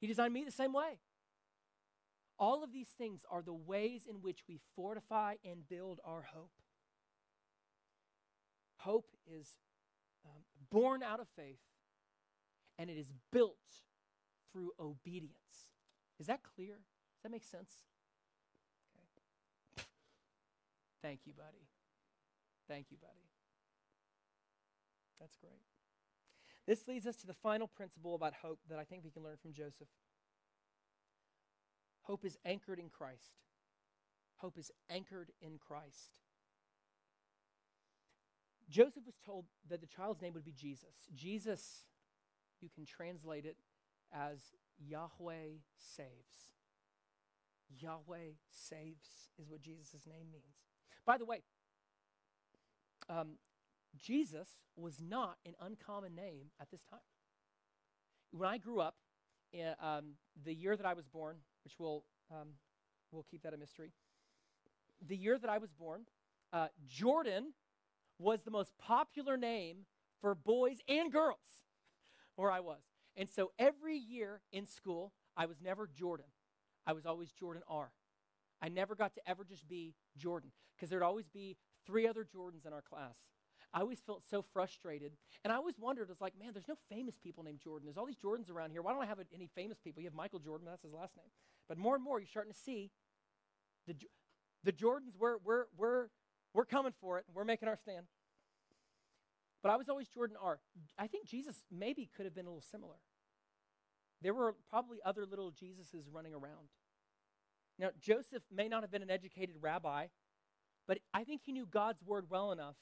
He 0.00 0.06
designed 0.06 0.34
me 0.34 0.44
the 0.44 0.50
same 0.50 0.72
way. 0.72 0.98
All 2.38 2.62
of 2.62 2.72
these 2.72 2.88
things 2.88 3.24
are 3.30 3.42
the 3.42 3.54
ways 3.54 4.06
in 4.08 4.16
which 4.16 4.40
we 4.48 4.60
fortify 4.74 5.36
and 5.44 5.66
build 5.68 6.00
our 6.04 6.26
hope. 6.34 6.50
Hope 8.78 9.08
is 9.26 9.48
um, 10.24 10.42
born 10.70 11.02
out 11.02 11.18
of 11.18 11.28
faith, 11.34 11.60
and 12.78 12.90
it 12.90 12.98
is 12.98 13.12
built 13.32 13.56
through 14.52 14.72
obedience. 14.78 15.70
Is 16.20 16.26
that 16.26 16.40
clear? 16.42 16.74
Does 16.74 17.22
that 17.22 17.32
make 17.32 17.44
sense? 17.44 17.72
Okay. 19.78 19.86
Thank 21.02 21.20
you, 21.24 21.32
buddy. 21.32 21.66
Thank 22.68 22.86
you, 22.90 22.98
buddy. 23.00 23.35
That's 25.20 25.36
great. 25.36 25.60
This 26.66 26.88
leads 26.88 27.06
us 27.06 27.16
to 27.16 27.26
the 27.26 27.34
final 27.34 27.68
principle 27.68 28.14
about 28.14 28.34
hope 28.42 28.58
that 28.68 28.78
I 28.78 28.84
think 28.84 29.04
we 29.04 29.10
can 29.10 29.22
learn 29.22 29.36
from 29.40 29.52
Joseph. 29.52 29.88
Hope 32.02 32.24
is 32.24 32.36
anchored 32.44 32.78
in 32.78 32.88
Christ. 32.88 33.40
Hope 34.36 34.58
is 34.58 34.70
anchored 34.90 35.30
in 35.40 35.58
Christ. 35.58 36.20
Joseph 38.68 39.04
was 39.06 39.16
told 39.24 39.46
that 39.68 39.80
the 39.80 39.86
child's 39.86 40.20
name 40.20 40.34
would 40.34 40.44
be 40.44 40.52
Jesus. 40.52 40.94
Jesus, 41.14 41.84
you 42.60 42.68
can 42.74 42.84
translate 42.84 43.44
it 43.44 43.56
as 44.12 44.40
Yahweh 44.78 45.58
saves. 45.76 46.52
Yahweh 47.80 48.34
saves 48.50 49.30
is 49.38 49.48
what 49.48 49.60
Jesus' 49.60 50.06
name 50.06 50.26
means. 50.32 50.56
By 51.04 51.18
the 51.18 51.24
way, 51.24 51.42
um, 53.08 53.38
Jesus 53.96 54.58
was 54.76 55.00
not 55.00 55.36
an 55.44 55.54
uncommon 55.60 56.14
name 56.14 56.50
at 56.60 56.70
this 56.70 56.82
time. 56.82 57.00
When 58.30 58.48
I 58.48 58.58
grew 58.58 58.80
up, 58.80 58.96
in, 59.52 59.74
um, 59.80 60.14
the 60.44 60.54
year 60.54 60.76
that 60.76 60.86
I 60.86 60.94
was 60.94 61.06
born, 61.06 61.36
which 61.64 61.74
we'll, 61.78 62.04
um, 62.30 62.48
we'll 63.10 63.26
keep 63.30 63.42
that 63.42 63.54
a 63.54 63.56
mystery, 63.56 63.92
the 65.06 65.16
year 65.16 65.38
that 65.38 65.50
I 65.50 65.58
was 65.58 65.72
born, 65.72 66.02
uh, 66.52 66.68
Jordan 66.86 67.52
was 68.18 68.42
the 68.42 68.50
most 68.50 68.72
popular 68.78 69.36
name 69.36 69.86
for 70.20 70.34
boys 70.34 70.78
and 70.88 71.12
girls 71.12 71.64
where 72.36 72.50
I 72.50 72.60
was. 72.60 72.82
And 73.16 73.28
so 73.28 73.52
every 73.58 73.96
year 73.96 74.42
in 74.52 74.66
school, 74.66 75.12
I 75.36 75.46
was 75.46 75.60
never 75.62 75.86
Jordan. 75.86 76.26
I 76.86 76.92
was 76.92 77.06
always 77.06 77.30
Jordan 77.32 77.62
R. 77.68 77.90
I 78.62 78.68
never 78.68 78.94
got 78.94 79.14
to 79.14 79.20
ever 79.28 79.44
just 79.44 79.68
be 79.68 79.94
Jordan 80.16 80.50
because 80.74 80.90
there'd 80.90 81.02
always 81.02 81.28
be 81.28 81.56
three 81.86 82.06
other 82.06 82.24
Jordans 82.24 82.66
in 82.66 82.72
our 82.72 82.82
class. 82.82 83.16
I 83.76 83.80
always 83.80 84.00
felt 84.00 84.22
so 84.30 84.40
frustrated. 84.54 85.12
And 85.44 85.52
I 85.52 85.56
always 85.56 85.78
wondered, 85.78 86.08
it's 86.10 86.22
like, 86.22 86.32
man, 86.38 86.54
there's 86.54 86.66
no 86.66 86.76
famous 86.88 87.18
people 87.18 87.44
named 87.44 87.60
Jordan. 87.62 87.84
There's 87.84 87.98
all 87.98 88.06
these 88.06 88.16
Jordans 88.16 88.50
around 88.50 88.70
here. 88.70 88.80
Why 88.80 88.94
don't 88.94 89.02
I 89.02 89.06
have 89.06 89.18
any 89.34 89.50
famous 89.54 89.76
people? 89.78 90.00
You 90.00 90.08
have 90.08 90.14
Michael 90.14 90.38
Jordan, 90.38 90.66
that's 90.66 90.82
his 90.82 90.94
last 90.94 91.14
name. 91.14 91.28
But 91.68 91.76
more 91.76 91.94
and 91.94 92.02
more, 92.02 92.18
you're 92.18 92.26
starting 92.26 92.54
to 92.54 92.58
see 92.58 92.90
the, 93.86 93.94
the 94.64 94.72
Jordans, 94.72 95.12
we're, 95.18 95.36
we're, 95.44 95.64
we're, 95.76 96.06
we're 96.54 96.64
coming 96.64 96.92
for 97.02 97.18
it. 97.18 97.26
We're 97.34 97.44
making 97.44 97.68
our 97.68 97.76
stand. 97.76 98.06
But 99.62 99.72
I 99.72 99.76
was 99.76 99.90
always 99.90 100.08
Jordan 100.08 100.38
R. 100.42 100.58
I 100.98 101.06
think 101.06 101.26
Jesus 101.26 101.56
maybe 101.70 102.08
could 102.16 102.24
have 102.24 102.34
been 102.34 102.46
a 102.46 102.48
little 102.48 102.62
similar. 102.62 102.96
There 104.22 104.32
were 104.32 104.54
probably 104.70 105.00
other 105.04 105.26
little 105.26 105.50
Jesuses 105.50 106.04
running 106.10 106.32
around. 106.32 106.70
Now, 107.78 107.90
Joseph 108.00 108.42
may 108.50 108.68
not 108.68 108.84
have 108.84 108.90
been 108.90 109.02
an 109.02 109.10
educated 109.10 109.56
rabbi, 109.60 110.06
but 110.88 110.98
I 111.12 111.24
think 111.24 111.42
he 111.44 111.52
knew 111.52 111.66
God's 111.66 112.02
word 112.02 112.24
well 112.30 112.52
enough 112.52 112.76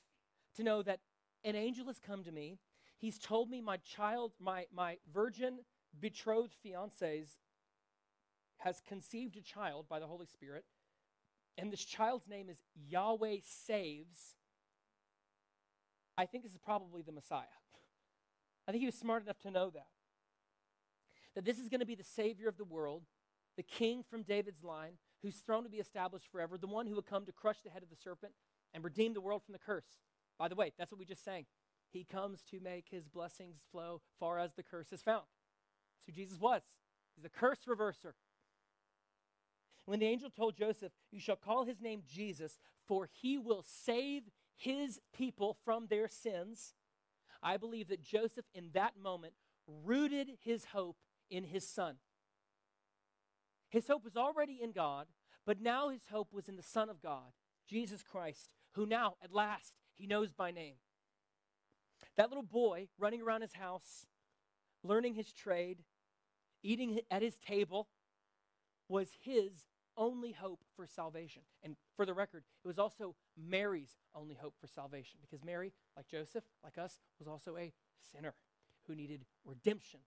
to 0.57 0.63
know 0.63 0.83
that 0.83 1.01
an 1.45 1.57
angel 1.57 1.87
has 1.87 1.99
come 1.99 2.25
to 2.25 2.33
me. 2.33 2.59
He's 2.99 3.19
told 3.19 3.51
me 3.51 3.61
my 3.61 3.77
child, 3.79 4.33
my, 4.41 4.67
my 4.75 4.99
virgin 5.13 5.59
betrothed 6.01 6.55
fiance's 6.63 7.29
has 8.59 8.81
conceived 8.87 9.37
a 9.37 9.43
child 9.43 9.87
by 9.89 9.99
the 9.99 10.07
Holy 10.07 10.27
Spirit, 10.27 10.65
and 11.59 11.71
this 11.71 11.85
child's 11.85 12.27
name 12.27 12.49
is 12.49 12.59
Yahweh 12.75 13.37
Saves. 13.43 14.37
I 16.17 16.27
think 16.27 16.45
this 16.45 16.53
is 16.53 16.59
probably 16.59 17.03
the 17.03 17.13
Messiah. 17.13 17.45
I 18.67 18.73
think 18.73 18.81
he 18.81 18.87
was 18.87 18.95
smart 18.95 19.23
enough 19.23 19.39
to 19.41 19.51
know 19.51 19.71
that. 19.71 19.89
That 21.35 21.45
this 21.45 21.59
is 21.59 21.69
going 21.69 21.81
to 21.81 21.87
be 21.87 21.97
the 21.97 22.05
Savior 22.05 22.49
of 22.49 22.57
the 22.57 22.65
world, 22.65 23.03
the 23.57 23.63
King 23.63 24.03
from 24.09 24.23
David's 24.23 24.65
line, 24.65 24.95
whose 25.23 25.37
throne 25.37 25.65
to 25.65 25.69
be 25.69 25.79
established 25.79 26.31
forever, 26.31 26.57
the 26.57 26.67
one 26.67 26.87
who 26.87 26.95
would 26.95 27.07
come 27.07 27.27
to 27.27 27.33
crush 27.33 27.61
the 27.63 27.71
head 27.71 27.83
of 27.83 27.91
the 27.91 27.97
serpent 27.97 28.33
and 28.73 28.85
redeem 28.85 29.15
the 29.15 29.21
world 29.21 29.43
from 29.45 29.53
the 29.53 29.59
curse. 29.59 29.99
By 30.39 30.49
the 30.49 30.55
way, 30.55 30.73
that's 30.79 30.91
what 30.91 30.99
we 30.99 31.05
just 31.05 31.25
sang. 31.25 31.47
He 31.91 32.05
comes 32.05 32.43
to 32.51 32.61
make 32.61 32.87
his 32.91 33.09
blessings 33.09 33.61
flow 33.71 34.01
far 34.19 34.39
as 34.39 34.55
the 34.55 34.63
curse 34.63 34.93
is 34.93 35.03
found. 35.03 35.25
That's 35.97 36.07
who 36.07 36.13
Jesus 36.13 36.41
was. 36.41 36.63
He's 37.15 37.23
the 37.23 37.29
curse 37.29 37.61
reverser. 37.69 38.15
When 39.87 40.01
the 40.01 40.07
angel 40.07 40.31
told 40.31 40.57
Joseph, 40.57 40.93
You 41.13 41.21
shall 41.21 41.37
call 41.37 41.65
his 41.65 41.81
name 41.81 42.03
Jesus, 42.07 42.59
for 42.87 43.09
he 43.13 43.39
will 43.39 43.65
save 43.67 44.25
his 44.57 45.01
people 45.13 45.57
from 45.65 45.87
their 45.89 46.09
sins, 46.09 46.75
I 47.43 47.57
believe 47.57 47.89
that 47.89 48.03
Joseph, 48.03 48.47
in 48.55 48.71
that 48.73 48.95
moment, 49.01 49.35
rooted 49.67 50.31
his 50.43 50.67
hope 50.67 50.97
in 51.31 51.45
his 51.45 51.69
son. 51.69 51.97
His 53.69 53.89
hope 53.89 54.05
was 54.05 54.17
already 54.17 54.61
in 54.63 54.73
God, 54.73 55.09
but 55.45 55.61
now 55.61 55.89
his 55.89 56.07
hope 56.11 56.33
was 56.33 56.49
in 56.49 56.57
the 56.57 56.63
Son 56.63 56.89
of 56.89 57.03
God, 57.03 57.33
Jesus 57.69 58.03
Christ, 58.03 58.49
who 58.73 58.87
now, 58.87 59.15
at 59.23 59.33
last, 59.33 59.75
he 59.97 60.07
knows 60.07 60.33
by 60.33 60.51
name. 60.51 60.75
That 62.17 62.29
little 62.29 62.45
boy 62.45 62.89
running 62.99 63.23
around 63.23 63.43
his 63.43 63.55
house, 63.55 64.07
learning 64.83 65.15
his 65.15 65.33
trade, 65.33 65.83
eating 66.63 67.01
at 67.11 67.23
his 67.23 67.39
table 67.39 67.89
was 68.89 69.09
his 69.23 69.67
only 69.97 70.33
hope 70.33 70.61
for 70.77 70.87
salvation. 70.87 71.43
And 71.63 71.77
for 71.97 72.05
the 72.05 72.15
record, 72.15 72.45
it 72.65 72.69
was 72.69 72.79
also 72.79 73.15
Mary's 73.37 73.97
only 74.15 74.35
hope 74.35 74.55
for 74.61 74.67
salvation 74.67 75.21
because 75.23 75.45
Mary, 75.45 75.73
like 75.97 76.09
Joseph, 76.09 76.45
like 76.63 76.79
us, 76.79 77.01
was 77.19 77.29
also 77.29 77.57
a 77.57 77.73
sinner 78.13 78.35
who 78.87 78.95
needed 78.95 79.25
redemption 79.45 80.01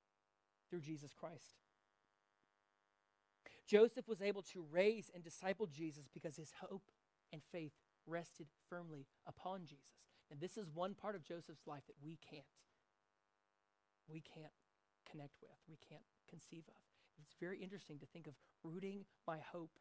through 0.70 0.82
Jesus 0.82 1.14
Christ. 1.14 1.56
Joseph 3.68 4.08
was 4.08 4.22
able 4.22 4.42
to 4.44 4.66
raise 4.72 5.12
and 5.14 5.24
disciple 5.24 5.68
Jesus 5.68 6.08
because 6.14 6.38
his 6.38 6.52
hope 6.62 6.90
and 7.34 7.42
faith 7.52 7.74
rested 8.08 8.48
firmly 8.70 9.06
upon 9.28 9.66
Jesus. 9.66 9.84
And 10.32 10.40
this 10.40 10.58
is 10.58 10.68
one 10.74 10.94
part 10.94 11.16
of 11.16 11.24
Joseph's 11.24 11.68
life 11.68 11.84
that 11.88 11.96
we 12.04 12.18
can't. 12.30 12.44
We 14.10 14.22
can't 14.22 14.54
connect 15.10 15.38
with, 15.42 15.52
we 15.68 15.78
can't 15.90 16.04
conceive 16.30 16.64
of. 16.68 16.76
It's 17.22 17.36
very 17.40 17.60
interesting 17.60 18.00
to 18.00 18.06
think 18.06 18.28
of 18.28 18.34
rooting 18.64 19.06
my 19.28 19.40
hope 19.52 19.72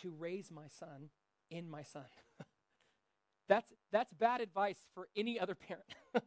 to 0.00 0.10
raise 0.10 0.50
my 0.50 0.66
son 0.68 1.10
in 1.50 1.68
my 1.68 1.82
son. 1.82 2.06
that's, 3.48 3.72
that's 3.92 4.12
bad 4.12 4.40
advice 4.40 4.78
for 4.94 5.08
any 5.16 5.38
other 5.38 5.54
parent. 5.54 5.94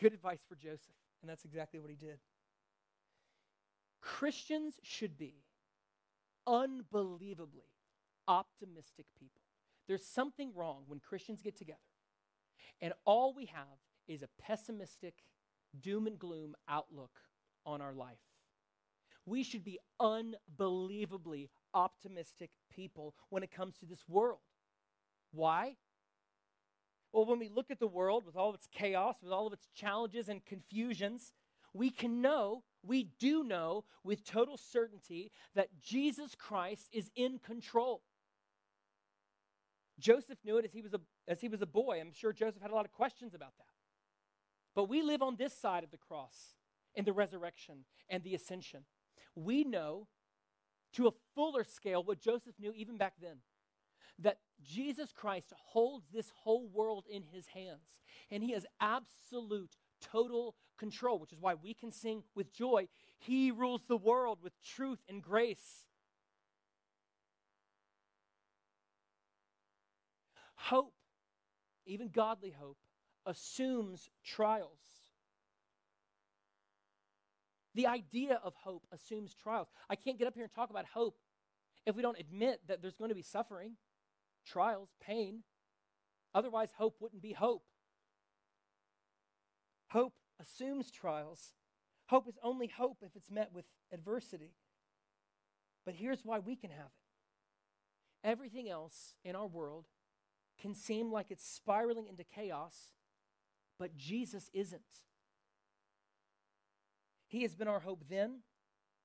Good 0.00 0.12
advice 0.12 0.44
for 0.48 0.54
Joseph, 0.54 0.94
and 1.22 1.28
that's 1.28 1.44
exactly 1.44 1.80
what 1.80 1.90
he 1.90 1.96
did. 1.96 2.18
Christians 4.00 4.74
should 4.82 5.18
be 5.18 5.42
unbelievably 6.46 7.66
optimistic 8.28 9.06
people. 9.18 9.42
There's 9.88 10.06
something 10.06 10.52
wrong 10.54 10.84
when 10.86 11.00
Christians 11.00 11.42
get 11.42 11.56
together 11.56 11.78
and 12.80 12.92
all 13.04 13.34
we 13.34 13.46
have 13.46 13.78
is 14.06 14.22
a 14.22 14.28
pessimistic, 14.40 15.14
doom 15.80 16.06
and 16.06 16.18
gloom 16.18 16.54
outlook 16.68 17.20
on 17.66 17.80
our 17.80 17.92
life. 17.92 18.18
We 19.26 19.42
should 19.42 19.64
be 19.64 19.78
unbelievably 20.00 21.50
optimistic 21.74 22.50
people 22.74 23.14
when 23.28 23.42
it 23.42 23.50
comes 23.50 23.76
to 23.78 23.86
this 23.86 24.04
world. 24.08 24.38
Why? 25.32 25.76
Well, 27.12 27.26
when 27.26 27.38
we 27.38 27.48
look 27.48 27.70
at 27.70 27.80
the 27.80 27.86
world 27.86 28.24
with 28.24 28.36
all 28.36 28.48
of 28.48 28.54
its 28.54 28.68
chaos, 28.72 29.16
with 29.22 29.32
all 29.32 29.46
of 29.46 29.52
its 29.52 29.68
challenges 29.74 30.28
and 30.28 30.44
confusions, 30.44 31.32
we 31.74 31.90
can 31.90 32.22
know, 32.22 32.62
we 32.82 33.10
do 33.18 33.44
know 33.44 33.84
with 34.02 34.24
total 34.24 34.56
certainty 34.56 35.30
that 35.54 35.80
Jesus 35.82 36.34
Christ 36.34 36.88
is 36.92 37.10
in 37.14 37.38
control. 37.38 38.02
Joseph 39.98 40.38
knew 40.44 40.58
it 40.58 40.64
as 40.64 40.72
he 40.72 40.82
was 40.82 40.94
a, 40.94 41.00
as 41.26 41.40
he 41.40 41.48
was 41.48 41.62
a 41.62 41.66
boy. 41.66 41.98
I'm 42.00 42.12
sure 42.12 42.32
Joseph 42.32 42.62
had 42.62 42.70
a 42.70 42.74
lot 42.74 42.84
of 42.84 42.92
questions 42.92 43.34
about 43.34 43.52
that. 43.58 43.66
But 44.74 44.88
we 44.88 45.02
live 45.02 45.22
on 45.22 45.36
this 45.36 45.52
side 45.52 45.84
of 45.84 45.90
the 45.90 45.96
cross 45.96 46.54
in 46.94 47.04
the 47.04 47.12
resurrection 47.12 47.84
and 48.08 48.22
the 48.22 48.34
ascension. 48.34 48.84
We 49.34 49.64
know 49.64 50.06
to 50.94 51.08
a 51.08 51.12
fuller 51.34 51.64
scale 51.64 52.02
what 52.02 52.20
Joseph 52.20 52.54
knew 52.58 52.72
even 52.74 52.96
back 52.96 53.14
then 53.20 53.38
that 54.20 54.38
Jesus 54.62 55.12
Christ 55.12 55.52
holds 55.56 56.06
this 56.12 56.30
whole 56.42 56.68
world 56.68 57.04
in 57.10 57.22
his 57.22 57.48
hands 57.48 57.98
and 58.30 58.42
he 58.42 58.52
has 58.52 58.66
absolute 58.80 59.76
total 60.00 60.54
control, 60.78 61.18
which 61.18 61.32
is 61.32 61.40
why 61.40 61.54
we 61.54 61.74
can 61.74 61.92
sing 61.92 62.22
with 62.34 62.52
joy. 62.52 62.88
He 63.18 63.50
rules 63.50 63.82
the 63.88 63.96
world 63.96 64.38
with 64.42 64.52
truth 64.62 65.00
and 65.08 65.22
grace. 65.22 65.87
Hope, 70.58 70.92
even 71.86 72.08
godly 72.08 72.50
hope, 72.50 72.76
assumes 73.24 74.10
trials. 74.24 74.80
The 77.74 77.86
idea 77.86 78.40
of 78.42 78.54
hope 78.54 78.86
assumes 78.92 79.34
trials. 79.34 79.68
I 79.88 79.94
can't 79.94 80.18
get 80.18 80.26
up 80.26 80.34
here 80.34 80.42
and 80.42 80.52
talk 80.52 80.70
about 80.70 80.84
hope 80.92 81.16
if 81.86 81.94
we 81.94 82.02
don't 82.02 82.18
admit 82.18 82.60
that 82.66 82.82
there's 82.82 82.96
going 82.96 83.10
to 83.10 83.14
be 83.14 83.22
suffering, 83.22 83.76
trials, 84.44 84.90
pain. 85.00 85.44
Otherwise, 86.34 86.70
hope 86.76 86.96
wouldn't 87.00 87.22
be 87.22 87.32
hope. 87.32 87.62
Hope 89.90 90.14
assumes 90.40 90.90
trials. 90.90 91.54
Hope 92.06 92.28
is 92.28 92.38
only 92.42 92.66
hope 92.66 92.98
if 93.02 93.14
it's 93.14 93.30
met 93.30 93.50
with 93.54 93.64
adversity. 93.92 94.54
But 95.86 95.94
here's 95.94 96.24
why 96.24 96.40
we 96.40 96.56
can 96.56 96.70
have 96.70 96.86
it 96.86 98.28
everything 98.28 98.68
else 98.68 99.14
in 99.24 99.36
our 99.36 99.46
world 99.46 99.86
can 100.60 100.74
seem 100.74 101.12
like 101.12 101.30
it's 101.30 101.46
spiraling 101.46 102.06
into 102.08 102.24
chaos, 102.24 102.90
but 103.78 103.96
Jesus 103.96 104.50
isn't. 104.52 104.82
He 107.28 107.42
has 107.42 107.54
been 107.54 107.68
our 107.68 107.80
hope 107.80 108.04
then, 108.08 108.40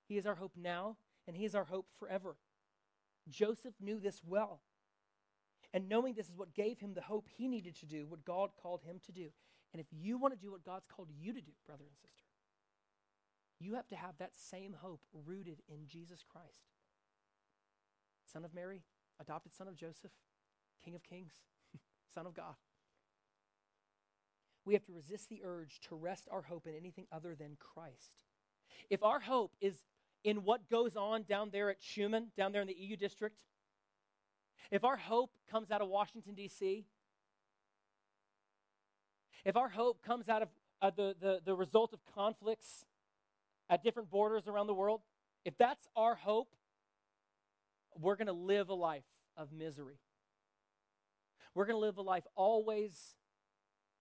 He 0.08 0.18
is 0.18 0.26
our 0.26 0.36
hope 0.36 0.54
now, 0.56 0.98
and 1.28 1.36
He 1.36 1.46
is 1.46 1.56
our 1.56 1.66
hope 1.66 1.88
forever. 2.00 2.38
Joseph 3.30 3.76
knew 3.80 4.00
this 4.00 4.22
well. 4.26 4.62
And 5.74 5.90
knowing 5.90 6.14
this 6.14 6.30
is 6.30 6.36
what 6.36 6.54
gave 6.54 6.80
him 6.80 6.94
the 6.94 7.02
hope 7.02 7.28
he 7.28 7.48
needed 7.48 7.76
to 7.78 7.88
do, 7.88 8.06
what 8.06 8.24
God 8.24 8.52
called 8.62 8.82
him 8.84 9.00
to 9.06 9.12
do. 9.12 9.30
And 9.74 9.80
if 9.80 9.88
you 9.92 10.20
want 10.20 10.34
to 10.34 10.40
do 10.40 10.52
what 10.52 10.64
God's 10.64 10.86
called 10.86 11.10
you 11.18 11.34
to 11.34 11.42
do, 11.42 11.52
brother 11.66 11.86
and 11.88 11.98
sister, 11.98 12.26
you 13.60 13.74
have 13.74 13.88
to 13.88 13.96
have 13.96 14.18
that 14.20 14.36
same 14.36 14.76
hope 14.82 15.02
rooted 15.26 15.62
in 15.68 15.88
Jesus 15.88 16.24
Christ. 16.30 16.70
Son 18.32 18.46
of 18.46 18.54
Mary, 18.54 18.84
adopted 19.20 19.54
son 19.54 19.68
of 19.68 19.76
Joseph, 19.76 20.12
King 20.84 20.96
of 20.96 21.04
Kings, 21.04 21.34
Son 22.14 22.26
of 22.26 22.34
God. 22.34 22.56
We 24.66 24.74
have 24.74 24.86
to 24.86 24.94
resist 24.94 25.30
the 25.30 25.42
urge 25.44 25.80
to 25.90 25.96
rest 25.96 26.28
our 26.32 26.42
hope 26.42 26.68
in 26.68 26.76
anything 26.76 27.06
other 27.12 27.36
than 27.36 27.58
Christ. 27.60 28.12
If 28.90 29.04
our 29.04 29.20
hope 29.20 29.54
is 29.60 29.84
in 30.24 30.44
what 30.44 30.70
goes 30.70 30.96
on 30.96 31.24
down 31.24 31.50
there 31.52 31.70
at 31.70 31.82
Schuman, 31.82 32.28
down 32.38 32.52
there 32.54 32.62
in 32.62 32.68
the 32.68 32.76
EU 32.76 32.96
district, 32.96 33.42
if 34.72 34.84
our 34.84 34.98
hope 34.98 35.32
comes 35.52 35.70
out 35.70 35.82
of 35.82 35.90
Washington, 35.90 36.34
D.C., 36.34 36.86
if 39.46 39.58
our 39.58 39.68
hope 39.68 40.02
comes 40.02 40.30
out 40.30 40.44
of 40.44 40.48
uh, 40.82 40.92
the, 40.96 41.16
the, 41.20 41.42
the 41.44 41.56
result 41.56 41.94
of 41.94 42.00
conflicts 42.16 42.86
at 43.70 43.84
different 43.84 44.10
borders 44.10 44.48
around 44.48 44.68
the 44.68 44.74
world, 44.74 45.02
if 45.44 45.58
that's 45.58 45.88
our 45.96 46.16
hope, 46.16 46.50
we're 48.00 48.16
going 48.16 48.28
to 48.28 48.34
live 48.34 48.70
a 48.70 48.74
life 48.74 49.04
of 49.36 49.52
misery. 49.52 50.00
We're 51.56 51.66
going 51.66 51.76
to 51.76 51.86
live 51.86 51.98
a 51.98 52.02
life 52.02 52.26
always 52.36 53.16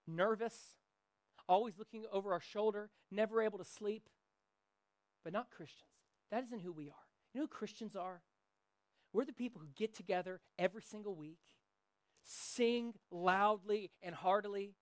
nervous, 0.07 0.57
always 1.49 1.79
looking 1.79 2.05
over 2.13 2.33
our 2.33 2.41
shoulder, 2.41 2.91
never 3.11 3.43
able 3.43 3.59
to 3.59 3.65
sleep, 3.65 4.09
but 5.25 5.33
not 5.33 5.51
Christians. 5.51 5.91
That 6.31 6.45
isn't 6.45 6.61
who 6.61 6.73
we 6.73 6.89
are. 6.89 7.07
You 7.33 7.41
know 7.41 7.45
who 7.45 7.49
Christians 7.49 7.95
are? 7.95 8.23
We're 9.13 9.25
the 9.25 9.33
people 9.33 9.61
who 9.61 9.69
get 9.77 9.95
together 9.95 10.41
every 10.59 10.83
single 10.83 11.15
week, 11.15 11.39
sing 12.25 12.95
loudly 13.11 13.91
and 14.03 14.15
heartily, 14.15 14.75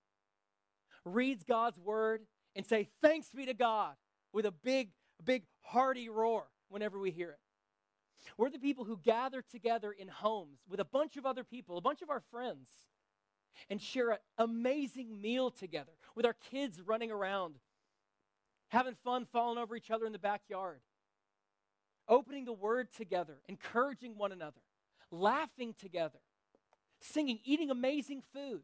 reads 1.05 1.43
God's 1.43 1.79
word, 1.79 2.23
and 2.55 2.65
say, 2.65 2.89
Thanks 3.03 3.29
be 3.35 3.47
to 3.47 3.55
God 3.55 3.95
with 4.33 4.47
a 4.47 4.53
big, 4.53 4.91
big 5.25 5.45
hearty 5.63 6.09
roar 6.09 6.47
whenever 6.69 6.99
we 6.99 7.11
hear 7.11 7.31
it. 7.31 7.39
We're 8.37 8.51
the 8.51 8.59
people 8.59 8.85
who 8.85 8.99
gather 9.03 9.43
together 9.43 9.93
in 9.93 10.09
homes 10.09 10.61
with 10.69 10.81
a 10.81 10.85
bunch 10.85 11.17
of 11.17 11.27
other 11.27 11.45
people, 11.45 11.77
a 11.77 11.81
bunch 11.81 12.03
of 12.03 12.11
our 12.11 12.23
friends, 12.31 12.69
and 13.69 13.81
share 13.81 14.11
an 14.11 14.19
amazing 14.39 15.21
meal 15.21 15.51
together 15.51 15.93
with 16.15 16.25
our 16.27 16.37
kids 16.51 16.81
running 16.81 17.11
around, 17.11 17.57
having 18.69 18.95
fun, 19.05 19.27
falling 19.33 19.59
over 19.59 19.77
each 19.77 19.91
other 19.91 20.07
in 20.07 20.13
the 20.13 20.19
backyard, 20.19 20.81
opening 22.09 22.45
the 22.45 22.53
word 22.53 22.89
together, 22.93 23.39
encouraging 23.49 24.17
one 24.17 24.33
another, 24.33 24.61
laughing 25.11 25.75
together, 25.79 26.21
singing, 27.01 27.41
eating 27.45 27.71
amazing 27.71 28.23
food. 28.33 28.63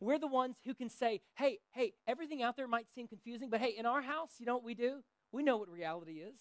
We're 0.00 0.18
the 0.18 0.26
ones 0.26 0.56
who 0.64 0.74
can 0.74 0.88
say, 0.88 1.20
hey, 1.34 1.58
hey, 1.72 1.92
everything 2.06 2.42
out 2.42 2.56
there 2.56 2.66
might 2.66 2.86
seem 2.94 3.06
confusing, 3.06 3.50
but 3.50 3.60
hey, 3.60 3.74
in 3.76 3.84
our 3.84 4.00
house, 4.00 4.36
you 4.38 4.46
know 4.46 4.54
what 4.54 4.64
we 4.64 4.74
do? 4.74 5.02
We 5.32 5.42
know 5.42 5.56
what 5.56 5.68
reality 5.68 6.20
is. 6.20 6.38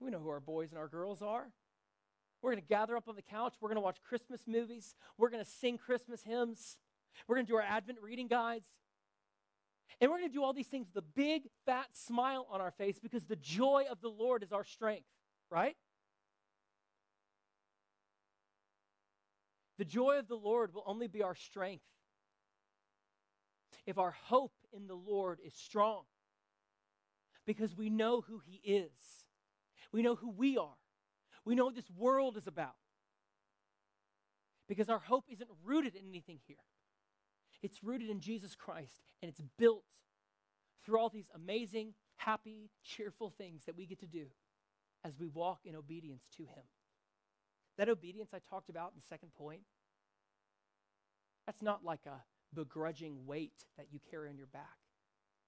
We 0.00 0.10
know 0.10 0.18
who 0.18 0.30
our 0.30 0.40
boys 0.40 0.70
and 0.70 0.78
our 0.78 0.88
girls 0.88 1.20
are. 1.22 1.50
We're 2.42 2.52
going 2.52 2.62
to 2.62 2.68
gather 2.68 2.96
up 2.96 3.08
on 3.08 3.16
the 3.16 3.22
couch. 3.22 3.54
We're 3.60 3.68
going 3.68 3.76
to 3.76 3.82
watch 3.82 3.98
Christmas 4.02 4.42
movies. 4.46 4.94
We're 5.18 5.28
going 5.28 5.44
to 5.44 5.50
sing 5.50 5.76
Christmas 5.76 6.22
hymns. 6.22 6.78
We're 7.28 7.36
going 7.36 7.46
to 7.46 7.52
do 7.52 7.56
our 7.56 7.62
Advent 7.62 7.98
reading 8.02 8.28
guides. 8.28 8.66
And 10.00 10.10
we're 10.10 10.18
going 10.18 10.30
to 10.30 10.34
do 10.34 10.42
all 10.42 10.54
these 10.54 10.68
things 10.68 10.86
with 10.86 11.04
a 11.04 11.06
big, 11.14 11.42
fat 11.66 11.88
smile 11.92 12.46
on 12.50 12.62
our 12.62 12.70
face 12.70 12.98
because 12.98 13.26
the 13.26 13.36
joy 13.36 13.84
of 13.90 14.00
the 14.00 14.08
Lord 14.08 14.42
is 14.42 14.52
our 14.52 14.64
strength, 14.64 15.04
right? 15.50 15.76
The 19.76 19.84
joy 19.84 20.18
of 20.18 20.28
the 20.28 20.36
Lord 20.36 20.72
will 20.72 20.84
only 20.86 21.08
be 21.08 21.22
our 21.22 21.34
strength 21.34 21.84
if 23.86 23.98
our 23.98 24.12
hope 24.24 24.52
in 24.72 24.86
the 24.86 24.94
Lord 24.94 25.40
is 25.44 25.52
strong 25.54 26.02
because 27.46 27.76
we 27.76 27.90
know 27.90 28.22
who 28.22 28.40
He 28.44 28.60
is. 28.64 28.90
We 29.92 30.02
know 30.02 30.14
who 30.14 30.30
we 30.30 30.56
are. 30.56 30.76
We 31.44 31.54
know 31.54 31.64
what 31.64 31.74
this 31.74 31.90
world 31.96 32.36
is 32.36 32.46
about. 32.46 32.76
Because 34.68 34.88
our 34.88 34.98
hope 34.98 35.24
isn't 35.28 35.50
rooted 35.64 35.96
in 35.96 36.06
anything 36.08 36.38
here, 36.46 36.56
it's 37.62 37.82
rooted 37.82 38.08
in 38.08 38.20
Jesus 38.20 38.54
Christ, 38.54 39.02
and 39.20 39.28
it's 39.28 39.42
built 39.58 39.84
through 40.84 40.98
all 40.98 41.08
these 41.08 41.28
amazing, 41.34 41.94
happy, 42.16 42.70
cheerful 42.84 43.30
things 43.36 43.64
that 43.66 43.76
we 43.76 43.86
get 43.86 44.00
to 44.00 44.06
do 44.06 44.26
as 45.04 45.18
we 45.18 45.28
walk 45.28 45.60
in 45.64 45.74
obedience 45.74 46.24
to 46.36 46.44
Him. 46.44 46.64
That 47.78 47.88
obedience 47.88 48.30
I 48.34 48.38
talked 48.38 48.70
about 48.70 48.92
in 48.94 49.00
the 49.00 49.06
second 49.06 49.34
point, 49.34 49.62
that's 51.46 51.62
not 51.62 51.84
like 51.84 52.06
a 52.06 52.22
begrudging 52.54 53.26
weight 53.26 53.64
that 53.76 53.86
you 53.90 53.98
carry 54.10 54.28
on 54.28 54.36
your 54.36 54.46
back. 54.46 54.78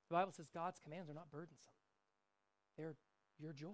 The 0.09 0.15
Bible 0.15 0.33
says 0.33 0.47
God's 0.53 0.79
commands 0.79 1.09
are 1.11 1.15
not 1.15 1.31
burdensome, 1.31 1.75
they're 2.77 2.95
your 3.39 3.53
joy. 3.53 3.69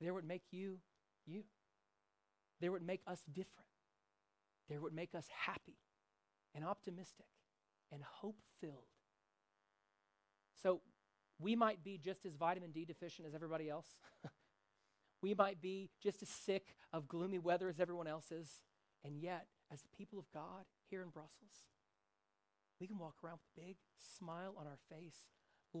They're 0.00 0.14
what 0.14 0.24
make 0.24 0.42
you 0.50 0.78
you. 1.26 1.44
They're 2.60 2.72
what 2.72 2.82
make 2.82 3.02
us 3.06 3.22
different. 3.32 3.66
They're 4.68 4.80
what 4.80 4.92
make 4.92 5.14
us 5.14 5.26
happy 5.46 5.78
and 6.54 6.64
optimistic 6.64 7.26
and 7.92 8.02
hope 8.02 8.36
filled. 8.60 8.88
So 10.62 10.80
we 11.38 11.54
might 11.54 11.84
be 11.84 11.98
just 11.98 12.24
as 12.24 12.34
vitamin 12.34 12.72
D 12.72 12.84
deficient 12.84 13.28
as 13.28 13.34
everybody 13.34 13.68
else. 13.68 13.98
we 15.22 15.34
might 15.34 15.60
be 15.60 15.90
just 16.02 16.22
as 16.22 16.28
sick 16.28 16.76
of 16.92 17.08
gloomy 17.08 17.38
weather 17.38 17.68
as 17.68 17.78
everyone 17.78 18.06
else 18.06 18.32
is. 18.32 18.60
And 19.04 19.18
yet, 19.18 19.46
as 19.72 19.82
the 19.82 19.88
people 19.96 20.18
of 20.18 20.30
God 20.32 20.64
here 20.90 21.02
in 21.02 21.10
Brussels, 21.10 21.66
we 22.80 22.86
can 22.86 22.98
walk 22.98 23.16
around 23.22 23.38
with 23.38 23.64
a 23.64 23.66
big 23.68 23.76
smile 24.18 24.54
on 24.58 24.66
our 24.66 24.78
face, 24.90 25.28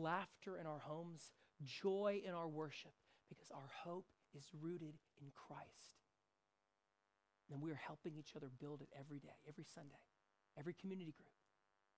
laughter 0.02 0.56
in 0.58 0.66
our 0.66 0.78
homes, 0.78 1.32
joy 1.64 2.20
in 2.26 2.34
our 2.34 2.48
worship, 2.48 2.92
because 3.28 3.50
our 3.50 3.70
hope 3.84 4.06
is 4.34 4.44
rooted 4.60 4.94
in 5.20 5.28
Christ. 5.34 6.00
And 7.50 7.62
we 7.62 7.70
are 7.70 7.80
helping 7.86 8.14
each 8.16 8.34
other 8.36 8.50
build 8.60 8.82
it 8.82 8.88
every 8.98 9.18
day, 9.18 9.36
every 9.48 9.64
Sunday, 9.64 10.02
every 10.58 10.74
community 10.74 11.12
group, 11.16 11.30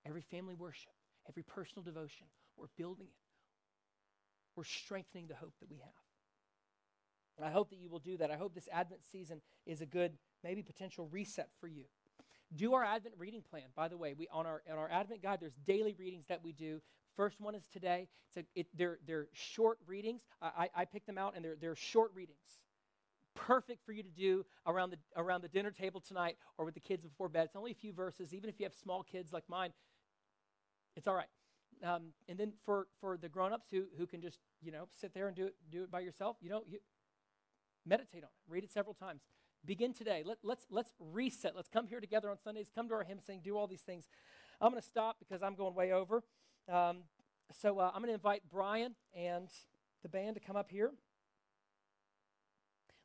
every 0.05 0.21
family 0.21 0.53
worship, 0.53 0.93
every 1.27 1.43
personal 1.43 1.83
devotion. 1.83 2.27
We're 2.55 2.67
building 2.77 3.07
it. 3.07 3.29
We're 4.55 4.63
strengthening 4.63 5.27
the 5.27 5.35
hope 5.35 5.53
that 5.59 5.69
we 5.69 5.77
have. 5.77 5.93
And 7.37 7.47
I 7.47 7.51
hope 7.51 7.69
that 7.69 7.79
you 7.79 7.89
will 7.89 7.99
do 7.99 8.17
that. 8.17 8.31
I 8.31 8.35
hope 8.35 8.53
this 8.53 8.67
Advent 8.71 9.01
season 9.09 9.41
is 9.65 9.81
a 9.81 9.85
good, 9.85 10.17
maybe 10.43 10.61
potential 10.61 11.07
reset 11.09 11.49
for 11.59 11.67
you. 11.67 11.85
Do 12.53 12.73
our 12.73 12.83
Advent 12.83 13.15
reading 13.17 13.43
plan. 13.49 13.63
By 13.75 13.87
the 13.87 13.97
way, 13.97 14.13
we 14.17 14.27
on 14.31 14.45
our 14.45 14.61
on 14.69 14.77
our 14.77 14.89
Advent 14.89 15.23
guide, 15.23 15.39
there's 15.39 15.55
daily 15.65 15.95
readings 15.97 16.25
that 16.27 16.43
we 16.43 16.51
do. 16.51 16.81
First 17.15 17.41
one 17.41 17.55
is 17.55 17.67
today. 17.71 18.07
It's 18.27 18.37
a, 18.37 18.59
it, 18.59 18.67
they're, 18.75 18.99
they're 19.05 19.27
short 19.33 19.79
readings. 19.87 20.21
I, 20.41 20.69
I, 20.75 20.85
picked 20.85 21.07
them 21.07 21.17
out, 21.17 21.35
and 21.35 21.43
they're, 21.43 21.57
they're 21.59 21.75
short 21.75 22.11
readings. 22.13 22.37
Perfect 23.35 23.85
for 23.85 23.91
you 23.91 24.03
to 24.03 24.09
do 24.09 24.45
around 24.65 24.91
the, 24.91 24.97
around 25.15 25.41
the 25.41 25.47
dinner 25.47 25.71
table 25.71 26.01
tonight 26.01 26.37
or 26.57 26.65
with 26.65 26.73
the 26.73 26.79
kids 26.79 27.03
before 27.03 27.29
bed. 27.29 27.45
It's 27.45 27.55
only 27.55 27.71
a 27.71 27.75
few 27.75 27.93
verses. 27.93 28.33
Even 28.33 28.49
if 28.49 28.59
you 28.59 28.65
have 28.65 28.73
small 28.73 29.03
kids 29.03 29.33
like 29.33 29.43
mine, 29.47 29.71
it's 30.95 31.07
all 31.07 31.15
right. 31.15 31.27
Um, 31.83 32.07
and 32.27 32.37
then 32.37 32.53
for, 32.65 32.87
for 32.99 33.17
the 33.17 33.29
grown-ups 33.29 33.67
who, 33.71 33.85
who 33.97 34.05
can 34.05 34.21
just, 34.21 34.39
you 34.61 34.71
know, 34.71 34.87
sit 34.99 35.13
there 35.13 35.27
and 35.27 35.35
do 35.35 35.45
it, 35.45 35.55
do 35.71 35.83
it 35.83 35.91
by 35.91 36.01
yourself, 36.01 36.37
you 36.41 36.49
know, 36.49 36.63
you 36.67 36.79
meditate 37.85 38.23
on 38.23 38.29
it. 38.29 38.51
Read 38.51 38.63
it 38.63 38.71
several 38.71 38.93
times. 38.93 39.21
Begin 39.65 39.93
today. 39.93 40.23
Let, 40.25 40.37
let's, 40.43 40.65
let's 40.69 40.91
reset. 40.99 41.55
Let's 41.55 41.69
come 41.69 41.87
here 41.87 41.99
together 41.99 42.29
on 42.29 42.37
Sundays. 42.37 42.69
Come 42.73 42.87
to 42.89 42.95
our 42.95 43.03
hymn 43.03 43.19
sing. 43.19 43.41
Do 43.43 43.57
all 43.57 43.67
these 43.67 43.81
things. 43.81 44.07
I'm 44.61 44.71
going 44.71 44.81
to 44.81 44.87
stop 44.87 45.17
because 45.19 45.41
I'm 45.41 45.55
going 45.55 45.73
way 45.73 45.91
over. 45.91 46.23
Um, 46.69 46.97
so 47.59 47.79
uh, 47.79 47.91
I'm 47.93 48.01
going 48.01 48.09
to 48.09 48.13
invite 48.13 48.43
Brian 48.51 48.93
and 49.15 49.49
the 50.03 50.09
band 50.09 50.35
to 50.35 50.39
come 50.39 50.55
up 50.55 50.69
here. 50.69 50.91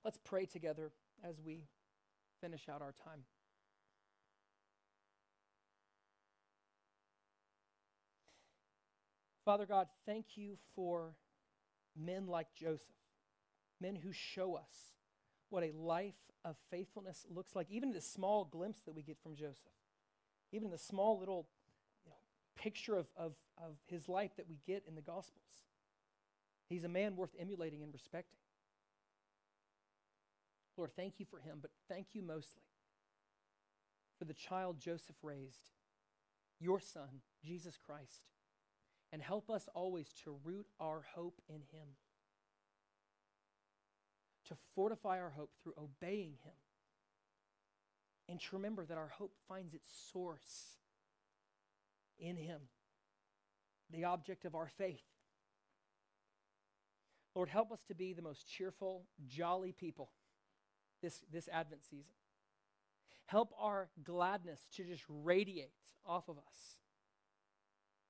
Let's 0.04 0.18
pray 0.22 0.44
together 0.44 0.92
as 1.26 1.40
we 1.40 1.64
finish 2.42 2.68
out 2.68 2.82
our 2.82 2.92
time. 2.92 3.20
Father 9.46 9.64
God, 9.64 9.88
thank 10.04 10.36
you 10.36 10.58
for 10.74 11.14
men 11.96 12.26
like 12.26 12.48
Joseph, 12.54 12.86
men 13.80 13.96
who 13.96 14.12
show 14.12 14.54
us 14.56 14.94
what 15.48 15.62
a 15.62 15.72
life 15.72 16.14
of 16.44 16.56
faithfulness 16.70 17.24
looks 17.34 17.56
like, 17.56 17.70
even 17.70 17.92
the 17.92 18.00
small 18.00 18.44
glimpse 18.44 18.80
that 18.80 18.94
we 18.94 19.02
get 19.02 19.18
from 19.22 19.36
Joseph, 19.36 19.72
even 20.52 20.70
the 20.70 20.78
small 20.78 21.18
little 21.18 21.46
picture 22.56 22.96
of, 22.96 23.06
of, 23.16 23.32
of 23.58 23.76
his 23.86 24.08
life 24.08 24.32
that 24.36 24.48
we 24.48 24.58
get 24.66 24.84
in 24.88 24.94
the 24.94 25.02
Gospels. 25.02 25.64
He's 26.68 26.84
a 26.84 26.88
man 26.88 27.16
worth 27.16 27.34
emulating 27.38 27.82
and 27.82 27.92
respecting. 27.92 28.38
Lord, 30.76 30.90
thank 30.96 31.14
you 31.18 31.26
for 31.26 31.38
him, 31.38 31.58
but 31.60 31.70
thank 31.88 32.08
you 32.14 32.22
mostly 32.22 32.62
for 34.18 34.24
the 34.24 34.34
child 34.34 34.80
Joseph 34.80 35.16
raised, 35.22 35.70
your 36.60 36.80
son, 36.80 37.20
Jesus 37.44 37.76
Christ, 37.76 38.22
and 39.12 39.22
help 39.22 39.50
us 39.50 39.68
always 39.74 40.08
to 40.24 40.36
root 40.44 40.66
our 40.80 41.04
hope 41.14 41.40
in 41.48 41.56
him, 41.56 41.88
to 44.48 44.56
fortify 44.74 45.20
our 45.20 45.30
hope 45.30 45.50
through 45.62 45.74
obeying 45.78 46.34
him, 46.42 46.54
and 48.28 48.40
to 48.40 48.56
remember 48.56 48.84
that 48.84 48.98
our 48.98 49.12
hope 49.18 49.34
finds 49.48 49.74
its 49.74 49.92
source 50.12 50.78
in 52.18 52.36
him, 52.36 52.60
the 53.90 54.04
object 54.04 54.44
of 54.44 54.54
our 54.54 54.68
faith. 54.68 55.02
Lord, 57.34 57.48
help 57.48 57.72
us 57.72 57.82
to 57.88 57.94
be 57.94 58.12
the 58.12 58.22
most 58.22 58.48
cheerful, 58.48 59.06
jolly 59.26 59.72
people 59.72 60.10
this, 61.02 61.22
this 61.32 61.48
Advent 61.52 61.84
season. 61.84 62.14
Help 63.26 63.52
our 63.58 63.88
gladness 64.02 64.60
to 64.76 64.84
just 64.84 65.02
radiate 65.08 65.72
off 66.06 66.28
of 66.28 66.38
us 66.38 66.78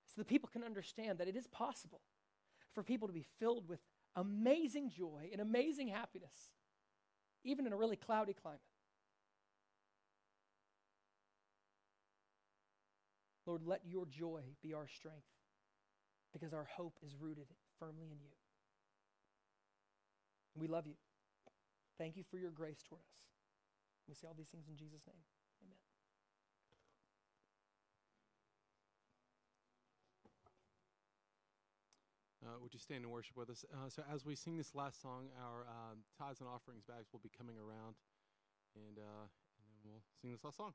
so 0.07 0.21
that 0.21 0.29
people 0.29 0.49
can 0.53 0.63
understand 0.63 1.19
that 1.19 1.29
it 1.29 1.37
is 1.37 1.47
possible 1.47 2.01
for 2.75 2.83
people 2.83 3.09
to 3.09 3.15
be 3.15 3.25
filled 3.39 3.69
with 3.69 3.81
amazing 4.17 4.91
joy 4.91 5.29
and 5.33 5.41
amazing 5.41 5.89
happiness, 5.89 6.53
even 7.45 7.67
in 7.67 7.73
a 7.73 7.77
really 7.77 7.97
cloudy 7.97 8.35
climate. 8.35 8.61
Lord, 13.47 13.63
let 13.65 13.81
your 13.85 14.07
joy 14.07 14.41
be 14.63 14.73
our 14.73 14.89
strength 14.89 15.27
because 16.33 16.53
our 16.53 16.65
hope 16.65 16.99
is 17.05 17.15
rooted 17.19 17.47
firmly 17.79 18.07
in 18.11 18.19
you. 18.19 18.33
We 20.57 20.67
love 20.67 20.87
you. 20.87 20.95
Thank 21.99 22.17
you 22.17 22.25
for 22.31 22.39
your 22.39 22.51
grace 22.51 22.83
toward 22.89 23.03
us. 23.03 23.15
We 24.09 24.15
say 24.15 24.29
all 24.29 24.35
these 24.37 24.49
things 24.49 24.67
in 24.69 24.77
Jesus' 24.77 25.03
name. 25.07 25.23
Amen. 25.65 25.79
Uh, 32.45 32.61
would 32.61 32.75
you 32.75 32.81
stand 32.81 33.05
and 33.05 33.13
worship 33.13 33.37
with 33.37 33.51
us? 33.51 33.65
Uh, 33.73 33.89
so, 33.89 34.03
as 34.13 34.25
we 34.25 34.35
sing 34.35 34.57
this 34.57 34.75
last 34.75 35.01
song, 35.01 35.29
our 35.41 35.67
um, 35.67 36.05
tithes 36.19 36.41
and 36.41 36.49
offerings 36.49 36.85
bags 36.85 37.09
will 37.13 37.21
be 37.23 37.31
coming 37.31 37.57
around, 37.57 37.97
and, 38.77 38.99
uh, 38.99 39.27
and 39.57 39.65
then 39.69 39.81
we'll 39.85 40.03
sing 40.21 40.31
this 40.31 40.45
last 40.45 40.59
song. 40.59 40.75